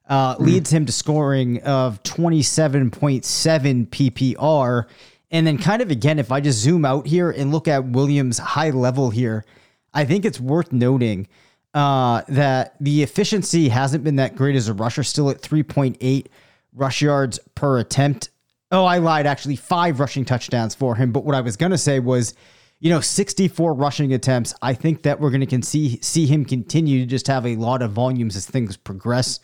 Uh, 0.08 0.36
mm. 0.36 0.40
Leads 0.40 0.70
him 0.70 0.86
to 0.86 0.92
scoring 0.92 1.62
of 1.62 2.02
27.7 2.02 3.88
PPR 3.88 4.86
and 5.30 5.46
then, 5.46 5.58
kind 5.58 5.80
of 5.80 5.90
again, 5.90 6.18
if 6.18 6.32
I 6.32 6.40
just 6.40 6.58
zoom 6.58 6.84
out 6.84 7.06
here 7.06 7.30
and 7.30 7.52
look 7.52 7.68
at 7.68 7.84
Williams' 7.84 8.38
high 8.38 8.70
level 8.70 9.10
here, 9.10 9.44
I 9.94 10.04
think 10.04 10.24
it's 10.24 10.40
worth 10.40 10.72
noting 10.72 11.28
uh, 11.72 12.22
that 12.28 12.74
the 12.80 13.02
efficiency 13.02 13.68
hasn't 13.68 14.02
been 14.02 14.16
that 14.16 14.34
great 14.34 14.56
as 14.56 14.68
a 14.68 14.74
rusher, 14.74 15.04
still 15.04 15.30
at 15.30 15.40
3.8 15.40 16.26
rush 16.72 17.02
yards 17.02 17.38
per 17.54 17.78
attempt. 17.78 18.30
Oh, 18.70 18.84
I 18.84 18.98
lied. 18.98 19.26
Actually, 19.26 19.56
five 19.56 20.00
rushing 20.00 20.24
touchdowns 20.24 20.74
for 20.74 20.94
him. 20.94 21.12
But 21.12 21.24
what 21.24 21.34
I 21.34 21.40
was 21.40 21.56
going 21.56 21.72
to 21.72 21.78
say 21.78 21.98
was, 22.00 22.34
you 22.78 22.90
know, 22.90 23.00
64 23.00 23.74
rushing 23.74 24.12
attempts. 24.12 24.54
I 24.62 24.74
think 24.74 25.02
that 25.02 25.20
we're 25.20 25.30
going 25.30 25.46
to 25.46 25.62
see 25.62 25.98
see 26.02 26.26
him 26.26 26.44
continue 26.44 27.00
to 27.00 27.06
just 27.06 27.26
have 27.26 27.46
a 27.46 27.56
lot 27.56 27.82
of 27.82 27.92
volumes 27.92 28.36
as 28.36 28.46
things 28.46 28.76
progress 28.76 29.40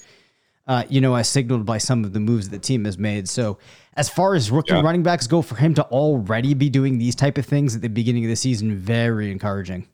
uh, 0.66 0.84
you 0.88 1.00
know, 1.00 1.14
as 1.14 1.28
signaled 1.28 1.64
by 1.64 1.78
some 1.78 2.04
of 2.04 2.12
the 2.12 2.20
moves 2.20 2.48
the 2.48 2.58
team 2.58 2.84
has 2.84 2.98
made. 2.98 3.28
So, 3.28 3.58
as 3.94 4.08
far 4.08 4.34
as 4.34 4.50
rookie 4.50 4.74
yeah. 4.74 4.82
running 4.82 5.02
backs 5.02 5.26
go, 5.26 5.42
for 5.42 5.54
him 5.54 5.74
to 5.74 5.84
already 5.84 6.54
be 6.54 6.68
doing 6.68 6.98
these 6.98 7.14
type 7.14 7.38
of 7.38 7.46
things 7.46 7.76
at 7.76 7.82
the 7.82 7.88
beginning 7.88 8.24
of 8.24 8.30
the 8.30 8.36
season, 8.36 8.76
very 8.76 9.30
encouraging. 9.30 9.86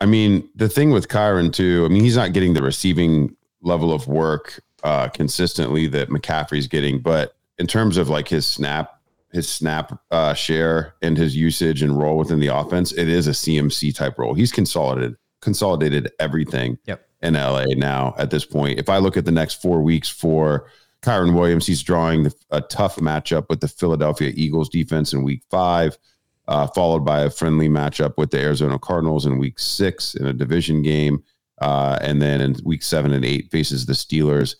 I 0.00 0.06
mean, 0.06 0.48
the 0.54 0.68
thing 0.68 0.90
with 0.90 1.08
Kyren 1.08 1.52
too, 1.52 1.84
I 1.84 1.88
mean, 1.88 2.02
he's 2.02 2.16
not 2.16 2.32
getting 2.32 2.54
the 2.54 2.62
receiving 2.62 3.36
level 3.60 3.92
of 3.92 4.06
work 4.06 4.62
uh, 4.82 5.08
consistently 5.08 5.86
that 5.88 6.08
McCaffrey's 6.08 6.66
getting, 6.66 7.00
but 7.00 7.36
in 7.60 7.68
terms 7.68 7.96
of 7.96 8.08
like 8.08 8.26
his 8.26 8.46
snap, 8.46 9.00
his 9.32 9.48
snap 9.48 10.00
uh, 10.10 10.34
share 10.34 10.94
and 11.02 11.16
his 11.16 11.36
usage 11.36 11.82
and 11.82 11.96
role 11.96 12.18
within 12.18 12.40
the 12.40 12.48
offense, 12.48 12.90
it 12.92 13.08
is 13.08 13.28
a 13.28 13.32
CMC 13.32 13.94
type 13.94 14.18
role. 14.18 14.34
He's 14.34 14.50
consolidated 14.50 15.16
consolidated 15.40 16.10
everything. 16.18 16.76
Yep 16.86 17.06
in 17.22 17.34
LA 17.34 17.64
now 17.76 18.14
at 18.18 18.30
this 18.30 18.44
point. 18.44 18.78
If 18.78 18.88
I 18.88 18.98
look 18.98 19.16
at 19.16 19.24
the 19.24 19.32
next 19.32 19.60
four 19.60 19.82
weeks 19.82 20.08
for 20.08 20.66
Kyren 21.02 21.34
Williams, 21.34 21.66
he's 21.66 21.82
drawing 21.82 22.30
a 22.50 22.60
tough 22.60 22.96
matchup 22.96 23.48
with 23.48 23.60
the 23.60 23.68
Philadelphia 23.68 24.32
Eagles 24.34 24.68
defense 24.68 25.12
in 25.12 25.22
week 25.22 25.42
five, 25.50 25.96
uh, 26.48 26.66
followed 26.68 27.04
by 27.04 27.20
a 27.20 27.30
friendly 27.30 27.68
matchup 27.68 28.14
with 28.16 28.30
the 28.30 28.38
Arizona 28.38 28.78
Cardinals 28.78 29.26
in 29.26 29.38
week 29.38 29.58
six 29.58 30.14
in 30.14 30.26
a 30.26 30.32
division 30.32 30.82
game. 30.82 31.22
Uh, 31.60 31.98
and 32.00 32.22
then 32.22 32.40
in 32.40 32.56
week 32.64 32.82
seven 32.82 33.12
and 33.12 33.24
eight 33.24 33.50
faces 33.50 33.84
the 33.84 33.92
Steelers 33.92 34.56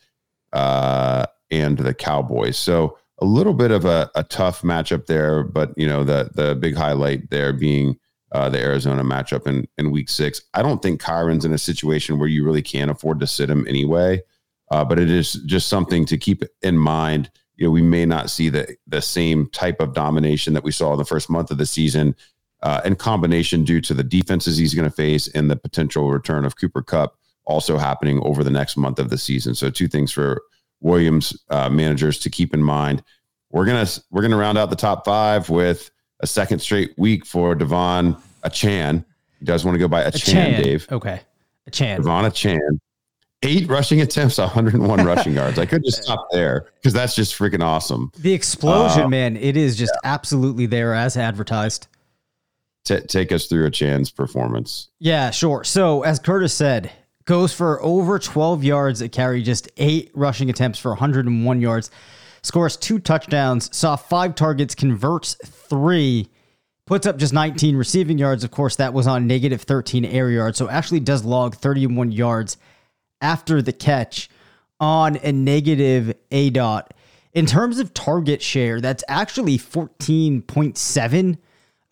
uh, 0.53 1.25
and 1.51 1.79
the 1.79 1.95
Cowboys. 1.95 2.57
So 2.57 2.99
a 3.21 3.25
little 3.25 3.55
bit 3.55 3.71
of 3.71 3.85
a, 3.85 4.11
a 4.15 4.23
tough 4.25 4.63
matchup 4.63 5.07
there, 5.07 5.43
but 5.43 5.73
you 5.77 5.87
know 5.87 6.05
the 6.05 6.31
the 6.35 6.55
big 6.55 6.77
highlight 6.77 7.31
there 7.31 7.53
being 7.53 7.99
uh, 8.33 8.49
the 8.49 8.61
Arizona 8.61 9.03
matchup 9.03 9.47
in, 9.47 9.67
in 9.77 9.91
week 9.91 10.09
six. 10.09 10.43
I 10.55 10.63
don't 10.63 10.81
think 10.81 11.01
Kyren's 11.01 11.45
in 11.45 11.53
a 11.53 11.59
situation 11.59 12.19
where 12.19 12.29
you 12.29 12.45
really 12.45 12.63
can't 12.63 12.91
afford 12.91 13.21
to 13.21 13.27
sit 13.27 13.51
him 13.51 13.67
anyway, 13.67 14.23
uh, 14.71 14.85
but 14.85 14.99
it 14.99 15.11
is 15.11 15.35
just 15.47 15.69
something 15.69 16.05
to 16.07 16.17
keep 16.17 16.45
in 16.63 16.79
mind. 16.79 17.31
You 17.57 17.67
know, 17.67 17.73
we 17.73 17.83
may 17.83 18.07
not 18.07 18.31
see 18.31 18.49
the 18.49 18.75
the 18.87 19.03
same 19.03 19.51
type 19.51 19.81
of 19.81 19.95
domination 19.95 20.55
that 20.55 20.65
we 20.65 20.73
saw 20.73 20.93
in 20.93 20.99
the 20.99 21.05
first 21.05 21.29
month 21.29 21.51
of 21.51 21.59
the 21.59 21.67
season, 21.67 22.17
uh, 22.63 22.81
in 22.85 22.95
combination 22.95 23.65
due 23.65 23.81
to 23.83 23.95
the 23.95 24.05
defenses 24.05 24.57
he's 24.57 24.75
going 24.75 24.89
to 24.89 24.95
face 24.95 25.29
and 25.29 25.51
the 25.51 25.57
potential 25.57 26.11
return 26.11 26.45
of 26.45 26.57
Cooper 26.57 26.83
Kupp, 26.83 27.17
also 27.45 27.77
happening 27.77 28.21
over 28.23 28.43
the 28.45 28.51
next 28.51 28.77
month 28.77 28.99
of 28.99 29.11
the 29.11 29.19
season. 29.19 29.55
So, 29.55 29.69
two 29.69 29.89
things 29.89 30.13
for 30.13 30.43
Williams 30.81 31.37
uh, 31.51 31.69
managers 31.69 32.19
to 32.21 32.31
keep 32.31 32.55
in 32.55 32.62
mind. 32.62 33.03
We're 33.51 33.66
gonna 33.66 33.87
we're 34.11 34.23
gonna 34.23 34.37
round 34.37 34.59
out 34.59 34.71
the 34.71 34.77
top 34.77 35.05
five 35.05 35.49
with 35.51 35.90
a 36.21 36.27
second 36.27 36.61
straight 36.61 36.95
week 36.97 37.27
for 37.27 37.55
De'Von 37.55 38.21
Achane. 38.45 39.05
He 39.38 39.45
does 39.45 39.64
want 39.64 39.75
to 39.75 39.79
go 39.79 39.88
by 39.88 40.03
a 40.03 40.12
Chan, 40.12 40.62
Dave. 40.62 40.87
Okay. 40.90 41.21
Achane. 41.69 41.99
De'Von 41.99 42.25
Achane. 42.25 42.79
Eight 43.43 43.66
rushing 43.69 44.03
attempts, 44.03 44.37
101 44.37 45.07
rushing 45.07 45.33
yards. 45.33 45.59
I 45.59 45.64
could 45.64 45.83
just 45.87 46.03
stop 46.03 46.27
there 46.31 46.66
because 46.75 46.93
that's 46.93 47.16
just 47.16 47.35
freaking 47.35 47.64
awesome. 47.64 48.12
The 48.19 48.35
explosion, 48.35 49.05
uh, 49.05 49.09
man, 49.09 49.37
it 49.38 49.57
is 49.57 49.77
just 49.77 49.95
yeah. 50.05 50.12
absolutely 50.12 50.66
there 50.66 50.95
as 50.95 51.16
advertised. 51.16 51.88
T- 52.85 53.01
take 53.01 53.33
us 53.33 53.47
through 53.47 53.71
Achane's 53.71 54.11
performance. 54.11 54.90
Yeah, 54.99 55.31
sure. 55.31 55.64
So, 55.64 56.03
as 56.03 56.19
Curtis 56.19 56.53
said, 56.53 56.93
goes 57.31 57.53
for 57.53 57.81
over 57.81 58.19
12 58.19 58.64
yards 58.64 59.01
at 59.01 59.12
carry, 59.12 59.40
just 59.40 59.71
eight 59.77 60.11
rushing 60.14 60.51
attempts 60.51 60.81
for 60.81 60.90
101 60.90 61.61
yards 61.61 61.88
scores 62.43 62.77
two 62.77 62.99
touchdowns, 62.99 63.75
saw 63.77 63.95
five 63.95 64.35
targets, 64.35 64.75
converts 64.75 65.37
three, 65.45 66.29
puts 66.87 67.07
up 67.07 67.19
just 67.19 67.33
19 67.33 67.77
receiving 67.77 68.19
yards. 68.19 68.43
Of 68.43 68.51
course, 68.51 68.75
that 68.77 68.93
was 68.93 69.07
on 69.07 69.29
negative 69.29 69.62
13 69.62 70.05
air 70.05 70.29
yards. 70.29 70.59
So 70.59 70.69
actually 70.69 70.99
does 71.01 71.25
log 71.25 71.55
31 71.55 72.11
yards 72.11 72.57
after 73.21 73.62
the 73.62 73.73
catch 73.73 74.29
on 74.81 75.16
a 75.19 75.31
negative 75.31 76.14
A 76.33 76.51
dot. 76.51 76.95
In 77.33 77.47
terms 77.47 77.79
of 77.79 77.95
target 77.95 78.43
share, 78.43 78.81
that's 78.81 79.05
actually 79.07 79.57
14.7, 79.57 81.38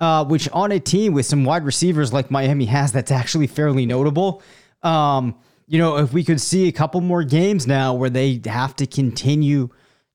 uh, 0.01 0.24
which 0.24 0.48
on 0.51 0.72
a 0.72 0.81
team 0.81 1.12
with 1.12 1.27
some 1.27 1.44
wide 1.44 1.64
receivers 1.64 2.12
like 2.12 2.29
Miami 2.29 2.64
has, 2.64 2.90
that's 2.90 3.12
actually 3.12 3.46
fairly 3.46 3.87
notable. 3.87 4.42
Um, 4.83 5.35
you 5.67 5.79
know, 5.79 5.99
if 5.99 6.12
we 6.12 6.25
could 6.25 6.41
see 6.41 6.69
a 6.69 6.73
couple 6.73 7.01
more 7.01 7.23
games 7.23 7.67
now 7.67 7.95
where 7.95 8.11
they 8.11 8.41
have 8.47 8.75
to 8.77 8.87
continue 8.87 9.69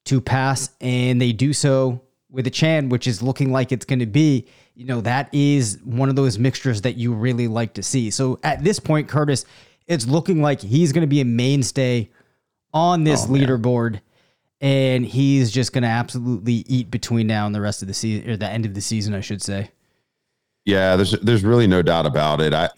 to 0.05 0.19
pass, 0.19 0.71
and 0.81 1.21
they 1.21 1.31
do 1.31 1.53
so 1.53 2.01
with 2.29 2.45
Achane, 2.45 2.89
which 2.89 3.07
is 3.07 3.21
looking 3.21 3.51
like 3.51 3.71
it's 3.71 3.85
going 3.85 3.99
to 3.99 4.05
be. 4.05 4.47
You 4.75 4.85
know, 4.85 5.01
that 5.01 5.29
is 5.31 5.79
one 5.83 6.09
of 6.09 6.15
those 6.15 6.39
mixtures 6.39 6.81
that 6.81 6.95
you 6.95 7.13
really 7.13 7.47
like 7.47 7.75
to 7.75 7.83
see. 7.83 8.09
So 8.09 8.39
at 8.43 8.63
this 8.63 8.79
point, 8.79 9.07
Curtis, 9.07 9.45
it's 9.87 10.07
looking 10.07 10.41
like 10.41 10.59
he's 10.59 10.91
going 10.91 11.01
to 11.01 11.07
be 11.07 11.21
a 11.21 11.25
mainstay 11.25 12.09
on 12.73 13.03
this 13.03 13.25
oh, 13.25 13.31
leaderboard. 13.31 14.01
And 14.61 15.05
he's 15.05 15.51
just 15.51 15.73
going 15.73 15.83
to 15.83 15.89
absolutely 15.89 16.63
eat 16.67 16.89
between 16.89 17.27
now 17.27 17.45
and 17.45 17.53
the 17.53 17.59
rest 17.59 17.81
of 17.81 17.89
the 17.89 17.93
season, 17.93 18.29
or 18.29 18.37
the 18.37 18.47
end 18.47 18.65
of 18.65 18.73
the 18.73 18.81
season, 18.81 19.13
I 19.13 19.19
should 19.19 19.41
say. 19.41 19.71
Yeah, 20.65 20.95
there's 20.95 21.11
there's 21.19 21.43
really 21.43 21.67
no 21.67 21.81
doubt 21.81 22.05
about 22.05 22.39
it. 22.39 22.53
I 22.53 22.69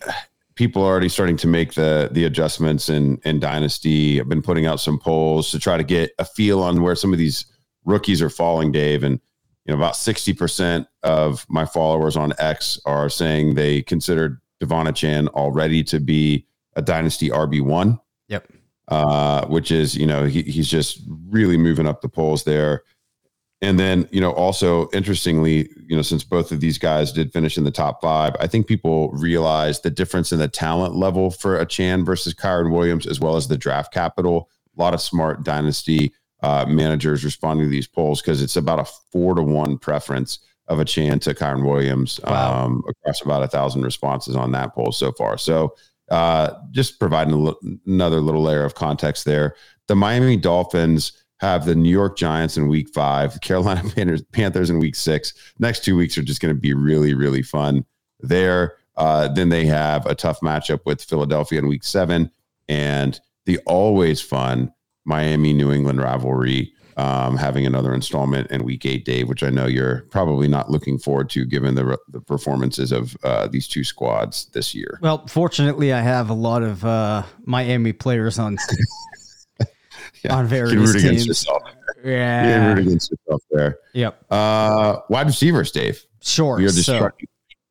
people 0.56 0.82
are 0.84 0.92
already 0.92 1.10
starting 1.10 1.38
to 1.38 1.48
make 1.48 1.74
the 1.74 2.10
the 2.12 2.26
adjustments 2.26 2.90
in 2.90 3.20
in 3.26 3.40
dynasty. 3.40 4.20
I've 4.20 4.30
been 4.30 4.42
putting 4.42 4.66
out 4.66 4.80
some 4.80 4.98
polls 4.98 5.52
to 5.52 5.60
try 5.60 5.78
to 5.78 5.84
get 5.84 6.12
a 6.20 6.26
feel 6.26 6.64
on 6.64 6.82
where 6.82 6.96
some 6.96 7.14
of 7.14 7.20
these 7.20 7.46
rookies 7.84 8.22
are 8.22 8.30
falling 8.30 8.72
dave. 8.72 9.04
And 9.04 9.20
you 9.66 9.74
know 9.74 9.80
about 9.80 9.94
60% 9.94 10.86
of 11.04 11.46
my 11.50 11.66
followers 11.66 12.16
on 12.16 12.34
x 12.38 12.80
are 12.86 13.10
saying 13.10 13.56
they 13.56 13.82
considered 13.82 14.40
De'Von 14.62 14.88
Achane 14.88 15.28
already 15.30 15.84
to 15.86 16.00
be 16.00 16.46
a 16.76 16.82
dynasty 16.82 17.30
rb1 17.30 18.00
yep. 18.28 18.48
Uh, 18.90 19.46
which 19.48 19.72
is 19.72 19.96
you 19.96 20.06
know 20.06 20.26
he, 20.26 20.44
he's 20.44 20.70
just 20.70 21.02
really 21.30 21.58
moving 21.58 21.88
up 21.88 22.02
the 22.02 22.10
polls 22.10 22.44
there 22.44 22.84
and 23.66 23.80
then, 23.80 24.08
you 24.12 24.22
know, 24.22 24.32
also 24.32 24.90
interestingly, 24.92 25.70
you 25.88 25.96
know, 25.96 26.04
since 26.04 26.24
both 26.24 26.52
of 26.52 26.60
these 26.60 26.78
guys 26.78 27.12
did 27.12 27.34
finish 27.34 27.58
in 27.58 27.64
the 27.64 27.72
top 27.72 28.00
five, 28.02 28.36
I 28.40 28.46
think 28.48 28.68
people 28.68 29.10
realize 29.12 29.82
the 29.82 29.90
difference 29.90 30.32
in 30.32 30.38
the 30.40 30.48
talent 30.48 30.96
level 30.96 31.32
for 31.32 31.58
Achane 31.64 32.06
versus 32.06 32.34
Kyren 32.34 32.72
Williams, 32.72 33.08
as 33.08 33.20
well 33.20 33.36
as 33.36 33.48
the 33.48 33.58
draft 33.58 33.92
capital. 33.92 34.50
A 34.78 34.82
lot 34.82 34.94
of 34.94 35.02
smart 35.02 35.44
dynasty 35.44 36.14
uh, 36.44 36.66
managers 36.68 37.26
responding 37.26 37.66
to 37.66 37.72
these 37.72 37.88
polls 37.88 38.22
because 38.22 38.42
it's 38.42 38.56
about 38.56 38.80
a 38.80 38.86
four 39.12 39.34
to 39.34 39.42
one 39.42 39.78
preference 39.80 40.40
of 40.68 40.78
Achane 40.78 41.20
to 41.22 41.34
Kyren 41.34 41.68
Williams 41.68 42.20
Wow. 42.24 42.66
um, 42.66 42.84
across 42.88 43.22
about 43.22 43.44
a 43.44 43.48
thousand 43.48 43.82
responses 43.82 44.36
on 44.36 44.52
that 44.52 44.76
poll 44.76 44.92
so 44.92 45.12
far. 45.14 45.38
So 45.38 45.76
uh, 46.12 46.52
just 46.72 47.00
providing 47.00 47.34
a 47.48 47.54
another 47.88 48.22
little 48.22 48.44
layer 48.44 48.64
of 48.64 48.76
context 48.76 49.26
there. 49.26 49.56
The 49.88 49.96
Miami 49.96 50.38
Dolphins 50.38 51.14
have 51.40 51.66
the 51.66 51.76
New 51.76 51.90
York 51.90 52.18
Giants 52.18 52.58
in 52.58 52.68
week 52.68 52.90
five, 52.94 53.40
Carolina 53.42 53.84
Panthers, 53.96 54.22
Panthers 54.32 54.70
in 54.70 54.80
week 54.80 54.96
six. 54.96 55.34
Next 55.60 55.84
two 55.84 55.96
weeks 55.96 56.18
are 56.18 56.24
just 56.24 56.42
going 56.42 56.54
to 56.54 56.60
be 56.60 56.74
really, 56.74 57.14
really 57.14 57.42
fun 57.42 57.86
there. 58.20 58.78
Uh, 58.98 59.28
then 59.28 59.50
they 59.50 59.66
have 59.66 60.06
a 60.06 60.16
tough 60.16 60.40
matchup 60.40 60.80
with 60.86 61.04
Philadelphia 61.04 61.60
in 61.60 61.68
week 61.68 61.84
seven 61.84 62.32
and 62.70 63.20
the 63.46 63.60
always 63.66 64.22
fun 64.22 64.74
Miami 65.06 65.54
New 65.54 65.72
England 65.72 66.00
rivalry. 66.00 66.72
Um, 66.98 67.36
having 67.36 67.66
another 67.66 67.94
installment 67.94 68.50
in 68.52 68.64
week 68.64 68.86
eight, 68.86 69.04
Dave, 69.04 69.28
which 69.28 69.44
I 69.44 69.50
know 69.50 69.66
you're 69.66 70.04
probably 70.12 70.48
not 70.48 70.72
looking 70.72 70.98
forward 70.98 71.30
to 71.32 71.44
given 71.44 71.76
the, 71.76 72.00
the 72.08 72.22
performances 72.22 72.94
of 72.94 73.18
uh, 73.22 73.48
these 73.48 73.68
two 73.68 73.84
squads 73.84 74.46
this 74.54 74.74
year. 74.74 74.98
Well, 75.02 75.28
fortunately, 75.28 75.92
I 75.92 76.00
have 76.00 76.30
a 76.30 76.34
lot 76.34 76.64
of 76.64 76.86
uh, 76.86 77.24
Miami 77.44 77.92
players 77.92 78.40
on 78.40 78.58
Yeah. 80.26 80.36
on 80.36 80.46
You 80.46 80.50
various 80.50 80.74
root 80.76 80.90
against 80.90 81.04
teams. 81.04 81.28
yourself. 81.28 81.64
You 81.98 82.02
can 82.04 82.12
Yeah. 82.12 82.68
root 82.74 82.80
against 82.88 83.12
yourself 83.12 83.42
there. 83.52 83.80
Yep. 83.94 84.26
Uh, 84.30 84.98
wide 85.10 85.28
receivers, 85.28 85.72
Dave. 85.72 86.04
Sure. 86.22 86.60
You're 86.60 86.70
just 86.72 86.86
So, 86.86 87.00
trucking, 87.00 87.28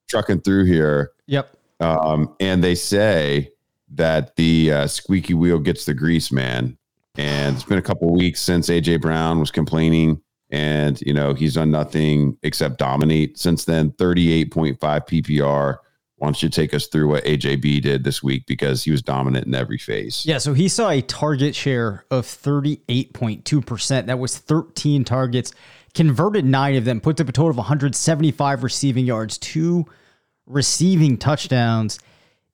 trucking 0.08 0.40
through 0.40 0.64
here. 0.64 1.12
yep. 1.26 1.56
Um, 1.80 2.34
and 2.40 2.62
they 2.62 2.74
say 2.74 3.50
that 3.94 4.36
the 4.36 4.72
uh, 4.72 4.86
squeaky 4.86 5.34
wheel 5.34 5.58
gets 5.58 5.84
the 5.84 5.94
grease, 5.94 6.32
man. 6.32 6.76
And 7.16 7.54
it's 7.54 7.64
been 7.64 7.78
a 7.78 7.82
couple 7.82 8.12
weeks 8.12 8.40
since 8.40 8.68
AJ 8.68 9.00
Brown 9.00 9.38
was 9.38 9.50
complaining, 9.52 10.20
and 10.50 11.00
you 11.02 11.12
know 11.12 11.32
he's 11.32 11.54
done 11.54 11.70
nothing 11.70 12.36
except 12.42 12.78
dominate 12.78 13.38
since 13.38 13.64
then. 13.64 13.92
Thirty-eight 13.92 14.50
point 14.50 14.80
five 14.80 15.06
PPR. 15.06 15.76
Why 16.16 16.28
don't 16.28 16.42
you 16.42 16.48
take 16.48 16.72
us 16.72 16.86
through 16.86 17.08
what 17.08 17.24
AJB 17.24 17.82
did 17.82 18.04
this 18.04 18.22
week 18.22 18.44
because 18.46 18.84
he 18.84 18.92
was 18.92 19.02
dominant 19.02 19.46
in 19.46 19.54
every 19.54 19.78
phase. 19.78 20.24
Yeah, 20.24 20.38
so 20.38 20.54
he 20.54 20.68
saw 20.68 20.90
a 20.90 21.02
target 21.02 21.56
share 21.56 22.04
of 22.10 22.24
38.2%. 22.24 24.06
That 24.06 24.18
was 24.18 24.38
13 24.38 25.04
targets, 25.04 25.52
converted 25.92 26.44
nine 26.44 26.76
of 26.76 26.84
them, 26.84 27.00
puts 27.00 27.20
up 27.20 27.28
a 27.28 27.32
total 27.32 27.50
of 27.50 27.56
175 27.56 28.62
receiving 28.62 29.06
yards, 29.06 29.38
two 29.38 29.86
receiving 30.46 31.18
touchdowns, 31.18 31.98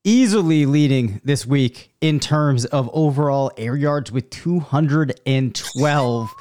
easily 0.04 0.64
leading 0.64 1.20
this 1.24 1.44
week 1.44 1.92
in 2.00 2.18
terms 2.18 2.64
of 2.64 2.88
overall 2.94 3.52
air 3.58 3.76
yards 3.76 4.10
with 4.10 4.30
212. 4.30 6.34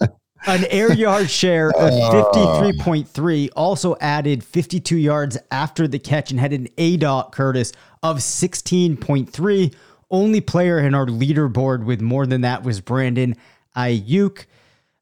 An 0.46 0.64
air 0.70 0.92
yard 0.92 1.28
share 1.28 1.70
of 1.70 1.92
53.3 2.34 3.48
also 3.56 3.96
added 4.00 4.44
52 4.44 4.96
yards 4.96 5.36
after 5.50 5.88
the 5.88 5.98
catch 5.98 6.30
and 6.30 6.38
had 6.38 6.52
an 6.52 6.68
ADOT 6.78 7.32
Curtis 7.32 7.72
of 8.02 8.18
16.3. 8.18 9.74
Only 10.08 10.40
player 10.40 10.78
in 10.78 10.94
our 10.94 11.06
leaderboard 11.06 11.84
with 11.84 12.00
more 12.00 12.26
than 12.26 12.42
that 12.42 12.62
was 12.62 12.80
Brandon 12.80 13.36
Aiyuk. 13.76 14.46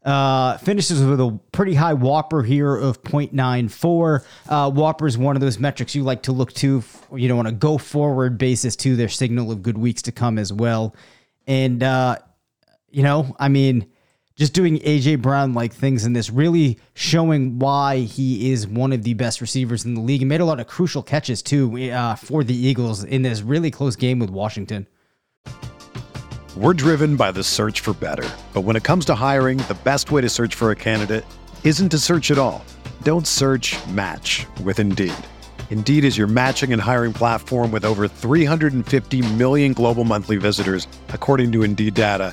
Uh, 0.03 0.59
finishes 0.59 1.03
with 1.03 1.21
a 1.21 1.39
pretty 1.53 1.75
high 1.75 1.95
WOPR 1.95 2.47
here 2.47 2.75
of 2.77 3.03
0.94. 3.03 4.25
Uh, 4.49 4.71
WOPR 4.71 5.07
is 5.07 5.17
one 5.19 5.37
of 5.37 5.41
those 5.41 5.59
metrics 5.59 5.95
you 5.95 6.03
like 6.03 6.23
to 6.23 6.33
look 6.33 6.53
to, 6.55 6.83
you 7.15 7.29
know, 7.29 7.39
on 7.39 7.47
a 7.47 7.53
go 7.53 7.79
forward 7.79 8.37
basis 8.39 8.77
to 8.77 8.97
their 8.97 9.09
signal 9.09 9.51
of 9.51 9.63
good 9.63 9.79
weeks 9.79 10.03
to 10.03 10.13
come 10.13 10.39
as 10.39 10.53
well. 10.53 10.95
And, 11.47 11.83
uh, 11.83 12.17
you 12.91 13.03
know, 13.03 13.35
I 13.39 13.49
mean, 13.49 13.87
just 14.37 14.53
doing 14.53 14.79
AJ 14.81 15.23
Brown 15.23 15.55
like 15.55 15.73
things 15.73 16.05
in 16.05 16.13
this, 16.13 16.29
really 16.29 16.79
showing 16.95 17.59
why 17.59 17.99
he 17.99 18.51
is 18.51 18.67
one 18.67 18.93
of 18.93 19.05
the 19.05 19.15
best 19.15 19.41
receivers 19.41 19.85
in 19.85 19.95
the 19.95 20.01
league 20.01 20.23
and 20.23 20.29
made 20.29 20.41
a 20.41 20.45
lot 20.45 20.59
of 20.59 20.67
crucial 20.67 21.03
catches 21.03 21.41
too 21.41 21.77
uh, 21.91 22.17
for 22.17 22.43
the 22.43 22.55
Eagles 22.55 23.05
in 23.05 23.23
this 23.23 23.43
really 23.43 23.71
close 23.71 23.95
game 23.95 24.19
with 24.19 24.31
Washington. 24.31 24.89
We're 26.57 26.75
driven 26.75 27.17
by 27.17 27.33
the 27.33 27.43
search 27.43 27.81
for 27.81 27.95
better. 27.95 28.29
But 28.53 28.63
when 28.63 28.77
it 28.77 28.85
comes 28.85 29.05
to 29.07 29.15
hiring, 29.15 29.59
the 29.59 29.77
best 29.85 30.13
way 30.13 30.21
to 30.21 30.29
search 30.29 30.55
for 30.55 30.71
a 30.71 30.77
candidate 30.77 31.25
isn't 31.65 31.89
to 31.89 31.99
search 31.99 32.31
at 32.31 32.39
all. 32.39 32.65
Don't 33.03 33.27
search 33.27 33.75
match 33.89 34.47
with 34.63 34.79
Indeed. 34.79 35.15
Indeed 35.71 36.05
is 36.05 36.17
your 36.17 36.29
matching 36.29 36.73
and 36.73 36.81
hiring 36.81 37.13
platform 37.13 37.73
with 37.73 37.85
over 37.85 38.07
350 38.07 39.35
million 39.35 39.73
global 39.73 40.05
monthly 40.05 40.37
visitors, 40.37 40.87
according 41.09 41.51
to 41.53 41.65
Indeed 41.65 41.95
data, 41.95 42.33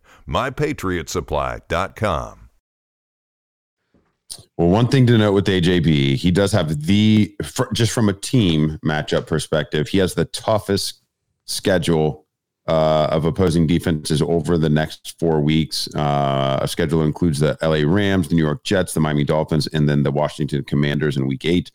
mypatriotsupply.com. 0.31 2.37
Well, 4.57 4.69
one 4.69 4.87
thing 4.87 5.05
to 5.07 5.17
note 5.17 5.33
with 5.33 5.45
AJB, 5.47 6.15
he 6.15 6.31
does 6.31 6.53
have 6.53 6.85
the 6.85 7.35
fr- 7.43 7.71
just 7.73 7.91
from 7.91 8.07
a 8.07 8.13
team 8.13 8.79
matchup 8.85 9.27
perspective, 9.27 9.89
he 9.89 9.97
has 9.97 10.13
the 10.13 10.23
toughest 10.25 11.01
schedule 11.47 12.25
uh, 12.67 13.07
of 13.11 13.25
opposing 13.25 13.67
defenses 13.67 14.21
over 14.21 14.57
the 14.57 14.69
next 14.69 15.19
four 15.19 15.41
weeks. 15.41 15.93
Uh, 15.95 16.59
a 16.61 16.67
schedule 16.67 17.01
includes 17.03 17.39
the 17.39 17.57
LA 17.61 17.81
Rams, 17.85 18.29
the 18.29 18.35
New 18.35 18.43
York 18.43 18.63
Jets, 18.63 18.93
the 18.93 18.99
Miami 19.01 19.25
Dolphins, 19.25 19.67
and 19.67 19.89
then 19.89 20.03
the 20.03 20.11
Washington 20.11 20.63
Commanders 20.63 21.17
in 21.17 21.27
Week 21.27 21.43
Eight. 21.43 21.71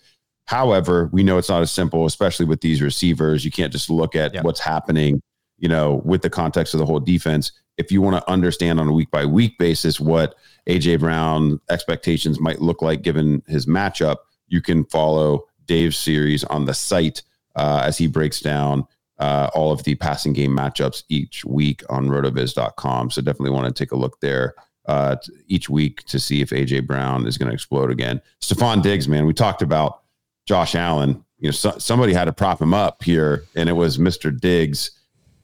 However, 0.46 1.10
we 1.12 1.24
know 1.24 1.38
it's 1.38 1.48
not 1.48 1.60
as 1.60 1.72
simple, 1.72 2.06
especially 2.06 2.46
with 2.46 2.60
these 2.60 2.80
receivers. 2.80 3.44
You 3.44 3.50
can't 3.50 3.72
just 3.72 3.90
look 3.90 4.14
at 4.14 4.32
Yep. 4.32 4.44
what's 4.44 4.60
happening, 4.60 5.20
you 5.58 5.68
know, 5.68 6.02
with 6.04 6.22
the 6.22 6.30
context 6.30 6.74
of 6.74 6.80
the 6.80 6.86
whole 6.86 7.00
defense. 7.00 7.52
If 7.76 7.92
you 7.92 8.00
want 8.00 8.16
to 8.16 8.30
understand 8.30 8.80
on 8.80 8.88
a 8.88 8.92
week 8.92 9.10
by 9.10 9.26
week 9.26 9.58
basis 9.58 10.00
what 10.00 10.34
AJ 10.66 11.00
Brown 11.00 11.60
expectations 11.68 12.40
might 12.40 12.60
look 12.60 12.82
like 12.82 13.02
given 13.02 13.42
his 13.46 13.66
matchup, 13.66 14.16
you 14.48 14.62
can 14.62 14.84
follow 14.84 15.44
Dave's 15.66 15.98
series 15.98 16.44
on 16.44 16.64
the 16.64 16.74
site 16.74 17.22
uh, 17.54 17.82
as 17.84 17.98
he 17.98 18.06
breaks 18.06 18.40
down 18.40 18.86
uh, 19.18 19.50
all 19.54 19.72
of 19.72 19.82
the 19.84 19.94
passing 19.94 20.32
game 20.32 20.56
matchups 20.56 21.04
each 21.08 21.44
week 21.44 21.82
on 21.88 22.08
rotoviz.com. 22.08 23.10
So 23.10 23.22
definitely 23.22 23.50
want 23.50 23.74
to 23.74 23.84
take 23.84 23.92
a 23.92 23.96
look 23.96 24.20
there 24.20 24.54
uh, 24.86 25.16
each 25.46 25.68
week 25.68 26.04
to 26.04 26.18
see 26.18 26.40
if 26.40 26.50
AJ 26.50 26.86
Brown 26.86 27.26
is 27.26 27.38
going 27.38 27.48
to 27.48 27.54
explode 27.54 27.90
again. 27.90 28.20
Stefon 28.40 28.82
Diggs, 28.82 29.08
man, 29.08 29.26
we 29.26 29.34
talked 29.34 29.62
about 29.62 30.02
Josh 30.46 30.74
Allen. 30.74 31.24
You 31.38 31.48
know, 31.48 31.52
so, 31.52 31.74
somebody 31.78 32.12
had 32.12 32.26
to 32.26 32.32
prop 32.32 32.60
him 32.60 32.72
up 32.72 33.02
here, 33.02 33.44
and 33.54 33.68
it 33.68 33.74
was 33.74 33.98
Mr. 33.98 34.38
Diggs. 34.38 34.90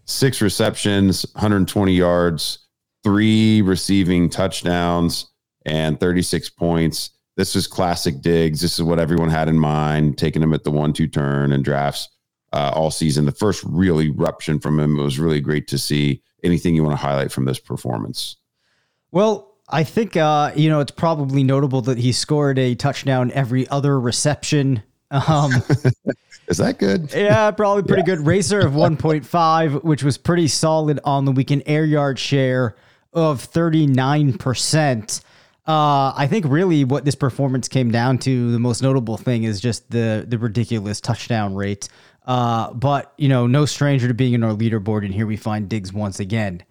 Six 0.04 0.40
receptions, 0.40 1.24
120 1.34 1.92
yards, 1.92 2.66
three 3.04 3.62
receiving 3.62 4.28
touchdowns, 4.28 5.26
and 5.64 5.98
36 5.98 6.50
points. 6.50 7.10
This 7.36 7.56
is 7.56 7.66
classic 7.66 8.20
Diggs. 8.20 8.60
This 8.60 8.78
is 8.78 8.82
what 8.82 8.98
everyone 8.98 9.30
had 9.30 9.48
in 9.48 9.58
mind, 9.58 10.18
taking 10.18 10.42
him 10.42 10.52
at 10.52 10.64
the 10.64 10.70
one-two 10.70 11.06
turn 11.06 11.52
and 11.52 11.64
drafts 11.64 12.08
uh, 12.52 12.72
all 12.74 12.90
season. 12.90 13.24
The 13.24 13.32
first 13.32 13.64
real 13.64 14.00
eruption 14.00 14.58
from 14.58 14.78
him 14.78 14.98
it 14.98 15.02
was 15.02 15.18
really 15.18 15.40
great 15.40 15.66
to 15.68 15.78
see. 15.78 16.22
Anything 16.44 16.74
you 16.74 16.82
want 16.82 16.98
to 16.98 17.04
highlight 17.04 17.30
from 17.30 17.44
this 17.44 17.58
performance? 17.58 18.36
Well, 19.12 19.54
I 19.68 19.84
think 19.84 20.16
uh, 20.16 20.52
you 20.56 20.68
know 20.68 20.80
it's 20.80 20.90
probably 20.90 21.44
notable 21.44 21.82
that 21.82 21.98
he 21.98 22.12
scored 22.12 22.58
a 22.58 22.74
touchdown 22.74 23.30
every 23.32 23.66
other 23.68 23.98
reception. 23.98 24.82
Um, 25.12 25.52
Is 26.48 26.56
that 26.58 26.78
good? 26.78 27.12
yeah, 27.14 27.50
probably 27.52 27.84
pretty 27.84 28.02
yeah. 28.08 28.16
good. 28.16 28.24
RACR 28.24 28.64
of 28.64 28.72
1.5, 28.98 29.84
which 29.84 30.02
was 30.02 30.18
pretty 30.18 30.48
solid 30.48 30.98
on 31.04 31.24
the 31.24 31.32
weekend. 31.32 31.62
Air 31.66 31.84
yard 31.84 32.18
share 32.18 32.74
of 33.12 33.40
39%. 33.40 35.20
Uh, 35.64 36.12
I 36.16 36.26
think 36.28 36.46
really 36.48 36.84
what 36.84 37.04
this 37.04 37.14
performance 37.14 37.68
came 37.68 37.92
down 37.92 38.18
to, 38.18 38.50
the 38.50 38.58
most 38.58 38.82
notable 38.82 39.16
thing 39.16 39.44
is 39.44 39.60
just 39.60 39.88
the 39.92 40.24
the 40.26 40.36
ridiculous 40.36 41.00
touchdown 41.00 41.54
rate. 41.54 41.88
Uh, 42.26 42.72
but 42.72 43.12
you 43.16 43.28
know, 43.28 43.46
no 43.46 43.64
stranger 43.64 44.08
to 44.08 44.14
being 44.14 44.32
in 44.32 44.42
our 44.42 44.54
leaderboard, 44.54 45.04
and 45.04 45.14
here 45.14 45.26
we 45.26 45.36
find 45.36 45.68
Diggs 45.68 45.92
once 45.92 46.18
again. 46.18 46.64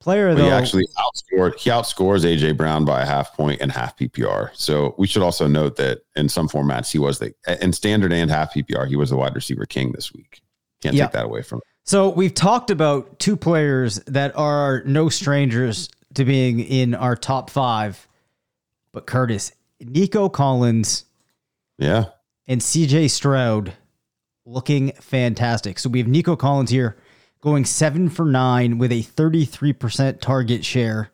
Player 0.00 0.34
though, 0.34 0.44
he 0.44 0.50
actually 0.50 0.86
outscored. 0.98 1.58
He 1.58 1.70
outscores 1.70 2.24
AJ 2.24 2.56
Brown 2.56 2.84
by 2.84 3.02
a 3.02 3.06
half 3.06 3.34
point 3.34 3.60
and 3.60 3.72
half 3.72 3.96
PPR. 3.96 4.50
So 4.54 4.94
we 4.98 5.06
should 5.06 5.22
also 5.22 5.46
note 5.46 5.76
that 5.76 6.02
in 6.14 6.28
some 6.28 6.48
formats 6.48 6.92
he 6.92 6.98
was 6.98 7.18
the 7.18 7.32
in 7.60 7.72
standard 7.72 8.12
and 8.12 8.30
half 8.30 8.54
PPR 8.54 8.86
he 8.86 8.96
was 8.96 9.10
the 9.10 9.16
wide 9.16 9.34
receiver 9.34 9.64
king 9.64 9.92
this 9.92 10.12
week. 10.12 10.42
Can't 10.82 10.96
take 10.96 11.12
that 11.12 11.24
away 11.24 11.42
from. 11.42 11.58
Him. 11.58 11.62
So 11.84 12.10
we've 12.10 12.34
talked 12.34 12.70
about 12.70 13.18
two 13.18 13.36
players 13.36 13.96
that 14.06 14.36
are 14.36 14.82
no 14.84 15.08
strangers 15.08 15.88
to 16.14 16.24
being 16.24 16.60
in 16.60 16.94
our 16.94 17.16
top 17.16 17.48
five, 17.48 18.06
but 18.92 19.06
Curtis, 19.06 19.52
Nico 19.80 20.28
Collins, 20.28 21.04
yeah, 21.78 22.06
and 22.46 22.60
CJ 22.60 23.10
Stroud 23.10 23.72
looking 24.44 24.92
fantastic. 25.00 25.78
So 25.78 25.88
we 25.88 25.98
have 26.00 26.08
Nico 26.08 26.36
Collins 26.36 26.70
here 26.70 26.96
going 27.46 27.64
seven 27.64 28.08
for 28.08 28.24
nine 28.24 28.76
with 28.76 28.90
a 28.90 29.04
33% 29.04 30.20
target 30.20 30.64
share, 30.64 31.12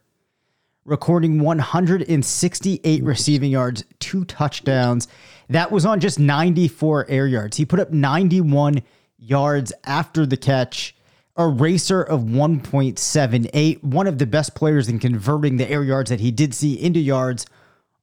recording 0.87 1.39
168 1.39 3.05
receiving 3.05 3.51
yards, 3.51 3.85
two 3.99 4.25
touchdowns. 4.25 5.07
That 5.51 5.71
was 5.71 5.85
on 5.85 6.01
just 6.01 6.19
94 6.19 7.05
air 7.11 7.27
yards. 7.27 7.59
He 7.59 7.67
put 7.67 7.81
up 7.81 7.91
91 7.91 8.81
yards 9.19 9.75
after 9.85 10.25
the 10.25 10.39
catch, 10.39 10.97
a 11.37 11.43
RACR 11.43 12.07
of 12.07 12.23
1.78, 12.23 13.85
one 13.85 14.07
of 14.07 14.17
the 14.17 14.25
best 14.25 14.55
players 14.55 14.89
in 14.89 14.99
converting 14.99 15.59
the 15.59 15.71
air 15.71 15.85
yards 15.85 16.09
that 16.09 16.21
he 16.21 16.31
did 16.31 16.55
see 16.55 16.83
into 16.83 16.99
yards 16.99 17.45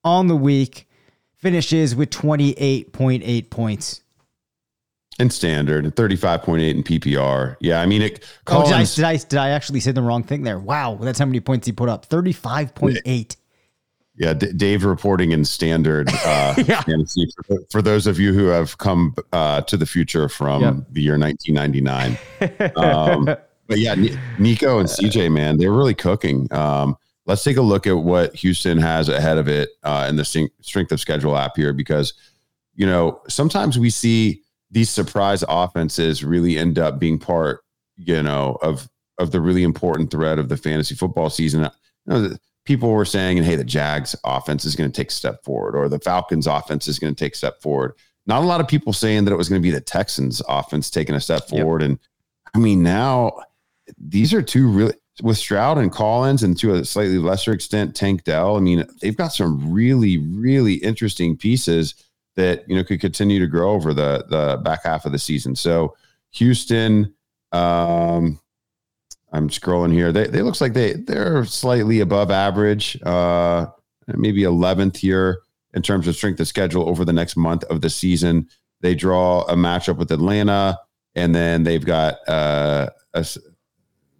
on 0.04 0.28
the 0.28 0.36
week. 0.36 0.88
Finishes 1.34 1.96
with 1.96 2.12
28.8 2.12 3.50
points 3.50 4.04
in 5.20 5.30
standard, 5.30 5.84
and 5.84 5.94
35.8 5.96 6.72
in 6.72 6.84
PPR. 6.84 7.58
Yeah, 7.60 7.82
I 7.82 7.86
mean, 7.86 8.02
it. 8.02 8.26
Collins, 8.46 8.94
oh, 8.94 8.96
did 8.96 9.06
I, 9.06 9.16
did 9.16 9.24
I, 9.24 9.28
did 9.28 9.40
I 9.40 9.50
actually 9.50 9.82
say 9.82 9.92
the 9.92 10.02
wrong 10.02 10.24
thing 10.24 10.44
there? 10.44 10.60
Wow, 10.60 10.98
that's 11.00 11.20
how 11.20 11.26
many 11.26 11.40
points 11.40 11.68
he 11.68 11.74
put 11.74 11.90
up 11.90 12.08
35.8. 12.08 13.36
Yeah, 14.16 14.34
D- 14.34 14.52
Dave 14.54 14.84
reporting 14.84 15.32
in 15.32 15.46
standard 15.46 16.10
uh, 16.26 16.56
yeah. 16.66 16.82
fantasy 16.82 17.28
for, 17.48 17.58
for, 17.70 17.82
those 17.82 18.06
of 18.06 18.20
you 18.20 18.34
who 18.34 18.48
have 18.48 18.78
come 18.78 19.16
uh, 19.32 19.62
to 19.62 19.78
the 19.78 19.86
future 19.86 20.28
from 20.28 20.62
yep. 20.62 20.76
the 20.92 21.02
year 21.02 21.18
1999. 21.18 22.18
um, 22.76 23.26
but 23.68 23.80
yeah, 23.80 23.96
Nico 24.38 24.80
and 24.80 24.90
CJ, 24.90 25.32
man, 25.32 25.58
they're 25.58 25.72
really 25.72 25.94
cooking. 25.94 26.52
Um, 26.52 26.98
let's 27.28 27.44
take 27.44 27.58
a 27.58 27.62
look 27.62 27.88
at 27.88 27.98
what 27.98 28.36
Houston 28.36 28.78
has 28.78 29.08
ahead 29.08 29.38
of 29.38 29.48
it 29.48 29.70
uh, 29.84 30.08
in 30.10 30.18
the 30.18 30.26
strength 30.26 30.92
of 30.92 31.00
schedule 31.00 31.38
app 31.38 31.56
here, 31.56 31.72
because 31.72 32.14
you 32.76 32.86
know 32.86 33.22
sometimes 33.30 33.78
we 33.80 33.90
see 33.90 34.42
these 34.72 34.90
surprise 34.90 35.44
offenses 35.48 36.24
really 36.24 36.58
end 36.58 36.78
up 36.78 37.00
being 37.00 37.20
part, 37.20 37.62
you 37.98 38.22
know, 38.22 38.58
of 38.62 38.90
of 39.18 39.32
the 39.32 39.42
really 39.42 39.64
important 39.64 40.12
thread 40.12 40.40
of 40.40 40.50
the 40.50 40.58
fantasy 40.58 40.96
football 40.96 41.30
season. 41.30 41.66
Uh, 41.66 41.72
you 42.06 42.14
know, 42.14 42.38
people 42.66 42.92
were 42.92 43.06
saying, 43.06 43.38
and 43.38 43.46
hey, 43.46 43.56
the 43.56 43.64
Jags 43.64 44.16
offense 44.24 44.64
is 44.66 44.76
going 44.76 44.90
to 44.90 44.96
take 44.96 45.10
a 45.10 45.14
step 45.14 45.44
forward, 45.44 45.76
or 45.76 45.90
the 45.90 46.00
Falcons 46.00 46.48
offense 46.48 46.88
is 46.88 47.00
going 47.00 47.14
to 47.14 47.20
take 47.20 47.34
a 47.34 47.38
step 47.38 47.62
forward. 47.62 47.94
Not 48.26 48.44
a 48.44 48.46
lot 48.46 48.62
of 48.62 48.68
people 48.68 48.94
saying 48.94 49.26
that 49.26 49.32
it 49.34 49.38
was 49.38 49.50
going 49.50 49.62
to 49.62 49.66
be 49.66 49.72
the 49.72 49.82
Texans 49.82 50.42
offense 50.48 50.90
taking 50.90 51.16
a 51.16 51.20
step 51.20 51.48
forward. 51.48 51.82
Yep. 51.82 51.90
And 51.90 52.00
I 52.54 52.60
mean, 52.60 52.84
now 52.84 53.40
these 53.98 54.34
are 54.34 54.42
two 54.42 54.68
really 54.68 54.94
with 55.22 55.38
Stroud 55.38 55.78
and 55.78 55.92
Collins, 55.92 56.44
and 56.44 56.58
to 56.60 56.76
a 56.76 56.86
slightly 56.86 57.18
lesser 57.18 57.52
extent, 57.52 57.96
Tank 57.96 58.24
Dell. 58.24 58.56
I 58.56 58.60
mean, 58.60 58.86
they've 59.02 59.18
got 59.18 59.30
some 59.30 59.72
really, 59.74 60.18
really 60.18 60.76
interesting 60.76 61.36
pieces 61.36 61.96
that 62.40 62.64
you 62.70 62.76
know 62.76 62.84
could 62.84 63.02
continue 63.02 63.38
to 63.40 63.48
grow 63.48 63.72
over 63.72 63.94
the 63.94 64.26
the 64.30 64.58
back 64.64 64.84
half 64.84 65.06
of 65.06 65.12
the 65.12 65.20
season. 65.20 65.56
So 65.56 65.96
Houston, 66.32 67.14
um, 67.52 68.40
I'm 69.32 69.50
scrolling 69.50 69.92
here. 69.92 70.12
They 70.12 70.28
they 70.28 70.42
looks 70.42 70.62
like 70.62 70.74
they 70.74 70.94
they're 70.94 71.44
slightly 71.46 72.00
above 72.00 72.32
average, 72.32 72.98
uh, 73.04 73.68
maybe 74.08 74.44
11th 74.44 74.98
here 74.98 75.42
in 75.74 75.82
terms 75.82 76.08
of 76.08 76.16
strength 76.16 76.40
of 76.40 76.48
schedule 76.48 76.90
over 76.90 77.04
the 77.04 77.14
next 77.14 77.36
month 77.36 77.64
of 77.66 77.82
the 77.82 77.90
season. 77.90 78.48
They 78.82 78.96
draw 78.96 79.42
a 79.42 79.56
matchup 79.56 79.98
with 79.98 80.12
Atlanta, 80.12 80.80
and 81.16 81.36
then 81.36 81.64
they've 81.64 81.86
got 81.86 82.16
uh, 82.28 82.90
a 83.14 83.28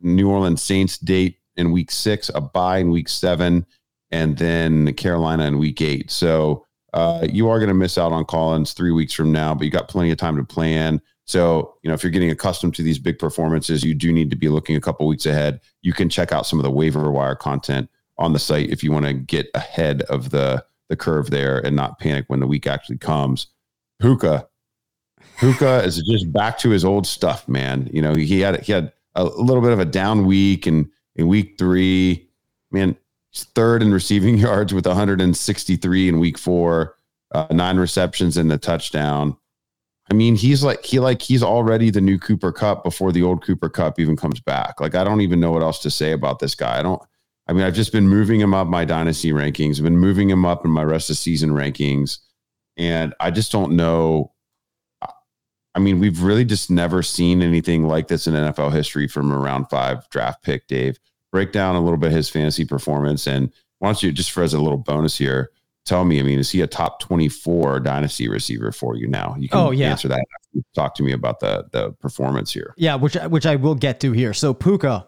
New 0.02 0.30
Orleans 0.30 0.62
Saints 0.62 0.98
date 0.98 1.38
in 1.56 1.72
week 1.72 1.90
six, 1.90 2.30
a 2.36 2.42
bye 2.42 2.80
in 2.80 2.92
week 2.92 3.08
seven, 3.08 3.66
and 4.12 4.38
then 4.38 4.94
Carolina 4.96 5.46
in 5.46 5.58
week 5.58 5.82
eight. 5.82 6.12
So 6.12 6.66
uh, 6.94 7.28
you 7.30 7.50
are 7.50 7.60
going 7.60 7.70
to 7.70 7.74
miss 7.74 7.98
out 7.98 8.12
on 8.12 8.26
Collins 8.26 8.74
three 8.74 8.92
weeks 8.92 9.14
from 9.14 9.32
now, 9.32 9.54
but 9.54 9.66
you 9.66 9.72
got 9.72 9.88
plenty 9.88 10.12
of 10.12 10.18
time 10.18 10.38
to 10.38 10.44
plan. 10.44 11.02
So, 11.26 11.76
you 11.84 11.90
know, 11.90 11.94
if 11.94 12.04
you're 12.04 12.12
getting 12.12 12.32
accustomed 12.32 12.74
to 12.76 12.84
these 12.84 12.98
big 12.98 13.20
performances, 13.20 13.84
you 13.84 13.94
do 13.94 14.12
need 14.12 14.30
to 14.32 14.36
be 14.36 14.50
looking 14.50 14.76
a 14.76 14.82
couple 14.82 15.06
weeks 15.06 15.26
ahead. 15.26 15.62
You 15.82 15.94
can 15.94 16.10
check 16.10 16.32
out 16.32 16.48
some 16.48 16.58
of 16.58 16.64
the 16.64 16.72
waiver 16.72 17.12
wire 17.12 17.36
content 17.36 17.90
on 18.18 18.34
the 18.34 18.40
site 18.40 18.70
if 18.70 18.84
you 18.84 18.92
want 18.92 19.06
to 19.06 19.14
get 19.14 19.48
ahead 19.54 20.02
of 20.04 20.32
the 20.32 20.66
the 20.90 20.96
curve 20.96 21.30
there 21.30 21.60
and 21.60 21.76
not 21.76 22.00
panic 22.00 22.26
when 22.28 22.40
the 22.40 22.48
week 22.48 22.66
actually 22.66 22.98
comes. 22.98 23.48
Puka, 24.00 24.48
Puka 25.38 25.84
is 25.84 26.02
just 26.02 26.32
back 26.34 26.58
to 26.60 26.70
his 26.70 26.84
old 26.84 27.06
stuff, 27.06 27.48
man. 27.48 27.90
You 27.94 28.02
know, 28.02 28.16
he 28.16 28.40
had 28.42 28.62
he 28.62 28.72
had 28.72 28.92
a 29.16 29.24
little 29.24 29.62
bit 29.62 29.72
of 29.72 29.80
a 29.80 29.86
down 29.86 30.26
week 30.26 30.66
and 30.66 30.90
in 31.16 31.28
week 31.28 31.56
three, 31.58 32.30
man, 32.72 32.96
He's 33.32 33.44
third 33.44 33.82
in 33.82 33.92
receiving 33.92 34.38
yards 34.40 34.74
with 34.74 34.86
163 34.86 36.10
in 36.10 36.20
week 36.20 36.38
four, 36.38 36.96
uh, 37.34 37.48
nine 37.52 37.78
receptions 37.78 38.38
and 38.38 38.50
the 38.50 38.58
touchdown. 38.58 39.38
I 40.12 40.16
mean, 40.16 40.36
he's 40.36 40.64
like 40.64 40.84
he 40.84 41.00
like 41.00 41.22
he's 41.22 41.44
already 41.44 41.92
the 41.92 42.02
new 42.02 42.18
Cooper 42.18 42.52
Kupp 42.52 42.84
before 42.84 43.12
the 43.12 43.22
old 43.22 43.44
Cooper 43.44 43.70
Kupp 43.70 44.00
even 44.00 44.16
comes 44.16 44.40
back. 44.40 44.82
Like 44.82 44.96
I 44.96 45.04
don't 45.04 45.22
even 45.22 45.40
know 45.40 45.52
what 45.52 45.62
else 45.62 45.80
to 45.80 45.92
say 45.92 46.14
about 46.14 46.40
this 46.40 46.56
guy. 46.56 46.80
I 46.80 46.84
don't. 46.84 47.02
I 47.48 47.54
mean, 47.54 47.64
I've 47.64 47.76
just 47.76 47.92
been 47.92 48.08
moving 48.08 48.40
him 48.40 48.54
up 48.54 48.68
my 48.68 48.86
dynasty 48.86 49.32
rankings. 49.32 49.78
I've 49.78 49.84
been 49.84 49.98
moving 49.98 50.30
him 50.30 50.46
up 50.46 50.66
in 50.66 50.72
my 50.72 50.84
rest 50.84 51.10
of 51.10 51.18
season 51.18 51.52
rankings, 51.52 52.20
and 52.78 53.14
I 53.20 53.30
just 53.30 53.52
don't 53.52 53.76
know. 53.76 54.34
I 55.76 55.80
mean, 55.80 56.00
we've 56.00 56.24
really 56.24 56.46
just 56.46 56.72
never 56.72 57.04
seen 57.04 57.44
anything 57.44 57.84
like 57.84 58.08
this 58.08 58.26
in 58.26 58.34
NFL 58.34 58.74
history 58.74 59.08
from 59.08 59.32
a 59.32 59.38
round 59.38 59.70
five 59.70 60.10
draft 60.10 60.42
pick, 60.42 60.68
Dave 60.68 61.00
break 61.32 61.52
down 61.52 61.76
a 61.76 61.82
little 61.82 61.98
bit 61.98 62.12
his 62.12 62.30
fantasy 62.30 62.66
performance. 62.66 63.28
And 63.28 63.52
why 63.80 63.90
don't 63.90 64.04
you, 64.04 64.12
just 64.12 64.32
for 64.32 64.44
as 64.44 64.54
a 64.54 64.60
little 64.60 64.78
bonus 64.78 65.18
here, 65.18 65.52
tell 65.86 66.06
me, 66.06 66.20
I 66.20 66.24
mean, 66.24 66.40
is 66.40 66.52
he 66.52 66.62
a 66.62 66.68
top 66.68 67.00
24 67.00 67.80
dynasty 67.80 68.28
receiver 68.28 68.72
for 68.72 68.96
you 68.96 69.08
now? 69.08 69.36
You 69.40 69.50
can 69.50 69.60
oh, 69.60 69.72
yeah. 69.72 69.92
answer 69.92 70.08
that. 70.08 70.24
Talk 70.76 70.96
to 70.96 71.04
me 71.04 71.12
about 71.12 71.40
the, 71.40 71.68
the 71.72 71.92
performance 71.94 72.52
here. 72.52 72.74
Yeah, 72.78 72.96
which, 72.96 73.16
which 73.16 73.46
I 73.46 73.56
will 73.56 73.76
get 73.76 74.00
to 74.02 74.12
here. 74.12 74.34
So 74.34 74.54
Puka, 74.54 75.06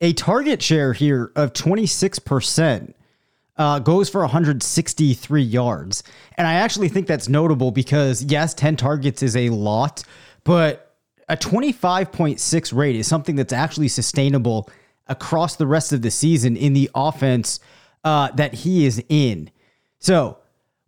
a 0.00 0.12
target 0.12 0.62
share 0.62 0.92
here 0.92 1.32
of 1.36 1.52
26%. 1.52 2.94
Uh, 3.56 3.80
goes 3.80 4.08
for 4.08 4.20
163 4.20 5.42
yards. 5.42 6.04
And 6.36 6.46
I 6.46 6.54
actually 6.54 6.88
think 6.88 7.08
that's 7.08 7.28
notable 7.28 7.72
because, 7.72 8.22
yes, 8.22 8.54
10 8.54 8.76
targets 8.76 9.20
is 9.20 9.34
a 9.34 9.50
lot, 9.50 10.04
but 10.44 10.94
a 11.28 11.36
25.6 11.36 12.72
rate 12.72 12.94
is 12.94 13.08
something 13.08 13.34
that's 13.34 13.52
actually 13.52 13.88
sustainable 13.88 14.70
across 15.08 15.56
the 15.56 15.66
rest 15.66 15.92
of 15.92 16.02
the 16.02 16.10
season 16.10 16.56
in 16.56 16.72
the 16.72 16.90
offense 16.94 17.60
uh, 18.04 18.30
that 18.32 18.54
he 18.54 18.86
is 18.86 19.02
in. 19.08 19.50
So 19.98 20.38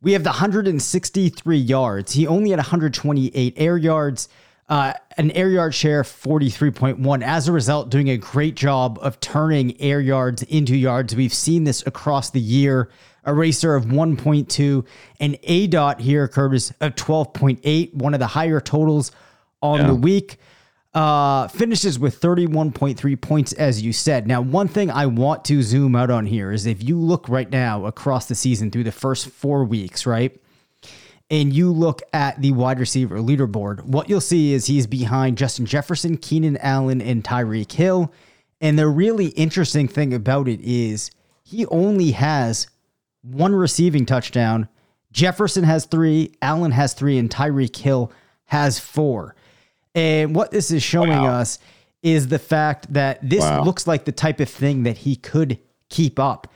we 0.02 0.12
have 0.12 0.22
the 0.24 0.30
163 0.30 1.56
yards. 1.56 2.12
He 2.12 2.26
only 2.26 2.50
had 2.50 2.58
128 2.58 3.54
air 3.56 3.76
yards. 3.76 4.28
uh, 4.68 4.94
an 5.16 5.32
air 5.32 5.50
yard 5.50 5.74
share 5.74 6.04
43.1. 6.04 7.22
As 7.24 7.48
a 7.48 7.52
result, 7.52 7.90
doing 7.90 8.08
a 8.08 8.16
great 8.16 8.54
job 8.54 8.98
of 9.02 9.18
turning 9.18 9.78
air 9.80 10.00
yards 10.00 10.44
into 10.44 10.76
yards. 10.76 11.14
We've 11.16 11.34
seen 11.34 11.64
this 11.64 11.84
across 11.86 12.30
the 12.30 12.40
year. 12.40 12.88
A 13.24 13.32
RACR 13.32 13.76
of 13.76 13.84
1.2, 13.86 14.86
an 15.18 15.34
aDOT 15.46 16.00
here, 16.00 16.26
Curtis, 16.26 16.70
of 16.80 16.94
12.8, 16.94 17.94
one 17.94 18.14
of 18.14 18.20
the 18.20 18.28
higher 18.28 18.60
totals 18.60 19.12
on 19.60 19.80
yeah. 19.80 19.86
the 19.88 19.94
week. 19.94 20.38
Uh, 20.92 21.46
finishes 21.46 22.00
with 22.00 22.20
31.3 22.20 23.20
points, 23.20 23.52
as 23.52 23.80
you 23.80 23.92
said. 23.92 24.26
Now, 24.26 24.40
one 24.40 24.66
thing 24.66 24.90
I 24.90 25.06
want 25.06 25.44
to 25.44 25.62
zoom 25.62 25.94
out 25.94 26.10
on 26.10 26.26
here 26.26 26.50
is 26.50 26.66
if 26.66 26.82
you 26.82 26.98
look 26.98 27.28
right 27.28 27.48
now 27.48 27.86
across 27.86 28.26
the 28.26 28.34
season 28.34 28.72
through 28.72 28.82
the 28.84 28.90
first 28.90 29.28
four 29.28 29.64
weeks, 29.64 30.04
right? 30.04 30.36
And 31.30 31.52
you 31.52 31.70
look 31.72 32.02
at 32.12 32.42
the 32.42 32.50
wide 32.50 32.80
receiver 32.80 33.18
leaderboard, 33.18 33.84
what 33.84 34.08
you'll 34.08 34.20
see 34.20 34.52
is 34.52 34.66
he's 34.66 34.88
behind 34.88 35.38
Justin 35.38 35.64
Jefferson, 35.64 36.16
Keenan 36.16 36.56
Allen, 36.56 37.00
and 37.00 37.22
Tyreek 37.22 37.70
Hill. 37.70 38.12
And 38.60 38.76
the 38.76 38.88
really 38.88 39.26
interesting 39.28 39.86
thing 39.86 40.12
about 40.12 40.48
it 40.48 40.60
is 40.60 41.12
he 41.44 41.66
only 41.66 42.10
has 42.10 42.66
one 43.22 43.54
receiving 43.54 44.06
touchdown. 44.06 44.68
Jefferson 45.12 45.62
has 45.62 45.84
three, 45.84 46.34
Allen 46.42 46.72
has 46.72 46.94
three, 46.94 47.16
and 47.16 47.30
Tyreek 47.30 47.76
Hill 47.76 48.10
has 48.46 48.80
four. 48.80 49.36
And 49.94 50.34
what 50.34 50.50
this 50.50 50.70
is 50.70 50.82
showing 50.82 51.10
wow. 51.10 51.40
us 51.40 51.58
is 52.02 52.28
the 52.28 52.38
fact 52.38 52.92
that 52.92 53.18
this 53.28 53.40
wow. 53.40 53.64
looks 53.64 53.86
like 53.86 54.04
the 54.04 54.12
type 54.12 54.40
of 54.40 54.48
thing 54.48 54.84
that 54.84 54.98
he 54.98 55.16
could 55.16 55.58
keep 55.88 56.18
up. 56.18 56.46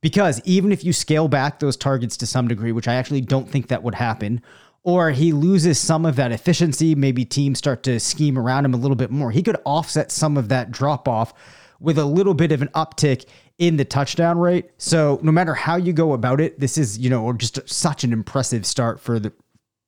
Because 0.00 0.40
even 0.44 0.70
if 0.70 0.84
you 0.84 0.92
scale 0.92 1.28
back 1.28 1.60
those 1.60 1.76
targets 1.76 2.16
to 2.18 2.26
some 2.26 2.46
degree, 2.46 2.72
which 2.72 2.88
I 2.88 2.94
actually 2.94 3.22
don't 3.22 3.48
think 3.48 3.68
that 3.68 3.82
would 3.82 3.94
happen, 3.94 4.42
or 4.82 5.10
he 5.10 5.32
loses 5.32 5.78
some 5.78 6.04
of 6.04 6.16
that 6.16 6.30
efficiency, 6.30 6.94
maybe 6.94 7.24
teams 7.24 7.58
start 7.58 7.82
to 7.84 7.98
scheme 7.98 8.38
around 8.38 8.66
him 8.66 8.74
a 8.74 8.76
little 8.76 8.96
bit 8.96 9.10
more, 9.10 9.30
he 9.30 9.42
could 9.42 9.56
offset 9.64 10.12
some 10.12 10.36
of 10.36 10.50
that 10.50 10.70
drop 10.70 11.08
off 11.08 11.32
with 11.80 11.98
a 11.98 12.04
little 12.04 12.34
bit 12.34 12.52
of 12.52 12.62
an 12.62 12.68
uptick 12.68 13.26
in 13.58 13.76
the 13.76 13.84
touchdown 13.84 14.38
rate. 14.38 14.70
So 14.78 15.18
no 15.22 15.32
matter 15.32 15.54
how 15.54 15.76
you 15.76 15.92
go 15.92 16.12
about 16.12 16.40
it, 16.40 16.60
this 16.60 16.76
is, 16.76 16.98
you 16.98 17.08
know, 17.08 17.32
just 17.32 17.66
such 17.68 18.04
an 18.04 18.12
impressive 18.12 18.66
start 18.66 19.00
for 19.00 19.18
the 19.18 19.32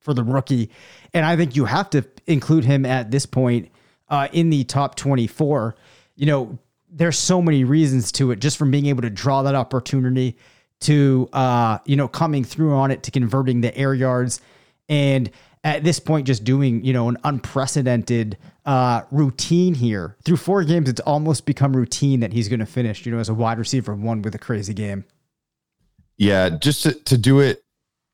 for 0.07 0.15
the 0.15 0.25
rookie. 0.25 0.71
And 1.13 1.27
I 1.27 1.37
think 1.37 1.57
you 1.57 1.67
have 1.67 1.91
to 1.91 2.07
include 2.27 2.65
him 2.65 2.87
at 2.87 3.11
this 3.11 3.27
point 3.27 3.71
uh, 4.09 4.29
in 4.33 4.49
the 4.49 4.63
top 4.65 4.95
24. 4.95 5.75
You 6.15 6.27
know, 6.27 6.59
there's 6.89 7.19
so 7.19 7.43
many 7.43 7.65
reasons 7.65 8.13
to 8.13 8.31
it 8.31 8.39
just 8.39 8.57
from 8.57 8.71
being 8.71 8.87
able 8.87 9.03
to 9.03 9.11
draw 9.11 9.43
that 9.43 9.57
opportunity 9.57 10.39
to, 10.83 11.29
uh, 11.33 11.79
you 11.85 11.97
know, 11.97 12.07
coming 12.07 12.45
through 12.45 12.73
on 12.73 12.93
it 12.93 13.03
to 13.03 13.11
converting 13.11 13.61
the 13.61 13.77
air 13.77 13.95
yards. 13.95 14.41
And 14.89 15.29
at 15.65 15.83
this 15.83 15.99
point, 15.99 16.29
just 16.29 16.45
doing, 16.45 16.85
you 16.85 16.93
know, 16.93 17.09
an 17.09 17.17
unprecedented 17.25 18.39
uh, 18.65 19.03
routine 19.11 19.75
here. 19.75 20.17
Through 20.25 20.37
four 20.37 20.63
games, 20.63 20.89
it's 20.89 21.01
almost 21.01 21.47
become 21.47 21.77
routine 21.77 22.21
that 22.21 22.33
he's 22.33 22.49
going 22.49 22.61
to 22.61 22.67
finish, 22.67 23.05
you 23.05 23.11
know, 23.11 23.19
as 23.19 23.29
a 23.29 23.35
wide 23.35 23.59
receiver 23.59 23.93
one 23.93 24.23
with 24.23 24.37
a 24.37 24.39
crazy 24.39 24.73
game. 24.73 25.05
Yeah, 26.17 26.51
just 26.51 26.85
to, 26.85 26.93
to 26.93 27.19
do 27.19 27.41
it 27.41 27.66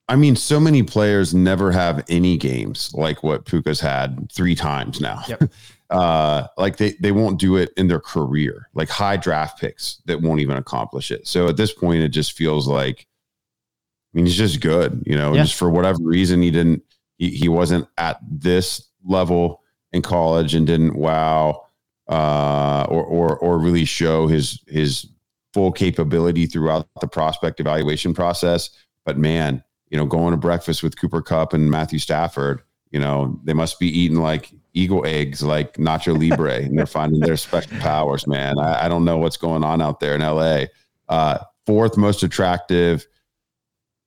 I 0.08 0.16
mean, 0.16 0.36
so 0.36 0.60
many 0.60 0.82
players 0.82 1.32
never 1.32 1.72
have 1.72 2.04
any 2.08 2.36
games 2.36 2.92
like 2.94 3.22
what 3.22 3.44
Puka's 3.44 3.80
had 3.80 4.30
three 4.32 4.54
times 4.54 5.00
now. 5.00 5.22
Yep. 5.28 5.50
Uh, 5.92 6.46
like 6.56 6.78
they, 6.78 6.92
they 7.00 7.12
won't 7.12 7.38
do 7.38 7.56
it 7.56 7.70
in 7.76 7.86
their 7.86 8.00
career, 8.00 8.66
like 8.72 8.88
high 8.88 9.18
draft 9.18 9.60
picks 9.60 9.98
that 10.06 10.22
won't 10.22 10.40
even 10.40 10.56
accomplish 10.56 11.10
it. 11.10 11.26
So 11.26 11.48
at 11.48 11.58
this 11.58 11.70
point, 11.70 12.00
it 12.00 12.08
just 12.08 12.32
feels 12.32 12.66
like, 12.66 13.00
I 13.00 14.16
mean, 14.16 14.24
he's 14.24 14.34
just 14.34 14.62
good, 14.62 15.02
you 15.04 15.14
know, 15.14 15.34
yeah. 15.34 15.42
just 15.42 15.54
for 15.54 15.68
whatever 15.68 15.98
reason, 16.00 16.40
he 16.40 16.50
didn't, 16.50 16.82
he, 17.18 17.28
he 17.28 17.48
wasn't 17.50 17.88
at 17.98 18.18
this 18.26 18.88
level 19.04 19.60
in 19.92 20.00
college 20.00 20.54
and 20.54 20.66
didn't 20.66 20.96
wow, 20.96 21.66
uh, 22.08 22.86
or, 22.88 23.04
or, 23.04 23.36
or 23.36 23.58
really 23.58 23.84
show 23.84 24.26
his, 24.28 24.60
his 24.66 25.08
full 25.52 25.72
capability 25.72 26.46
throughout 26.46 26.88
the 27.02 27.06
prospect 27.06 27.60
evaluation 27.60 28.14
process. 28.14 28.70
But 29.04 29.18
man, 29.18 29.62
you 29.92 29.98
know, 29.98 30.06
going 30.06 30.30
to 30.30 30.38
breakfast 30.38 30.82
with 30.82 30.98
Cooper 30.98 31.20
Kupp 31.20 31.52
and 31.52 31.70
Matthew 31.70 31.98
Stafford, 31.98 32.62
you 32.92 32.98
know, 32.98 33.38
they 33.44 33.52
must 33.52 33.78
be 33.78 33.86
eating 33.86 34.16
like 34.16 34.50
eagle 34.72 35.04
eggs, 35.04 35.42
like 35.42 35.74
Nacho 35.74 36.18
Libre, 36.18 36.54
and 36.62 36.78
they're 36.78 36.86
finding 36.86 37.20
their 37.20 37.36
special 37.36 37.78
powers, 37.78 38.26
man. 38.26 38.58
I, 38.58 38.86
I, 38.86 38.88
don't 38.88 39.04
know 39.04 39.18
what's 39.18 39.36
going 39.36 39.62
on 39.62 39.82
out 39.82 40.00
there 40.00 40.14
in 40.14 40.22
LA. 40.22 40.64
Uh, 41.10 41.38
fourth 41.66 41.98
most 41.98 42.22
attractive 42.22 43.06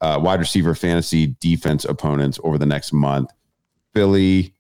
uh, 0.02 0.20
wide 0.20 0.40
receiver 0.40 0.74
fantasy 0.74 1.36
defense 1.40 1.86
opponents 1.86 2.40
over 2.44 2.58
the 2.58 2.66
next 2.66 2.92
month. 2.92 3.30
Philly, 3.94 4.56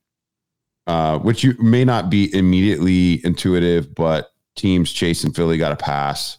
uh, 0.86 1.17
which 1.17 1.43
you 1.43 1.55
may 1.59 1.84
not 1.84 2.11
be 2.11 2.32
immediately 2.36 3.26
intuitive, 3.26 3.95
but 3.95 4.30
teams 4.55 4.91
chasing 4.91 5.34
Philly 5.34 5.57
got 5.57 5.69
to 5.69 5.76
pass. 5.76 6.38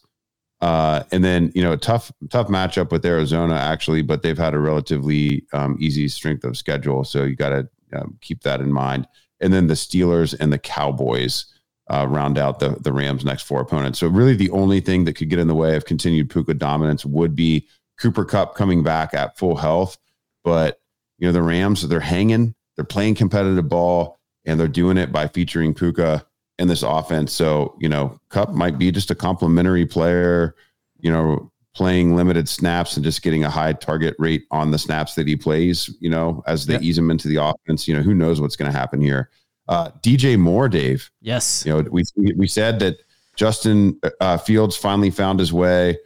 Uh, 0.60 1.02
and 1.12 1.22
then 1.22 1.52
you 1.54 1.62
know 1.62 1.72
a 1.72 1.76
tough 1.76 2.10
tough 2.30 2.48
matchup 2.48 2.90
with 2.90 3.04
Arizona 3.04 3.54
actually, 3.54 4.02
but 4.02 4.22
they've 4.22 4.38
had 4.38 4.54
a 4.54 4.58
relatively 4.58 5.44
um, 5.52 5.76
easy 5.78 6.08
strength 6.08 6.44
of 6.44 6.56
schedule, 6.56 7.04
so 7.04 7.24
you 7.24 7.36
got 7.36 7.50
to 7.50 7.68
um, 7.94 8.16
keep 8.22 8.42
that 8.42 8.60
in 8.60 8.72
mind. 8.72 9.06
And 9.40 9.52
then 9.52 9.66
the 9.66 9.74
Steelers 9.74 10.34
and 10.38 10.50
the 10.50 10.58
Cowboys 10.58 11.44
uh, 11.88 12.06
round 12.08 12.38
out 12.38 12.58
the 12.58 12.70
the 12.80 12.92
Rams' 12.92 13.24
next 13.24 13.42
four 13.42 13.60
opponents. 13.60 13.98
So 13.98 14.08
really, 14.08 14.34
the 14.34 14.50
only 14.50 14.80
thing 14.80 15.04
that 15.04 15.14
could 15.14 15.28
get 15.28 15.38
in 15.38 15.48
the 15.48 15.54
way 15.54 15.76
of 15.76 15.84
continued 15.84 16.30
Puka 16.30 16.54
dominance 16.54 17.04
would 17.04 17.36
be 17.36 17.68
Cooper 17.98 18.24
Kupp 18.24 18.54
coming 18.54 18.82
back 18.82 19.12
at 19.12 19.36
full 19.36 19.56
health. 19.56 19.98
But 20.42 20.80
you 21.18 21.28
know 21.28 21.32
the 21.32 21.42
Rams, 21.42 21.86
they're 21.86 22.00
hanging, 22.00 22.54
they're 22.76 22.84
playing 22.84 23.16
competitive 23.16 23.68
ball, 23.68 24.18
and 24.46 24.58
they're 24.58 24.68
doing 24.68 24.96
it 24.96 25.12
by 25.12 25.28
featuring 25.28 25.74
Puka 25.74 26.26
in 26.58 26.68
this 26.68 26.82
offense. 26.82 27.32
So, 27.32 27.76
you 27.80 27.88
know, 27.88 28.18
Kupp 28.30 28.50
might 28.50 28.78
be 28.78 28.90
just 28.90 29.10
a 29.10 29.14
complementary 29.14 29.86
player, 29.86 30.54
you 31.00 31.10
know, 31.10 31.50
playing 31.74 32.16
limited 32.16 32.48
snaps 32.48 32.96
and 32.96 33.04
just 33.04 33.22
getting 33.22 33.44
a 33.44 33.50
high 33.50 33.74
target 33.74 34.16
rate 34.18 34.46
on 34.50 34.70
the 34.70 34.78
snaps 34.78 35.14
that 35.14 35.26
he 35.26 35.36
plays, 35.36 35.94
you 36.00 36.08
know, 36.08 36.42
as 36.46 36.64
they 36.64 36.74
yeah. 36.74 36.80
ease 36.80 36.96
him 36.96 37.10
into 37.10 37.28
the 37.28 37.36
offense. 37.36 37.86
You 37.86 37.94
know, 37.94 38.02
who 38.02 38.14
knows 38.14 38.40
what's 38.40 38.56
going 38.56 38.70
to 38.70 38.76
happen 38.76 39.00
here. 39.00 39.30
Uh, 39.68 39.90
DJ 40.02 40.38
Moore, 40.38 40.68
Dave. 40.68 41.10
Yes. 41.20 41.64
You 41.66 41.74
know, 41.74 41.88
we, 41.90 42.04
we 42.36 42.46
said 42.46 42.78
that 42.78 42.98
Justin 43.36 44.00
uh, 44.20 44.38
Fields 44.38 44.76
finally 44.76 45.10
found 45.10 45.38
his 45.38 45.52
way. 45.52 45.98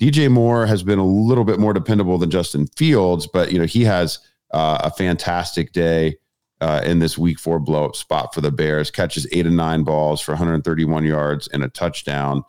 DJ 0.00 0.28
Moore 0.28 0.66
has 0.66 0.82
been 0.82 0.98
a 0.98 1.06
little 1.06 1.44
bit 1.44 1.60
more 1.60 1.72
dependable 1.72 2.18
than 2.18 2.30
Justin 2.30 2.66
Fields, 2.76 3.28
but, 3.28 3.52
you 3.52 3.58
know, 3.58 3.66
he 3.66 3.84
has 3.84 4.18
uh, 4.52 4.78
a 4.82 4.90
fantastic 4.90 5.72
day 5.72 6.16
uh, 6.64 6.80
in 6.82 6.98
this 6.98 7.18
week 7.18 7.38
four 7.38 7.58
blow 7.58 7.84
up 7.84 7.94
spot 7.94 8.32
for 8.32 8.40
the 8.40 8.50
Bears. 8.50 8.90
Catches 8.90 9.26
eight 9.32 9.44
and 9.44 9.56
nine 9.56 9.84
balls 9.84 10.22
for 10.22 10.32
131 10.32 11.04
yards 11.04 11.46
and 11.48 11.62
a 11.62 11.68
touchdown. 11.68 12.42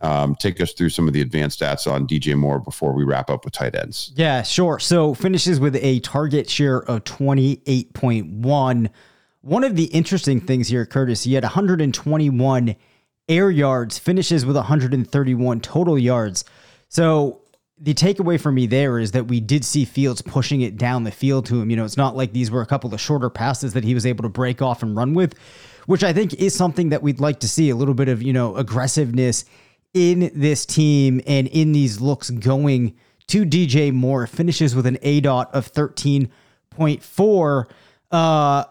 Um, 0.00 0.36
take 0.36 0.60
us 0.60 0.74
through 0.74 0.90
some 0.90 1.08
of 1.08 1.12
the 1.12 1.20
advanced 1.20 1.60
stats 1.60 1.90
on 1.90 2.06
DJ 2.06 2.36
Moore 2.36 2.60
before 2.60 2.92
we 2.92 3.02
wrap 3.02 3.28
up 3.28 3.44
with 3.44 3.52
tight 3.52 3.74
ends. 3.74 4.12
Yeah, 4.14 4.42
sure. 4.42 4.78
So 4.78 5.12
finishes 5.12 5.58
with 5.58 5.74
a 5.74 5.98
target 6.00 6.48
share 6.48 6.84
of 6.84 7.02
28.1. 7.02 8.90
One 9.40 9.64
of 9.64 9.74
the 9.74 9.84
interesting 9.86 10.40
things 10.40 10.68
here, 10.68 10.86
Curtis, 10.86 11.24
he 11.24 11.34
had 11.34 11.42
121 11.42 12.76
air 13.28 13.50
yards, 13.50 13.98
finishes 13.98 14.46
with 14.46 14.54
131 14.54 15.60
total 15.60 15.98
yards. 15.98 16.44
So 16.88 17.40
the 17.80 17.94
takeaway 17.94 18.40
for 18.40 18.50
me 18.50 18.66
there 18.66 18.98
is 18.98 19.12
that 19.12 19.28
we 19.28 19.40
did 19.40 19.64
see 19.64 19.84
Fields 19.84 20.20
pushing 20.22 20.62
it 20.62 20.76
down 20.76 21.04
the 21.04 21.12
field 21.12 21.46
to 21.46 21.60
him. 21.60 21.70
You 21.70 21.76
know, 21.76 21.84
it's 21.84 21.96
not 21.96 22.16
like 22.16 22.32
these 22.32 22.50
were 22.50 22.60
a 22.60 22.66
couple 22.66 22.92
of 22.92 23.00
shorter 23.00 23.30
passes 23.30 23.74
that 23.74 23.84
he 23.84 23.94
was 23.94 24.04
able 24.04 24.22
to 24.22 24.28
break 24.28 24.60
off 24.60 24.82
and 24.82 24.96
run 24.96 25.14
with, 25.14 25.34
which 25.86 26.02
I 26.02 26.12
think 26.12 26.34
is 26.34 26.54
something 26.54 26.88
that 26.88 27.02
we'd 27.02 27.20
like 27.20 27.38
to 27.40 27.48
see 27.48 27.70
a 27.70 27.76
little 27.76 27.94
bit 27.94 28.08
of, 28.08 28.22
you 28.22 28.32
know, 28.32 28.56
aggressiveness 28.56 29.44
in 29.94 30.30
this 30.34 30.66
team 30.66 31.20
and 31.26 31.46
in 31.48 31.72
these 31.72 32.00
looks 32.00 32.30
going 32.30 32.96
to 33.28 33.44
DJ 33.44 33.92
Moore. 33.92 34.26
Finishes 34.26 34.74
with 34.74 34.86
an 34.86 34.96
aDOT 34.96 35.52
of 35.52 35.72
13.4. 35.72 37.70
Uh, 38.10 38.64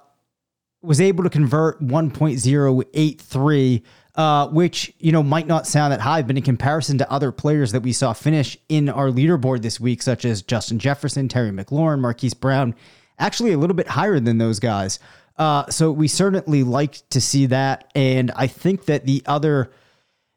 was 0.82 1.02
able 1.02 1.24
to 1.24 1.30
convert 1.30 1.82
1.083 1.82 3.82
uh, 4.18 4.48
which 4.48 4.92
you 5.00 5.12
know 5.12 5.22
might 5.22 5.46
not 5.46 5.68
sound 5.68 5.94
that 5.94 6.02
high, 6.02 6.24
but 6.24 6.36
in 6.36 6.44
comparison 6.44 6.98
to 6.98 7.10
other 7.12 7.32
players 7.32 7.72
that 7.72 7.82
we 7.82 7.94
saw 7.94 8.14
finish 8.14 8.58
in 8.68 8.90
our 8.90 9.10
leaderboard 9.10 9.62
this 9.62 9.80
week, 9.80 10.02
such 10.02 10.26
as 10.26 10.42
Justin 10.42 10.80
Jefferson, 10.80 11.28
Terry 11.28 11.52
McLaurin, 11.52 12.00
Marquise 12.00 12.34
Brown, 12.34 12.74
actually 13.20 13.54
a 13.54 13.58
little 13.58 13.76
bit 13.76 13.88
higher 13.88 14.20
than 14.20 14.40
those 14.40 14.60
guys. 14.60 15.00
Uh, 15.38 15.70
so 15.70 15.92
we 15.92 16.08
certainly 16.08 16.64
like 16.64 17.08
to 17.10 17.22
see 17.22 17.46
that, 17.46 17.92
and 17.94 18.32
I 18.36 18.48
think 18.48 18.86
that 18.86 19.06
the 19.06 19.22
other 19.28 19.72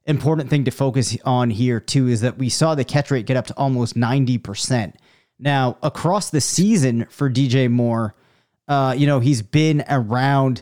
important 0.05 0.51
thing 0.51 0.65
to 0.65 0.71
focus 0.71 1.17
on 1.25 1.49
here 1.49 1.81
too 1.81 2.09
is 2.09 2.21
that 2.21 2.37
we 2.37 2.51
saw 2.51 2.75
the 2.75 2.85
catch 2.85 3.11
rate 3.11 3.25
get 3.25 3.39
up 3.39 3.47
to 3.47 3.55
almost 3.57 3.97
ninety 3.97 4.37
percent. 4.37 4.97
Now 5.39 5.79
across 5.83 6.29
the 6.29 6.43
season 6.43 7.07
for 7.09 7.31
DJ 7.31 7.71
Moore, 7.71 8.15
uh, 8.69 8.95
you 8.95 9.07
know 9.07 9.21
he's 9.21 9.41
been 9.41 9.85
around 9.89 10.61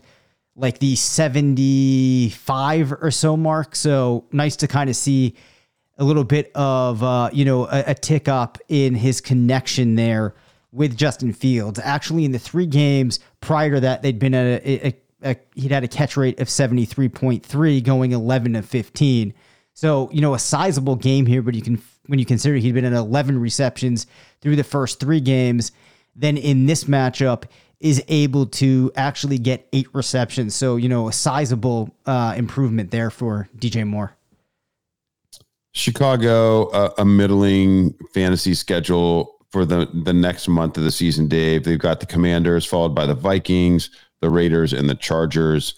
like 0.58 0.78
the 0.80 0.96
75 0.96 2.92
or 2.92 3.10
so 3.10 3.36
mark. 3.36 3.74
So 3.76 4.26
nice 4.32 4.56
to 4.56 4.68
kind 4.68 4.90
of 4.90 4.96
see 4.96 5.34
a 5.96 6.04
little 6.04 6.24
bit 6.24 6.50
of, 6.54 7.02
uh, 7.02 7.30
you 7.32 7.44
know, 7.44 7.64
a, 7.64 7.84
a, 7.88 7.94
tick 7.94 8.28
up 8.28 8.58
in 8.68 8.94
his 8.94 9.20
connection 9.20 9.94
there 9.96 10.34
with 10.70 10.96
Justin 10.96 11.32
Fields. 11.32 11.80
Actually, 11.82 12.24
in 12.24 12.32
the 12.32 12.38
three 12.38 12.66
games 12.66 13.18
prior 13.40 13.72
to 13.72 13.80
that, 13.80 14.02
they'd 14.02 14.18
been 14.18 14.34
at 14.34 14.62
a, 14.62 14.88
a 14.88 14.94
a, 15.22 15.36
he'd 15.54 15.72
had 15.72 15.84
a 15.84 15.88
catch 15.88 16.16
rate 16.16 16.40
of 16.40 16.48
73.3 16.48 17.82
going 17.82 18.12
11 18.12 18.56
of 18.56 18.64
15. 18.64 19.34
So, 19.74 20.10
you 20.12 20.20
know, 20.20 20.34
a 20.34 20.38
sizable 20.38 20.96
game 20.96 21.26
here, 21.26 21.42
but 21.42 21.54
you 21.54 21.62
can 21.62 21.82
when 22.06 22.18
you 22.18 22.24
consider 22.24 22.56
he'd 22.56 22.72
been 22.72 22.86
at 22.86 22.94
11 22.94 23.38
receptions 23.38 24.06
through 24.40 24.56
the 24.56 24.64
first 24.64 24.98
3 24.98 25.20
games, 25.20 25.72
then 26.16 26.36
in 26.36 26.66
this 26.66 26.84
matchup 26.84 27.44
is 27.80 28.02
able 28.08 28.46
to 28.46 28.90
actually 28.96 29.38
get 29.38 29.68
8 29.72 29.88
receptions. 29.92 30.54
So, 30.54 30.76
you 30.76 30.88
know, 30.88 31.08
a 31.08 31.12
sizable 31.12 31.94
uh, 32.06 32.34
improvement 32.36 32.90
there 32.90 33.10
for 33.10 33.48
DJ 33.56 33.86
Moore. 33.86 34.16
Chicago, 35.72 36.66
uh, 36.70 36.92
a 36.98 37.04
middling 37.04 37.94
fantasy 38.12 38.54
schedule 38.54 39.36
for 39.50 39.64
the 39.64 39.88
the 40.04 40.12
next 40.12 40.48
month 40.48 40.76
of 40.76 40.82
the 40.82 40.90
season, 40.90 41.28
Dave. 41.28 41.64
They've 41.64 41.78
got 41.78 42.00
the 42.00 42.06
Commanders, 42.06 42.66
followed 42.66 42.94
by 42.94 43.06
the 43.06 43.14
Vikings, 43.14 43.90
the 44.20 44.30
Raiders, 44.30 44.72
and 44.72 44.88
the 44.88 44.94
Chargers. 44.94 45.74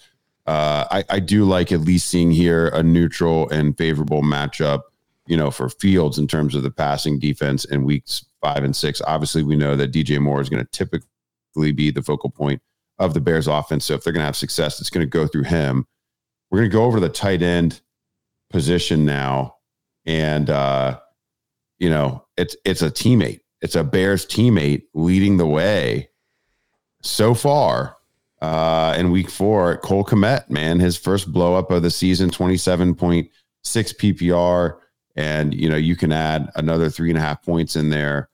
Uh, 0.47 0.85
I, 0.89 1.03
I 1.09 1.19
do 1.19 1.45
like 1.45 1.71
at 1.71 1.81
least 1.81 2.09
seeing 2.09 2.31
here 2.31 2.69
a 2.69 2.81
neutral 2.81 3.47
and 3.49 3.77
favorable 3.77 4.23
matchup, 4.23 4.81
you 5.27 5.37
know, 5.37 5.51
for 5.51 5.69
Fields 5.69 6.17
in 6.17 6.27
terms 6.27 6.55
of 6.55 6.63
the 6.63 6.71
passing 6.71 7.19
defense 7.19 7.63
in 7.65 7.83
weeks 7.83 8.25
five 8.41 8.63
and 8.63 8.75
six. 8.75 9.01
Obviously, 9.05 9.43
we 9.43 9.55
know 9.55 9.75
that 9.75 9.91
DJ 9.93 10.19
Moore 10.19 10.41
is 10.41 10.49
going 10.49 10.65
to 10.65 10.71
typically 10.71 11.07
be 11.55 11.91
the 11.91 12.01
focal 12.01 12.29
point 12.29 12.61
of 12.99 13.13
the 13.13 13.21
Bears 13.21 13.47
offense. 13.47 13.85
So 13.85 13.95
if 13.95 14.03
they're 14.03 14.13
going 14.13 14.21
to 14.21 14.25
have 14.25 14.35
success, 14.35 14.79
it's 14.79 14.89
going 14.89 15.05
to 15.05 15.09
go 15.09 15.27
through 15.27 15.43
him. 15.43 15.85
We're 16.49 16.59
going 16.59 16.69
to 16.69 16.77
go 16.77 16.83
over 16.83 16.99
the 16.99 17.09
tight 17.09 17.41
end 17.41 17.81
position 18.49 19.05
now. 19.05 19.55
And, 20.05 20.49
uh, 20.49 20.99
you 21.79 21.89
know, 21.89 22.25
it's, 22.37 22.55
it's 22.65 22.81
a 22.81 22.91
teammate 22.91 23.41
it's 23.61 23.75
a 23.75 23.83
Bears 23.83 24.25
teammate 24.25 24.83
leading 24.93 25.37
the 25.37 25.45
way 25.45 26.09
so 27.01 27.33
far 27.33 27.97
uh, 28.41 28.95
in 28.97 29.11
week 29.11 29.29
four. 29.29 29.77
Cole 29.77 30.03
Kmet, 30.03 30.49
man, 30.49 30.79
his 30.79 30.97
first 30.97 31.31
blow 31.31 31.55
up 31.55 31.71
of 31.71 31.83
the 31.83 31.91
season, 31.91 32.29
27.6 32.31 33.29
PPR. 33.65 34.77
And, 35.15 35.53
you 35.53 35.69
know, 35.69 35.77
you 35.77 35.95
can 35.95 36.11
add 36.11 36.49
another 36.55 36.89
three 36.89 37.09
and 37.09 37.17
a 37.17 37.21
half 37.21 37.43
points 37.43 37.75
in 37.75 37.89
there 37.89 38.29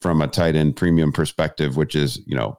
from 0.00 0.22
a 0.22 0.28
tight 0.28 0.56
end 0.56 0.76
premium 0.76 1.12
perspective, 1.12 1.76
which 1.76 1.94
is, 1.94 2.20
you 2.26 2.36
know, 2.36 2.58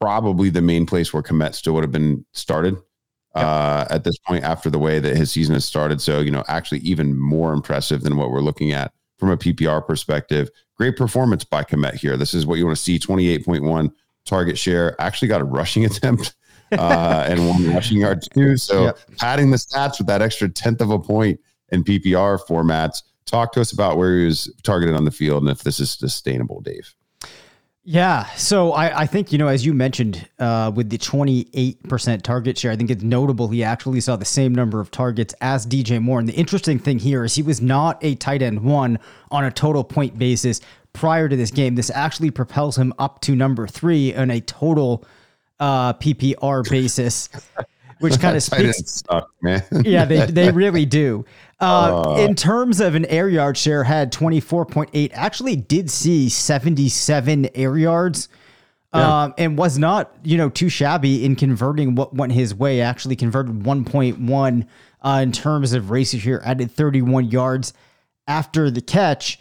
probably 0.00 0.50
the 0.50 0.62
main 0.62 0.86
place 0.86 1.12
where 1.12 1.22
Kmet 1.22 1.54
still 1.54 1.74
would 1.74 1.84
have 1.84 1.92
been 1.92 2.24
started 2.32 2.76
uh, 3.34 3.84
at 3.90 4.04
this 4.04 4.18
point 4.18 4.44
after 4.44 4.70
the 4.70 4.78
way 4.78 4.98
that 5.00 5.16
his 5.16 5.30
season 5.30 5.54
has 5.54 5.64
started. 5.64 6.00
So, 6.00 6.20
you 6.20 6.30
know, 6.30 6.44
actually 6.48 6.80
even 6.80 7.18
more 7.18 7.52
impressive 7.52 8.02
than 8.02 8.16
what 8.16 8.30
we're 8.30 8.40
looking 8.40 8.72
at 8.72 8.92
from 9.18 9.30
a 9.30 9.36
PPR 9.36 9.86
perspective. 9.86 10.50
Great 10.76 10.96
performance 10.96 11.44
by 11.44 11.64
Kmet 11.64 11.94
here. 11.94 12.16
This 12.16 12.34
is 12.34 12.46
what 12.46 12.58
you 12.58 12.66
want 12.66 12.76
to 12.76 12.82
see 12.82 12.98
28.1 12.98 13.90
target 14.24 14.58
share. 14.58 15.00
Actually 15.00 15.28
got 15.28 15.40
a 15.40 15.44
rushing 15.44 15.84
attempt 15.86 16.34
uh, 16.72 17.26
and 17.28 17.48
one 17.48 17.72
rushing 17.72 17.98
yard 17.98 18.22
too. 18.34 18.56
So 18.56 18.84
yep. 18.84 18.98
padding 19.18 19.50
the 19.50 19.56
stats 19.56 19.98
with 19.98 20.06
that 20.08 20.22
extra 20.22 20.48
tenth 20.48 20.80
of 20.80 20.90
a 20.90 20.98
point 20.98 21.40
in 21.70 21.84
PPR 21.84 22.38
formats. 22.46 23.02
Talk 23.26 23.52
to 23.52 23.60
us 23.60 23.72
about 23.72 23.96
where 23.96 24.18
he 24.18 24.26
was 24.26 24.52
targeted 24.62 24.94
on 24.94 25.04
the 25.04 25.10
field 25.10 25.42
and 25.42 25.50
if 25.50 25.62
this 25.62 25.80
is 25.80 25.90
sustainable, 25.90 26.60
Dave. 26.60 26.94
Yeah. 27.86 28.24
So 28.36 28.72
I, 28.72 29.02
I 29.02 29.06
think, 29.06 29.30
you 29.30 29.36
know, 29.36 29.48
as 29.48 29.66
you 29.66 29.74
mentioned, 29.74 30.26
uh, 30.38 30.72
with 30.74 30.88
the 30.88 30.96
28% 30.96 32.22
target 32.22 32.56
share, 32.56 32.72
I 32.72 32.76
think 32.76 32.90
it's 32.90 33.02
notable 33.02 33.48
he 33.48 33.62
actually 33.62 34.00
saw 34.00 34.16
the 34.16 34.24
same 34.24 34.54
number 34.54 34.80
of 34.80 34.90
targets 34.90 35.34
as 35.42 35.66
DJ 35.66 36.00
Moore. 36.00 36.18
And 36.18 36.26
the 36.26 36.32
interesting 36.32 36.78
thing 36.78 36.98
here 36.98 37.24
is 37.24 37.34
he 37.34 37.42
was 37.42 37.60
not 37.60 38.02
a 38.02 38.14
tight 38.14 38.40
end 38.40 38.62
one 38.64 38.98
on 39.30 39.44
a 39.44 39.50
total 39.50 39.84
point 39.84 40.18
basis 40.18 40.62
prior 40.94 41.28
to 41.28 41.36
this 41.36 41.50
game. 41.50 41.74
This 41.74 41.90
actually 41.90 42.30
propels 42.30 42.78
him 42.78 42.94
up 42.98 43.20
to 43.22 43.36
number 43.36 43.66
three 43.66 44.14
on 44.14 44.30
a 44.30 44.40
total 44.40 45.04
uh, 45.60 45.92
PPR 45.94 46.68
basis. 46.68 47.28
which 48.00 48.18
kind 48.20 48.36
of 48.36 48.42
speaks. 48.42 49.02
Suck, 49.06 49.28
man. 49.42 49.62
yeah, 49.84 50.04
they 50.04 50.26
they 50.26 50.50
really 50.62 50.86
do. 50.86 51.24
Uh, 51.60 52.14
uh, 52.14 52.16
in 52.18 52.34
terms 52.34 52.80
of 52.80 52.94
an 52.94 53.04
air 53.06 53.28
yard 53.28 53.56
share, 53.56 53.84
had 53.84 54.12
twenty 54.12 54.40
four 54.40 54.64
point 54.66 54.90
eight. 54.92 55.12
Actually, 55.14 55.56
did 55.56 55.90
see 55.90 56.28
seventy 56.28 56.88
seven 56.88 57.48
air 57.54 57.76
yards. 57.76 58.28
Yeah. 58.92 59.24
Um, 59.24 59.34
and 59.38 59.58
was 59.58 59.76
not, 59.76 60.14
you 60.22 60.38
know, 60.38 60.48
too 60.48 60.68
shabby 60.68 61.24
in 61.24 61.34
converting 61.34 61.96
what 61.96 62.14
went 62.14 62.30
his 62.30 62.54
way. 62.54 62.80
Actually, 62.80 63.16
converted 63.16 63.64
1.1 63.64 64.66
uh, 65.02 65.20
in 65.20 65.32
terms 65.32 65.72
of 65.72 65.90
races 65.90 66.22
here, 66.22 66.40
added 66.44 66.70
31 66.70 67.28
yards 67.28 67.72
after 68.28 68.70
the 68.70 68.80
catch. 68.80 69.40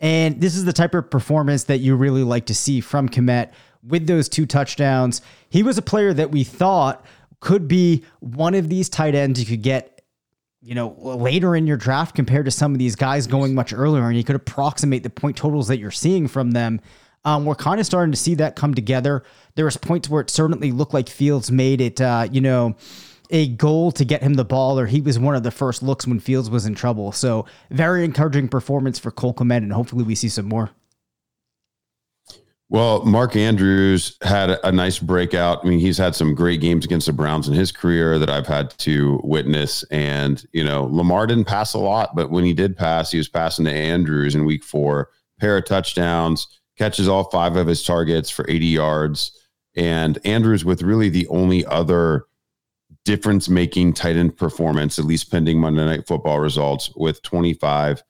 And 0.00 0.40
this 0.40 0.54
is 0.54 0.66
the 0.66 0.72
type 0.74 0.94
of 0.94 1.10
performance 1.10 1.64
that 1.64 1.78
you 1.78 1.96
really 1.96 2.22
like 2.22 2.44
to 2.46 2.54
see 2.54 2.80
from 2.80 3.08
Kmet 3.08 3.52
with 3.86 4.06
those 4.06 4.28
two 4.28 4.46
touchdowns. 4.46 5.22
He 5.48 5.62
was 5.62 5.78
a 5.78 5.82
player 5.82 6.12
that 6.14 6.30
we 6.30 6.44
thought 6.44 7.04
could 7.40 7.68
be 7.68 8.04
one 8.20 8.54
of 8.54 8.68
these 8.68 8.88
tight 8.88 9.14
ends 9.14 9.40
you 9.40 9.46
could 9.46 9.62
get, 9.62 9.99
you 10.62 10.74
know, 10.74 10.94
later 10.98 11.56
in 11.56 11.66
your 11.66 11.76
draft 11.76 12.14
compared 12.14 12.44
to 12.44 12.50
some 12.50 12.72
of 12.72 12.78
these 12.78 12.94
guys 12.94 13.26
going 13.26 13.54
much 13.54 13.72
earlier, 13.72 14.06
and 14.06 14.16
you 14.16 14.24
could 14.24 14.36
approximate 14.36 15.02
the 15.02 15.10
point 15.10 15.36
totals 15.36 15.68
that 15.68 15.78
you're 15.78 15.90
seeing 15.90 16.28
from 16.28 16.50
them. 16.50 16.80
Um, 17.24 17.44
we're 17.44 17.54
kind 17.54 17.80
of 17.80 17.86
starting 17.86 18.12
to 18.12 18.18
see 18.18 18.34
that 18.36 18.56
come 18.56 18.74
together. 18.74 19.22
There 19.54 19.64
was 19.64 19.76
points 19.76 20.08
where 20.08 20.20
it 20.20 20.30
certainly 20.30 20.72
looked 20.72 20.94
like 20.94 21.08
Fields 21.08 21.50
made 21.50 21.80
it, 21.80 22.00
uh, 22.00 22.28
you 22.30 22.40
know, 22.40 22.76
a 23.30 23.48
goal 23.48 23.92
to 23.92 24.04
get 24.04 24.22
him 24.22 24.34
the 24.34 24.44
ball, 24.44 24.78
or 24.78 24.86
he 24.86 25.00
was 25.00 25.18
one 25.18 25.34
of 25.34 25.42
the 25.42 25.50
first 25.50 25.82
looks 25.82 26.06
when 26.06 26.18
Fields 26.18 26.50
was 26.50 26.66
in 26.66 26.74
trouble. 26.74 27.12
So 27.12 27.46
very 27.70 28.04
encouraging 28.04 28.48
performance 28.48 28.98
for 28.98 29.10
Cole 29.10 29.34
and 29.38 29.72
hopefully 29.72 30.04
we 30.04 30.14
see 30.14 30.28
some 30.28 30.46
more. 30.46 30.70
Well, 32.72 33.04
Mark 33.04 33.34
Andrews 33.34 34.16
had 34.22 34.50
a 34.62 34.70
nice 34.70 35.00
breakout. 35.00 35.58
I 35.64 35.68
mean, 35.68 35.80
he's 35.80 35.98
had 35.98 36.14
some 36.14 36.36
great 36.36 36.60
games 36.60 36.84
against 36.84 37.06
the 37.06 37.12
Browns 37.12 37.48
in 37.48 37.54
his 37.54 37.72
career 37.72 38.16
that 38.20 38.30
I've 38.30 38.46
had 38.46 38.70
to 38.78 39.20
witness. 39.24 39.82
And, 39.90 40.46
you 40.52 40.62
know, 40.62 40.84
Lamar 40.84 41.26
didn't 41.26 41.46
pass 41.46 41.74
a 41.74 41.78
lot, 41.78 42.14
but 42.14 42.30
when 42.30 42.44
he 42.44 42.54
did 42.54 42.76
pass, 42.76 43.10
he 43.10 43.18
was 43.18 43.28
passing 43.28 43.64
to 43.64 43.72
Andrews 43.72 44.36
in 44.36 44.44
week 44.44 44.62
four, 44.62 45.10
pair 45.40 45.56
of 45.56 45.64
touchdowns, 45.64 46.46
catches 46.78 47.08
all 47.08 47.24
five 47.24 47.56
of 47.56 47.66
his 47.66 47.82
targets 47.82 48.30
for 48.30 48.48
80 48.48 48.66
yards. 48.66 49.36
And 49.74 50.24
Andrews 50.24 50.64
with 50.64 50.82
really 50.82 51.08
the 51.08 51.26
only 51.26 51.66
other 51.66 52.26
difference 53.04 53.48
making 53.48 53.94
tight 53.94 54.14
end 54.14 54.36
performance, 54.36 54.96
at 54.96 55.06
least 55.06 55.28
pending 55.28 55.58
Monday 55.58 55.84
Night 55.84 56.06
Football 56.06 56.38
results, 56.38 56.92
with 56.94 57.20
25 57.22 58.04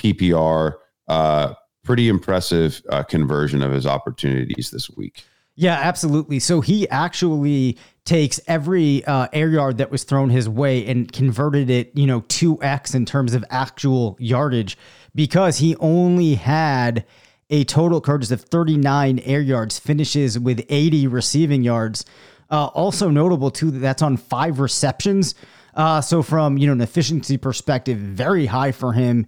PPR. 0.00 0.76
Uh, 1.06 1.52
pretty 1.86 2.08
impressive 2.08 2.82
uh, 2.90 3.04
conversion 3.04 3.62
of 3.62 3.70
his 3.70 3.86
opportunities 3.86 4.70
this 4.70 4.90
week. 4.90 5.24
Yeah, 5.54 5.74
absolutely. 5.74 6.40
So 6.40 6.60
he 6.60 6.86
actually 6.90 7.78
takes 8.04 8.40
every 8.46 9.04
uh, 9.06 9.28
air 9.32 9.48
yard 9.48 9.78
that 9.78 9.90
was 9.90 10.04
thrown 10.04 10.28
his 10.28 10.48
way 10.48 10.86
and 10.86 11.10
converted 11.10 11.70
it, 11.70 11.96
you 11.96 12.06
know, 12.06 12.20
2x 12.22 12.94
in 12.94 13.06
terms 13.06 13.32
of 13.32 13.44
actual 13.48 14.16
yardage 14.18 14.76
because 15.14 15.58
he 15.58 15.76
only 15.76 16.34
had 16.34 17.06
a 17.48 17.64
total 17.64 18.00
Curtis 18.00 18.32
of 18.32 18.42
39 18.42 19.20
air 19.20 19.40
yards, 19.40 19.78
finishes 19.78 20.38
with 20.38 20.66
80 20.68 21.06
receiving 21.06 21.62
yards. 21.62 22.04
Uh, 22.50 22.66
also 22.66 23.08
notable 23.08 23.50
too 23.50 23.70
that 23.70 23.78
that's 23.78 24.02
on 24.02 24.16
five 24.16 24.58
receptions. 24.58 25.34
Uh, 25.74 26.00
so 26.00 26.22
from 26.22 26.58
you 26.58 26.66
know 26.66 26.72
an 26.72 26.80
efficiency 26.80 27.36
perspective, 27.36 27.98
very 27.98 28.46
high 28.46 28.72
for 28.72 28.92
him 28.92 29.26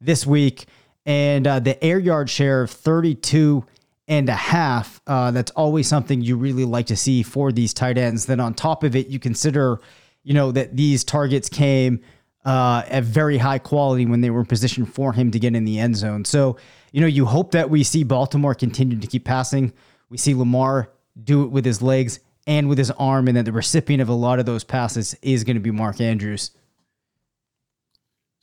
this 0.00 0.26
week 0.26 0.66
and 1.06 1.46
uh, 1.46 1.60
the 1.60 1.82
air 1.82 1.98
yard 1.98 2.30
share 2.30 2.62
of 2.62 2.70
32 2.70 3.64
and 4.08 4.28
a 4.28 4.34
half. 4.34 5.00
Uh, 5.06 5.30
that's 5.30 5.50
always 5.52 5.88
something 5.88 6.20
you 6.20 6.36
really 6.36 6.64
like 6.64 6.86
to 6.86 6.96
see 6.96 7.22
for 7.22 7.52
these 7.52 7.72
tight 7.72 7.98
ends. 7.98 8.26
Then 8.26 8.40
on 8.40 8.54
top 8.54 8.84
of 8.84 8.94
it, 8.94 9.08
you 9.08 9.18
consider, 9.18 9.80
you 10.22 10.34
know, 10.34 10.52
that 10.52 10.76
these 10.76 11.04
targets 11.04 11.48
came 11.48 12.00
uh, 12.44 12.82
at 12.88 13.04
very 13.04 13.38
high 13.38 13.58
quality 13.58 14.04
when 14.06 14.20
they 14.20 14.30
were 14.30 14.44
positioned 14.44 14.92
for 14.92 15.12
him 15.12 15.30
to 15.30 15.38
get 15.38 15.56
in 15.56 15.64
the 15.64 15.78
end 15.78 15.96
zone. 15.96 16.24
So, 16.24 16.56
you 16.92 17.00
know, 17.00 17.06
you 17.06 17.24
hope 17.24 17.52
that 17.52 17.70
we 17.70 17.82
see 17.82 18.04
Baltimore 18.04 18.54
continue 18.54 19.00
to 19.00 19.06
keep 19.06 19.24
passing. 19.24 19.72
We 20.10 20.18
see 20.18 20.34
Lamar 20.34 20.90
do 21.22 21.44
it 21.44 21.50
with 21.50 21.64
his 21.64 21.80
legs 21.80 22.20
and 22.46 22.68
with 22.68 22.76
his 22.76 22.90
arm, 22.92 23.28
and 23.28 23.36
that 23.38 23.44
the 23.44 23.52
recipient 23.52 24.02
of 24.02 24.10
a 24.10 24.14
lot 24.14 24.38
of 24.38 24.44
those 24.44 24.64
passes 24.64 25.14
is 25.22 25.44
going 25.44 25.56
to 25.56 25.60
be 25.60 25.70
Mark 25.70 26.00
Andrews. 26.00 26.50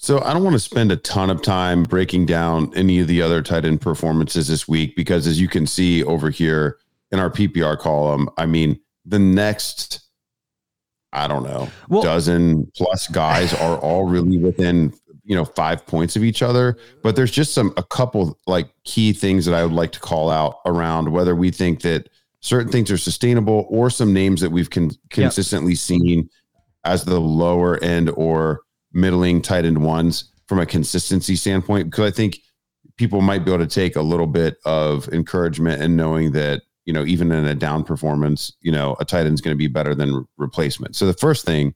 So 0.02 0.20
I 0.24 0.34
don't 0.34 0.44
want 0.44 0.56
to 0.56 0.60
spend 0.60 0.92
a 0.92 0.98
ton 0.98 1.30
of 1.30 1.44
time 1.44 1.84
breaking 1.84 2.26
down 2.26 2.74
any 2.76 3.00
of 3.00 3.08
the 3.08 3.22
other 3.22 3.44
tight 3.44 3.66
end 3.66 3.82
performances 3.82 4.48
this 4.48 4.68
week 4.68 4.96
because 4.96 5.28
as 5.28 5.40
you 5.40 5.48
can 5.48 5.68
see 5.68 6.04
over 6.04 6.32
here 6.32 6.80
in 7.12 7.20
our 7.20 7.30
PPR 7.30 7.78
column, 7.78 8.28
I 8.36 8.48
mean, 8.48 8.80
the 9.06 9.20
next 9.20 10.00
I 11.14 11.28
don't 11.28 11.44
know, 11.44 11.70
well, 11.88 12.02
dozen 12.02 12.72
plus 12.76 13.08
guys 13.10 13.54
are 13.54 13.78
all 13.78 14.08
really 14.08 14.40
within, 14.40 14.92
you 15.24 15.36
know, 15.36 15.46
5 15.46 15.86
points 15.86 16.16
of 16.16 16.24
each 16.24 16.42
other, 16.42 16.78
but 17.04 17.16
there's 17.16 17.32
just 17.32 17.54
some 17.54 17.72
a 17.78 17.84
couple 17.84 18.40
like 18.48 18.72
key 18.86 19.14
things 19.14 19.46
that 19.46 19.54
I 19.54 19.64
would 19.64 19.74
like 19.74 19.92
to 19.92 20.00
call 20.00 20.32
out 20.32 20.62
around 20.66 21.12
whether 21.12 21.36
we 21.36 21.52
think 21.52 21.82
that 21.82 22.10
certain 22.40 22.72
things 22.72 22.90
are 22.90 22.98
sustainable 22.98 23.68
or 23.70 23.92
some 23.92 24.14
names 24.14 24.42
that 24.42 24.52
we've 24.52 24.70
con- 24.72 24.98
consistently 25.12 25.74
yep. 25.74 25.80
seen 25.80 26.30
as 26.86 27.04
the 27.04 27.20
lower 27.20 27.78
end 27.84 28.10
or 28.16 28.62
middling 28.94 29.42
tight 29.42 29.66
end 29.66 29.84
ones 29.84 30.26
from 30.48 30.60
a 30.60 30.66
consistency 30.66 31.36
standpoint 31.36 31.90
because 31.90 32.06
I 32.06 32.14
think 32.14 32.40
people 32.98 33.22
might 33.22 33.46
be 33.46 33.52
able 33.52 33.66
to 33.66 33.74
take 33.74 33.96
a 33.96 34.02
little 34.02 34.28
bit 34.28 34.58
of 34.66 35.08
encouragement 35.10 35.82
in 35.82 35.96
knowing 35.96 36.32
that 36.34 36.62
you 36.86 36.94
know, 36.94 37.06
even 37.06 37.32
in 37.32 37.46
a 37.46 37.56
down 37.56 37.84
performance, 37.84 38.52
you 38.62 38.72
know, 38.72 38.96
a 39.00 39.06
tight 39.06 39.26
end's 39.26 39.42
going 39.42 39.54
to 39.54 39.58
be 39.58 39.68
better 39.68 39.94
than 39.94 40.28
replacement. 40.38 40.96
So 40.96 41.06
the 41.06 41.14
first 41.14 41.46
thing 41.46 41.76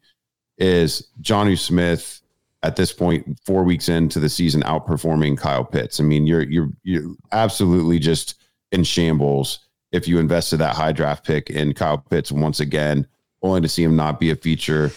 is 0.57 1.07
Jonnu 1.21 1.57
Smith 1.57 2.21
at 2.63 2.75
this 2.75 2.91
point, 2.91 3.39
four 3.45 3.63
weeks 3.63 3.87
into 3.89 4.19
the 4.19 4.29
season, 4.29 4.63
outperforming 4.63 5.37
Kyle 5.37 5.63
Pitts. 5.63 5.99
I 5.99 6.03
mean, 6.03 6.25
you're 6.25 6.43
you're 6.43 6.69
you're 6.83 7.15
absolutely 7.31 7.99
just 7.99 8.35
in 8.71 8.83
shambles 8.83 9.59
if 9.91 10.07
you 10.07 10.17
invested 10.17 10.57
that 10.57 10.75
high 10.75 10.91
draft 10.91 11.25
pick 11.25 11.49
in 11.49 11.73
Kyle 11.73 11.99
Pitts 11.99 12.31
once 12.31 12.59
again, 12.59 13.07
only 13.43 13.61
to 13.61 13.69
see 13.69 13.83
him 13.83 13.95
not 13.95 14.19
be 14.19 14.31
a 14.31 14.35
feature 14.35 14.91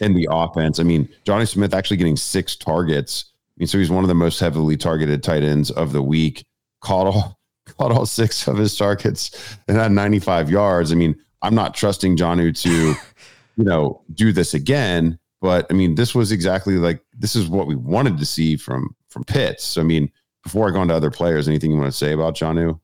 in 0.00 0.14
the 0.14 0.28
offense. 0.30 0.78
I 0.78 0.82
mean, 0.82 1.08
Jonnu 1.24 1.48
Smith 1.48 1.74
actually 1.74 1.96
getting 1.96 2.16
six 2.16 2.56
targets. 2.56 3.32
I 3.34 3.60
mean, 3.60 3.66
so 3.66 3.78
he's 3.78 3.90
one 3.90 4.04
of 4.04 4.08
the 4.08 4.14
most 4.14 4.38
heavily 4.40 4.76
targeted 4.76 5.22
tight 5.22 5.42
ends 5.42 5.70
of 5.70 5.92
the 5.92 6.02
week. 6.02 6.44
Caught 6.80 7.06
all 7.06 7.38
caught 7.78 7.92
all 7.92 8.06
six 8.06 8.46
of 8.46 8.56
his 8.56 8.76
targets 8.76 9.58
and 9.66 9.76
had 9.76 9.90
95 9.90 10.50
yards. 10.50 10.92
I 10.92 10.94
mean, 10.94 11.16
I'm 11.42 11.54
not 11.54 11.74
trusting 11.74 12.16
Jonnu 12.16 12.58
to, 12.62 12.70
you 13.56 13.64
know, 13.64 14.02
do 14.14 14.32
this 14.32 14.54
again. 14.54 15.18
But 15.40 15.66
I 15.70 15.74
mean, 15.74 15.94
this 15.94 16.14
was 16.14 16.32
exactly 16.32 16.76
like 16.76 17.02
this 17.16 17.36
is 17.36 17.48
what 17.48 17.66
we 17.66 17.74
wanted 17.74 18.18
to 18.18 18.26
see 18.26 18.56
from 18.56 18.94
from 19.08 19.24
Pitts. 19.24 19.64
So, 19.64 19.80
I 19.80 19.84
mean, 19.84 20.10
before 20.42 20.68
I 20.68 20.72
go 20.72 20.82
into 20.82 20.94
other 20.94 21.10
players, 21.10 21.48
anything 21.48 21.70
you 21.70 21.78
want 21.78 21.90
to 21.92 21.96
say 21.96 22.12
about 22.12 22.34
Jonnu? 22.36 22.78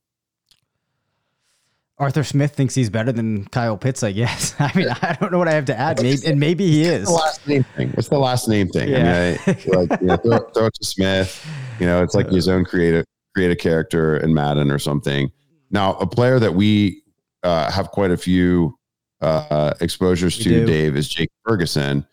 Arthur 2.03 2.25
Smith 2.25 2.53
thinks 2.53 2.75
he's 2.75 2.91
better 2.91 3.13
than 3.13 3.45
Kyle 3.47 3.77
Pitts, 3.77 4.03
I 4.03 4.11
guess. 4.11 4.57
I 4.59 4.73
mean, 4.75 4.89
I 4.89 5.17
don't 5.21 5.31
know 5.31 5.39
what 5.39 5.49
I 5.49 5.53
have 5.53 5.67
to 5.67 5.79
add. 5.79 6.03
Maybe, 6.03 6.27
and 6.27 6.41
maybe 6.41 6.67
he 6.67 6.83
is. 6.83 7.07
the 7.07 7.13
last 7.13 7.47
name 7.47 7.65
thing? 7.77 7.91
What's 7.93 8.09
the 8.09 8.19
last 8.19 8.49
name 8.49 8.69
thing? 8.69 8.89
Yeah. 8.89 9.37
I 9.47 9.53
mean, 9.53 9.57
I, 9.73 9.77
like, 9.77 10.01
you 10.01 10.07
know, 10.09 10.17
throw, 10.25 10.39
throw, 10.51 10.67
it 10.67 10.75
to 10.75 10.85
Smith. 10.85 11.47
You 11.79 11.87
know, 11.87 12.03
it's 12.03 12.15
like 12.15 12.29
his 12.29 12.49
own 12.49 12.65
creative 12.65 13.07
create 13.35 13.53
a 13.53 13.57
character 13.57 14.17
in 14.17 14.35
Madden 14.35 14.71
or 14.71 14.79
something. 14.79 15.31
Now, 15.71 15.95
a 15.95 16.07
player 16.07 16.39
that 16.39 16.55
we 16.55 17.03
uh, 17.45 17.71
have 17.71 17.91
quite 17.93 18.11
a 18.11 18.17
few 18.17 18.77
uh, 19.21 19.73
exposures 19.81 20.37
we 20.39 20.45
to, 20.45 20.51
do. 20.51 20.67
Dave, 20.67 20.97
is 20.97 21.09
Jake 21.09 21.31
Ferguson 21.47 22.05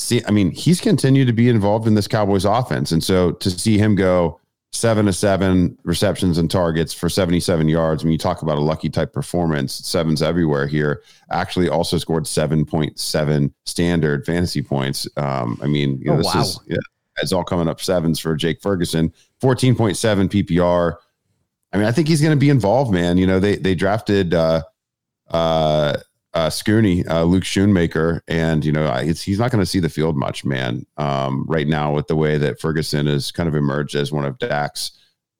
see, 0.00 0.22
I 0.26 0.30
mean, 0.30 0.50
he's 0.50 0.80
continued 0.80 1.26
to 1.26 1.32
be 1.32 1.48
involved 1.48 1.86
in 1.86 1.94
this 1.94 2.08
Cowboys 2.08 2.44
offense. 2.44 2.92
And 2.92 3.04
so 3.04 3.32
to 3.32 3.50
see 3.50 3.78
him 3.78 3.94
go 3.94 4.39
seven 4.72 5.06
to 5.06 5.12
seven 5.12 5.76
receptions 5.84 6.38
and 6.38 6.50
targets 6.50 6.94
for 6.94 7.08
77 7.08 7.68
yards, 7.68 8.04
when 8.04 8.12
you 8.12 8.18
talk 8.18 8.42
about 8.42 8.56
a 8.56 8.60
lucky 8.60 8.88
type 8.88 9.12
performance, 9.12 9.74
sevens 9.74 10.22
everywhere 10.22 10.66
here, 10.66 11.02
actually 11.30 11.68
also 11.68 11.98
scored 11.98 12.24
7.7 12.24 13.52
standard 13.66 14.24
fantasy 14.24 14.62
points. 14.62 15.08
Um, 15.16 15.58
I 15.62 15.66
mean, 15.66 15.98
you 15.98 16.06
know, 16.06 16.14
oh, 16.14 16.16
this 16.18 16.34
wow. 16.34 16.40
is, 16.40 16.60
yeah, 16.66 16.76
it's 17.20 17.32
all 17.32 17.44
coming 17.44 17.68
up 17.68 17.80
sevens 17.80 18.20
for 18.20 18.36
Jake 18.36 18.62
Ferguson, 18.62 19.12
14.7 19.42 19.96
PPR. 20.28 20.96
I 21.72 21.76
mean, 21.76 21.86
I 21.86 21.92
think 21.92 22.08
he's 22.08 22.20
going 22.20 22.36
to 22.36 22.40
be 22.40 22.50
involved, 22.50 22.92
man. 22.92 23.18
You 23.18 23.26
know, 23.26 23.40
they, 23.40 23.56
they 23.56 23.74
drafted, 23.74 24.34
uh, 24.34 24.62
uh, 25.30 25.96
uh, 26.32 26.48
Scooney, 26.48 27.08
uh, 27.08 27.24
Luke 27.24 27.44
Schoonmaker, 27.44 28.20
and 28.28 28.64
you 28.64 28.72
know 28.72 28.92
he's 28.98 29.38
not 29.38 29.50
going 29.50 29.62
to 29.62 29.66
see 29.66 29.80
the 29.80 29.88
field 29.88 30.16
much, 30.16 30.44
man. 30.44 30.86
Um, 30.96 31.44
right 31.48 31.66
now, 31.66 31.92
with 31.92 32.06
the 32.06 32.16
way 32.16 32.38
that 32.38 32.60
Ferguson 32.60 33.06
has 33.06 33.32
kind 33.32 33.48
of 33.48 33.54
emerged 33.54 33.94
as 33.96 34.12
one 34.12 34.24
of 34.24 34.38
Dak's 34.38 34.92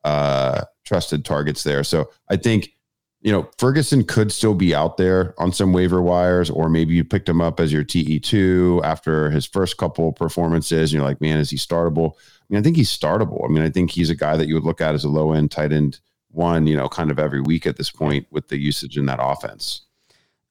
uh, 0.04 0.64
trusted 0.84 1.24
targets 1.24 1.62
there, 1.62 1.84
so 1.84 2.10
I 2.28 2.36
think 2.36 2.72
you 3.20 3.30
know 3.30 3.48
Ferguson 3.58 4.04
could 4.04 4.32
still 4.32 4.54
be 4.54 4.74
out 4.74 4.96
there 4.96 5.34
on 5.38 5.52
some 5.52 5.72
waiver 5.72 6.02
wires, 6.02 6.50
or 6.50 6.68
maybe 6.68 6.94
you 6.94 7.04
picked 7.04 7.28
him 7.28 7.40
up 7.40 7.60
as 7.60 7.72
your 7.72 7.84
TE 7.84 8.18
two 8.18 8.80
after 8.82 9.30
his 9.30 9.46
first 9.46 9.76
couple 9.76 10.12
performances. 10.12 10.92
And 10.92 10.98
you're 10.98 11.08
like, 11.08 11.20
man, 11.20 11.38
is 11.38 11.50
he 11.50 11.56
startable? 11.56 12.14
I 12.16 12.46
mean, 12.48 12.58
I 12.58 12.62
think 12.62 12.76
he's 12.76 12.96
startable. 12.96 13.44
I 13.44 13.52
mean, 13.52 13.62
I 13.62 13.70
think 13.70 13.92
he's 13.92 14.10
a 14.10 14.16
guy 14.16 14.36
that 14.36 14.48
you 14.48 14.54
would 14.54 14.64
look 14.64 14.80
at 14.80 14.96
as 14.96 15.04
a 15.04 15.08
low 15.08 15.32
end 15.32 15.52
tight 15.52 15.72
end 15.72 16.00
one, 16.32 16.66
you 16.66 16.76
know, 16.76 16.88
kind 16.88 17.12
of 17.12 17.18
every 17.20 17.40
week 17.40 17.64
at 17.66 17.76
this 17.76 17.90
point 17.90 18.26
with 18.30 18.48
the 18.48 18.58
usage 18.58 18.98
in 18.98 19.06
that 19.06 19.18
offense 19.20 19.82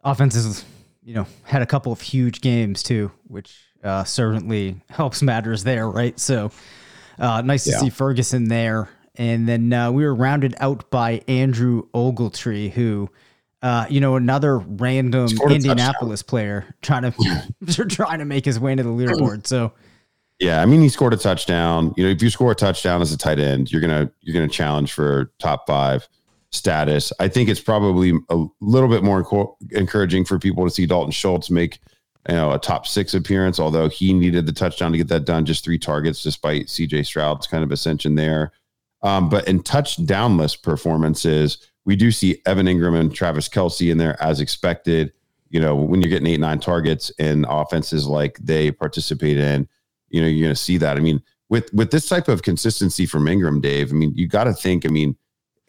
offenses, 0.03 0.65
you 1.03 1.13
know, 1.13 1.25
had 1.43 1.61
a 1.61 1.65
couple 1.65 1.91
of 1.91 2.01
huge 2.01 2.41
games 2.41 2.83
too, 2.83 3.11
which 3.27 3.55
uh, 3.83 4.03
certainly 4.03 4.77
helps 4.89 5.21
matters 5.21 5.63
there, 5.63 5.89
right? 5.89 6.19
So 6.19 6.51
uh, 7.17 7.41
nice 7.41 7.65
to 7.65 7.71
yeah. 7.71 7.79
see 7.79 7.89
Ferguson 7.89 8.47
there. 8.47 8.89
And 9.15 9.47
then 9.47 9.73
uh, 9.73 9.91
we 9.91 10.05
were 10.05 10.15
rounded 10.15 10.55
out 10.59 10.89
by 10.89 11.21
Andrew 11.27 11.83
Ogletree, 11.93 12.71
who, 12.71 13.09
uh, 13.61 13.85
you 13.89 13.99
know, 13.99 14.15
another 14.15 14.59
random 14.59 15.27
Indianapolis 15.49 16.23
player 16.23 16.73
trying 16.81 17.11
to 17.11 17.85
trying 17.89 18.19
to 18.19 18.25
make 18.25 18.45
his 18.45 18.59
way 18.59 18.71
into 18.71 18.83
the 18.83 18.89
leaderboard. 18.89 19.45
So, 19.45 19.73
yeah, 20.39 20.61
I 20.61 20.65
mean, 20.65 20.81
he 20.81 20.87
scored 20.87 21.13
a 21.13 21.17
touchdown. 21.17 21.93
You 21.97 22.05
know, 22.05 22.09
if 22.11 22.23
you 22.23 22.29
score 22.29 22.51
a 22.51 22.55
touchdown 22.55 23.01
as 23.01 23.11
a 23.11 23.17
tight 23.17 23.39
end, 23.39 23.73
you're 23.73 23.81
gonna 23.81 24.09
you're 24.21 24.33
gonna 24.33 24.47
challenge 24.47 24.93
for 24.93 25.33
top 25.37 25.67
five 25.67 26.07
status. 26.51 27.13
I 27.19 27.27
think 27.27 27.49
it's 27.49 27.59
probably 27.59 28.13
a 28.29 28.45
little 28.59 28.89
bit 28.89 29.03
more 29.03 29.23
enco- 29.23 29.55
encouraging 29.71 30.25
for 30.25 30.39
people 30.39 30.65
to 30.65 30.71
see 30.71 30.85
Dalton 30.85 31.11
Schultz 31.11 31.49
make 31.49 31.79
you 32.27 32.35
know 32.35 32.51
a 32.51 32.59
top 32.59 32.87
six 32.87 33.13
appearance, 33.13 33.59
although 33.59 33.89
he 33.89 34.13
needed 34.13 34.45
the 34.45 34.51
touchdown 34.51 34.91
to 34.91 34.97
get 34.97 35.07
that 35.09 35.25
done, 35.25 35.45
just 35.45 35.63
three 35.63 35.77
targets 35.77 36.23
despite 36.23 36.67
CJ 36.67 37.05
Stroud's 37.05 37.47
kind 37.47 37.63
of 37.63 37.71
ascension 37.71 38.15
there. 38.15 38.51
Um, 39.01 39.29
but 39.29 39.47
in 39.47 39.63
touchdownless 39.63 40.61
performances, 40.61 41.69
we 41.85 41.95
do 41.95 42.11
see 42.11 42.41
Evan 42.45 42.65
Engram 42.65 42.99
and 42.99 43.13
Travis 43.13 43.47
Kelce 43.47 43.91
in 43.91 43.97
there 43.97 44.21
as 44.21 44.41
expected. 44.41 45.13
You 45.49 45.59
know, 45.59 45.75
when 45.75 46.01
you're 46.01 46.09
getting 46.09 46.27
eight, 46.27 46.39
nine 46.39 46.59
targets 46.59 47.09
in 47.17 47.45
offenses 47.45 48.05
like 48.05 48.37
they 48.39 48.71
participate 48.71 49.37
in, 49.37 49.67
you 50.09 50.21
know, 50.21 50.27
you're 50.27 50.45
going 50.45 50.55
to 50.55 50.61
see 50.61 50.77
that. 50.77 50.97
I 50.97 50.99
mean, 50.99 51.23
with 51.49 51.73
with 51.73 51.91
this 51.91 52.07
type 52.07 52.27
of 52.27 52.43
consistency 52.43 53.05
from 53.05 53.25
Engram, 53.25 53.61
Dave. 53.61 53.91
I 53.91 53.95
mean, 53.95 54.13
you 54.15 54.27
got 54.27 54.43
to 54.45 54.53
think. 54.53 54.85
I 54.85 54.89
mean, 54.89 55.15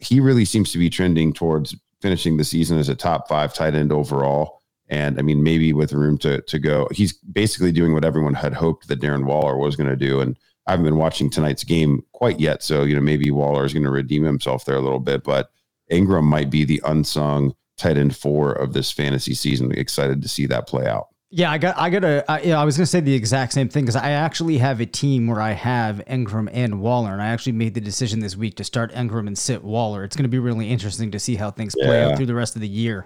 he 0.01 0.19
really 0.19 0.45
seems 0.45 0.71
to 0.71 0.77
be 0.77 0.89
trending 0.89 1.31
towards 1.31 1.75
finishing 2.01 2.37
the 2.37 2.43
season 2.43 2.79
as 2.79 2.89
a 2.89 2.95
top 2.95 3.27
five 3.27 3.53
tight 3.53 3.75
end 3.75 3.91
overall. 3.91 4.61
And 4.89 5.17
I 5.17 5.21
mean, 5.21 5.43
maybe 5.43 5.71
with 5.71 5.93
room 5.93 6.17
to 6.19 6.41
to 6.41 6.59
go, 6.59 6.87
he's 6.91 7.13
basically 7.13 7.71
doing 7.71 7.93
what 7.93 8.03
everyone 8.03 8.33
had 8.33 8.53
hoped 8.53 8.87
that 8.87 8.99
Darren 8.99 9.25
Waller 9.25 9.57
was 9.57 9.75
going 9.75 9.89
to 9.89 9.95
do. 9.95 10.19
And 10.19 10.37
I 10.67 10.71
haven't 10.71 10.85
been 10.85 10.97
watching 10.97 11.29
tonight's 11.29 11.63
game 11.63 12.03
quite 12.11 12.39
yet, 12.39 12.61
so 12.61 12.83
you 12.83 12.95
know 12.95 13.01
maybe 13.01 13.31
Waller 13.31 13.65
is 13.65 13.73
going 13.73 13.83
to 13.83 13.89
redeem 13.89 14.23
himself 14.23 14.65
there 14.65 14.75
a 14.75 14.81
little 14.81 14.99
bit. 14.99 15.23
But 15.23 15.51
Engram 15.91 16.23
might 16.23 16.49
be 16.49 16.65
the 16.65 16.81
unsung 16.85 17.55
tight 17.77 17.97
end 17.97 18.15
four 18.15 18.51
of 18.53 18.73
this 18.73 18.91
fantasy 18.91 19.33
season. 19.33 19.71
Excited 19.71 20.21
to 20.21 20.27
see 20.27 20.45
that 20.47 20.67
play 20.67 20.87
out. 20.87 21.07
Yeah, 21.33 21.49
I 21.49 21.57
got, 21.57 21.77
I 21.77 21.89
got 21.89 22.03
a, 22.03 22.29
I, 22.29 22.41
know, 22.43 22.57
I 22.57 22.65
was 22.65 22.75
going 22.75 22.83
to 22.83 22.91
say 22.91 22.99
the 22.99 23.13
exact 23.13 23.53
same 23.53 23.69
thing 23.69 23.85
because 23.85 23.95
I 23.95 24.11
actually 24.11 24.57
have 24.57 24.81
a 24.81 24.85
team 24.85 25.27
where 25.27 25.39
I 25.39 25.51
have 25.51 26.01
Engram 26.05 26.49
and 26.51 26.81
Waller, 26.81 27.13
and 27.13 27.21
I 27.21 27.27
actually 27.27 27.53
made 27.53 27.73
the 27.73 27.79
decision 27.79 28.19
this 28.19 28.35
week 28.35 28.55
to 28.55 28.65
start 28.65 28.91
Engram 28.91 29.27
and 29.27 29.37
sit 29.37 29.63
Waller. 29.63 30.03
It's 30.03 30.15
going 30.15 30.25
to 30.25 30.29
be 30.29 30.39
really 30.39 30.69
interesting 30.69 31.09
to 31.11 31.19
see 31.19 31.35
how 31.35 31.49
things 31.49 31.73
play 31.73 32.01
yeah. 32.01 32.09
out 32.09 32.17
through 32.17 32.25
the 32.25 32.35
rest 32.35 32.55
of 32.55 32.61
the 32.61 32.67
year. 32.67 33.05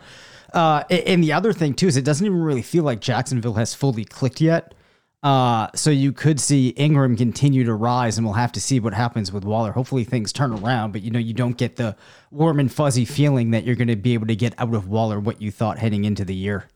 Uh, 0.53 0.84
and 0.89 1.23
the 1.23 1.34
other 1.34 1.53
thing 1.53 1.76
too 1.76 1.88
is 1.88 1.97
it 1.97 2.05
doesn't 2.05 2.26
even 2.26 2.41
really 2.41 2.63
feel 2.63 2.84
like 2.84 2.99
Jacksonville 2.99 3.53
has 3.53 3.76
fully 3.76 4.05
clicked 4.05 4.41
yet. 4.41 4.73
Uh, 5.21 5.67
so 5.76 5.89
you 5.89 6.11
could 6.11 6.39
see 6.39 6.73
Engram 6.78 7.17
continue 7.17 7.63
to 7.63 7.73
rise, 7.73 8.17
and 8.17 8.26
we'll 8.26 8.36
have 8.36 8.51
to 8.53 8.61
see 8.61 8.80
what 8.80 8.93
happens 8.93 9.32
with 9.32 9.43
Waller. 9.43 9.71
Hopefully 9.71 10.03
things 10.03 10.32
turn 10.32 10.53
around, 10.53 10.91
but 10.93 11.01
you 11.01 11.11
know 11.11 11.19
you 11.19 11.34
don't 11.34 11.57
get 11.57 11.76
the 11.76 11.95
warm 12.32 12.59
and 12.59 12.71
fuzzy 12.71 13.05
feeling 13.05 13.51
that 13.51 13.65
you're 13.65 13.76
going 13.76 13.88
to 13.88 13.95
be 13.95 14.13
able 14.13 14.28
to 14.28 14.36
get 14.36 14.53
out 14.59 14.73
of 14.73 14.88
Waller 14.88 15.19
what 15.19 15.41
you 15.41 15.51
thought 15.51 15.80
heading 15.80 16.05
into 16.05 16.26
the 16.26 16.36
year. 16.36 16.69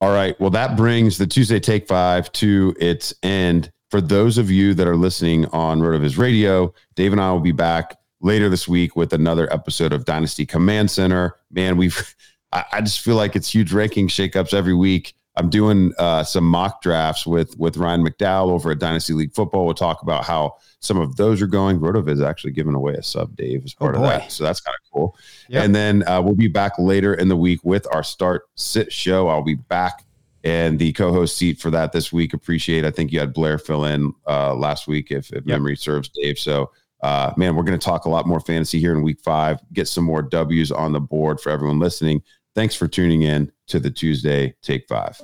All 0.00 0.12
right. 0.12 0.38
Well, 0.40 0.50
that 0.50 0.76
brings 0.76 1.18
the 1.18 1.26
Tuesday 1.26 1.60
Take 1.60 1.88
Five 1.88 2.30
to 2.32 2.74
its 2.78 3.12
end. 3.22 3.72
For 3.90 4.00
those 4.00 4.38
of 4.38 4.50
you 4.50 4.72
that 4.74 4.86
are 4.86 4.96
listening 4.96 5.46
on 5.46 5.80
RotoViz 5.80 6.16
Radio, 6.16 6.72
Dave 6.94 7.12
and 7.12 7.20
I 7.20 7.32
will 7.32 7.40
be 7.40 7.52
back 7.52 7.98
later 8.20 8.48
this 8.48 8.68
week 8.68 8.94
with 8.94 9.12
another 9.12 9.52
episode 9.52 9.92
of 9.92 10.04
Dynasty 10.04 10.46
Command 10.46 10.90
Center. 10.90 11.36
Man, 11.50 11.76
we've 11.76 12.14
I, 12.52 12.64
I 12.72 12.80
just 12.80 13.00
feel 13.00 13.16
like 13.16 13.36
it's 13.36 13.52
huge 13.52 13.72
ranking 13.72 14.08
shakeups 14.08 14.54
every 14.54 14.74
week. 14.74 15.14
I'm 15.36 15.48
doing 15.48 15.92
uh, 15.98 16.24
some 16.24 16.44
mock 16.44 16.82
drafts 16.82 17.26
with 17.26 17.56
with 17.56 17.76
Ryan 17.76 18.04
McDowell 18.04 18.50
over 18.50 18.72
at 18.72 18.78
Dynasty 18.78 19.12
League 19.12 19.32
Football. 19.32 19.64
We'll 19.64 19.74
talk 19.74 20.02
about 20.02 20.24
how 20.24 20.56
some 20.80 20.98
of 20.98 21.16
those 21.16 21.40
are 21.40 21.46
going. 21.46 21.78
Rotoviz 21.78 22.12
is 22.12 22.20
actually 22.20 22.52
giving 22.52 22.74
away 22.74 22.94
a 22.94 23.02
sub, 23.02 23.36
Dave, 23.36 23.64
as 23.64 23.72
part 23.72 23.94
oh, 23.94 24.02
of 24.02 24.04
that. 24.04 24.32
So 24.32 24.44
that's 24.44 24.60
kind 24.60 24.74
of 24.74 24.92
cool. 24.92 25.16
Yep. 25.48 25.64
And 25.64 25.74
then 25.74 26.08
uh, 26.08 26.20
we'll 26.20 26.34
be 26.34 26.48
back 26.48 26.72
later 26.78 27.14
in 27.14 27.28
the 27.28 27.36
week 27.36 27.60
with 27.62 27.86
our 27.94 28.02
start 28.02 28.42
sit 28.56 28.92
show. 28.92 29.28
I'll 29.28 29.42
be 29.42 29.54
back 29.54 30.04
in 30.42 30.78
the 30.78 30.92
co-host 30.94 31.36
seat 31.36 31.60
for 31.60 31.70
that 31.70 31.92
this 31.92 32.12
week. 32.12 32.34
Appreciate. 32.34 32.84
I 32.84 32.90
think 32.90 33.12
you 33.12 33.20
had 33.20 33.32
Blair 33.32 33.58
fill 33.58 33.84
in 33.84 34.12
uh, 34.26 34.54
last 34.54 34.88
week, 34.88 35.10
if, 35.10 35.30
if 35.30 35.46
yep. 35.46 35.46
memory 35.46 35.76
serves, 35.76 36.08
Dave. 36.08 36.38
So. 36.38 36.70
Uh, 37.02 37.32
man, 37.38 37.56
we're 37.56 37.62
going 37.62 37.78
to 37.78 37.82
talk 37.82 38.04
a 38.04 38.10
lot 38.10 38.26
more 38.26 38.40
fantasy 38.40 38.78
here 38.78 38.92
in 38.92 39.02
week 39.02 39.18
five, 39.20 39.58
get 39.72 39.88
some 39.88 40.04
more 40.04 40.20
W's 40.20 40.70
on 40.70 40.92
the 40.92 41.00
board 41.00 41.40
for 41.40 41.48
everyone 41.48 41.78
listening. 41.78 42.22
Thanks 42.54 42.74
for 42.74 42.88
tuning 42.88 43.22
in 43.22 43.52
to 43.68 43.78
the 43.78 43.90
Tuesday 43.90 44.54
Take 44.62 44.86
Five. 44.88 45.16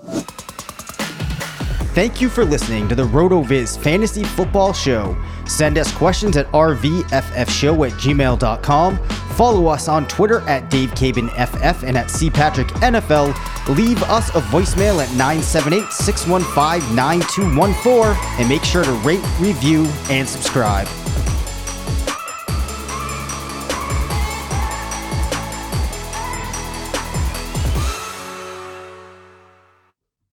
Thank 1.96 2.20
you 2.20 2.28
for 2.28 2.44
listening 2.44 2.88
to 2.88 2.94
the 2.94 3.04
RotoViz 3.04 3.78
Fantasy 3.78 4.22
Football 4.22 4.74
Show. 4.74 5.16
Send 5.46 5.78
us 5.78 5.90
questions 5.92 6.36
at 6.36 6.46
rvffshow 6.48 7.86
at 7.86 7.92
gmail.com. 7.94 8.98
Follow 9.36 9.66
us 9.66 9.88
on 9.88 10.06
Twitter 10.06 10.40
at 10.40 10.70
DaveCabanFF 10.70 11.82
and 11.82 11.96
at 11.96 12.08
CPatrickNFL. 12.08 13.74
Leave 13.74 14.02
us 14.04 14.28
a 14.30 14.40
voicemail 14.40 15.02
at 15.02 15.10
978 15.16 15.90
615 15.90 16.94
9214 16.94 18.40
and 18.40 18.48
make 18.48 18.62
sure 18.62 18.84
to 18.84 18.92
rate, 18.92 19.24
review, 19.40 19.86
and 20.10 20.28
subscribe. 20.28 20.86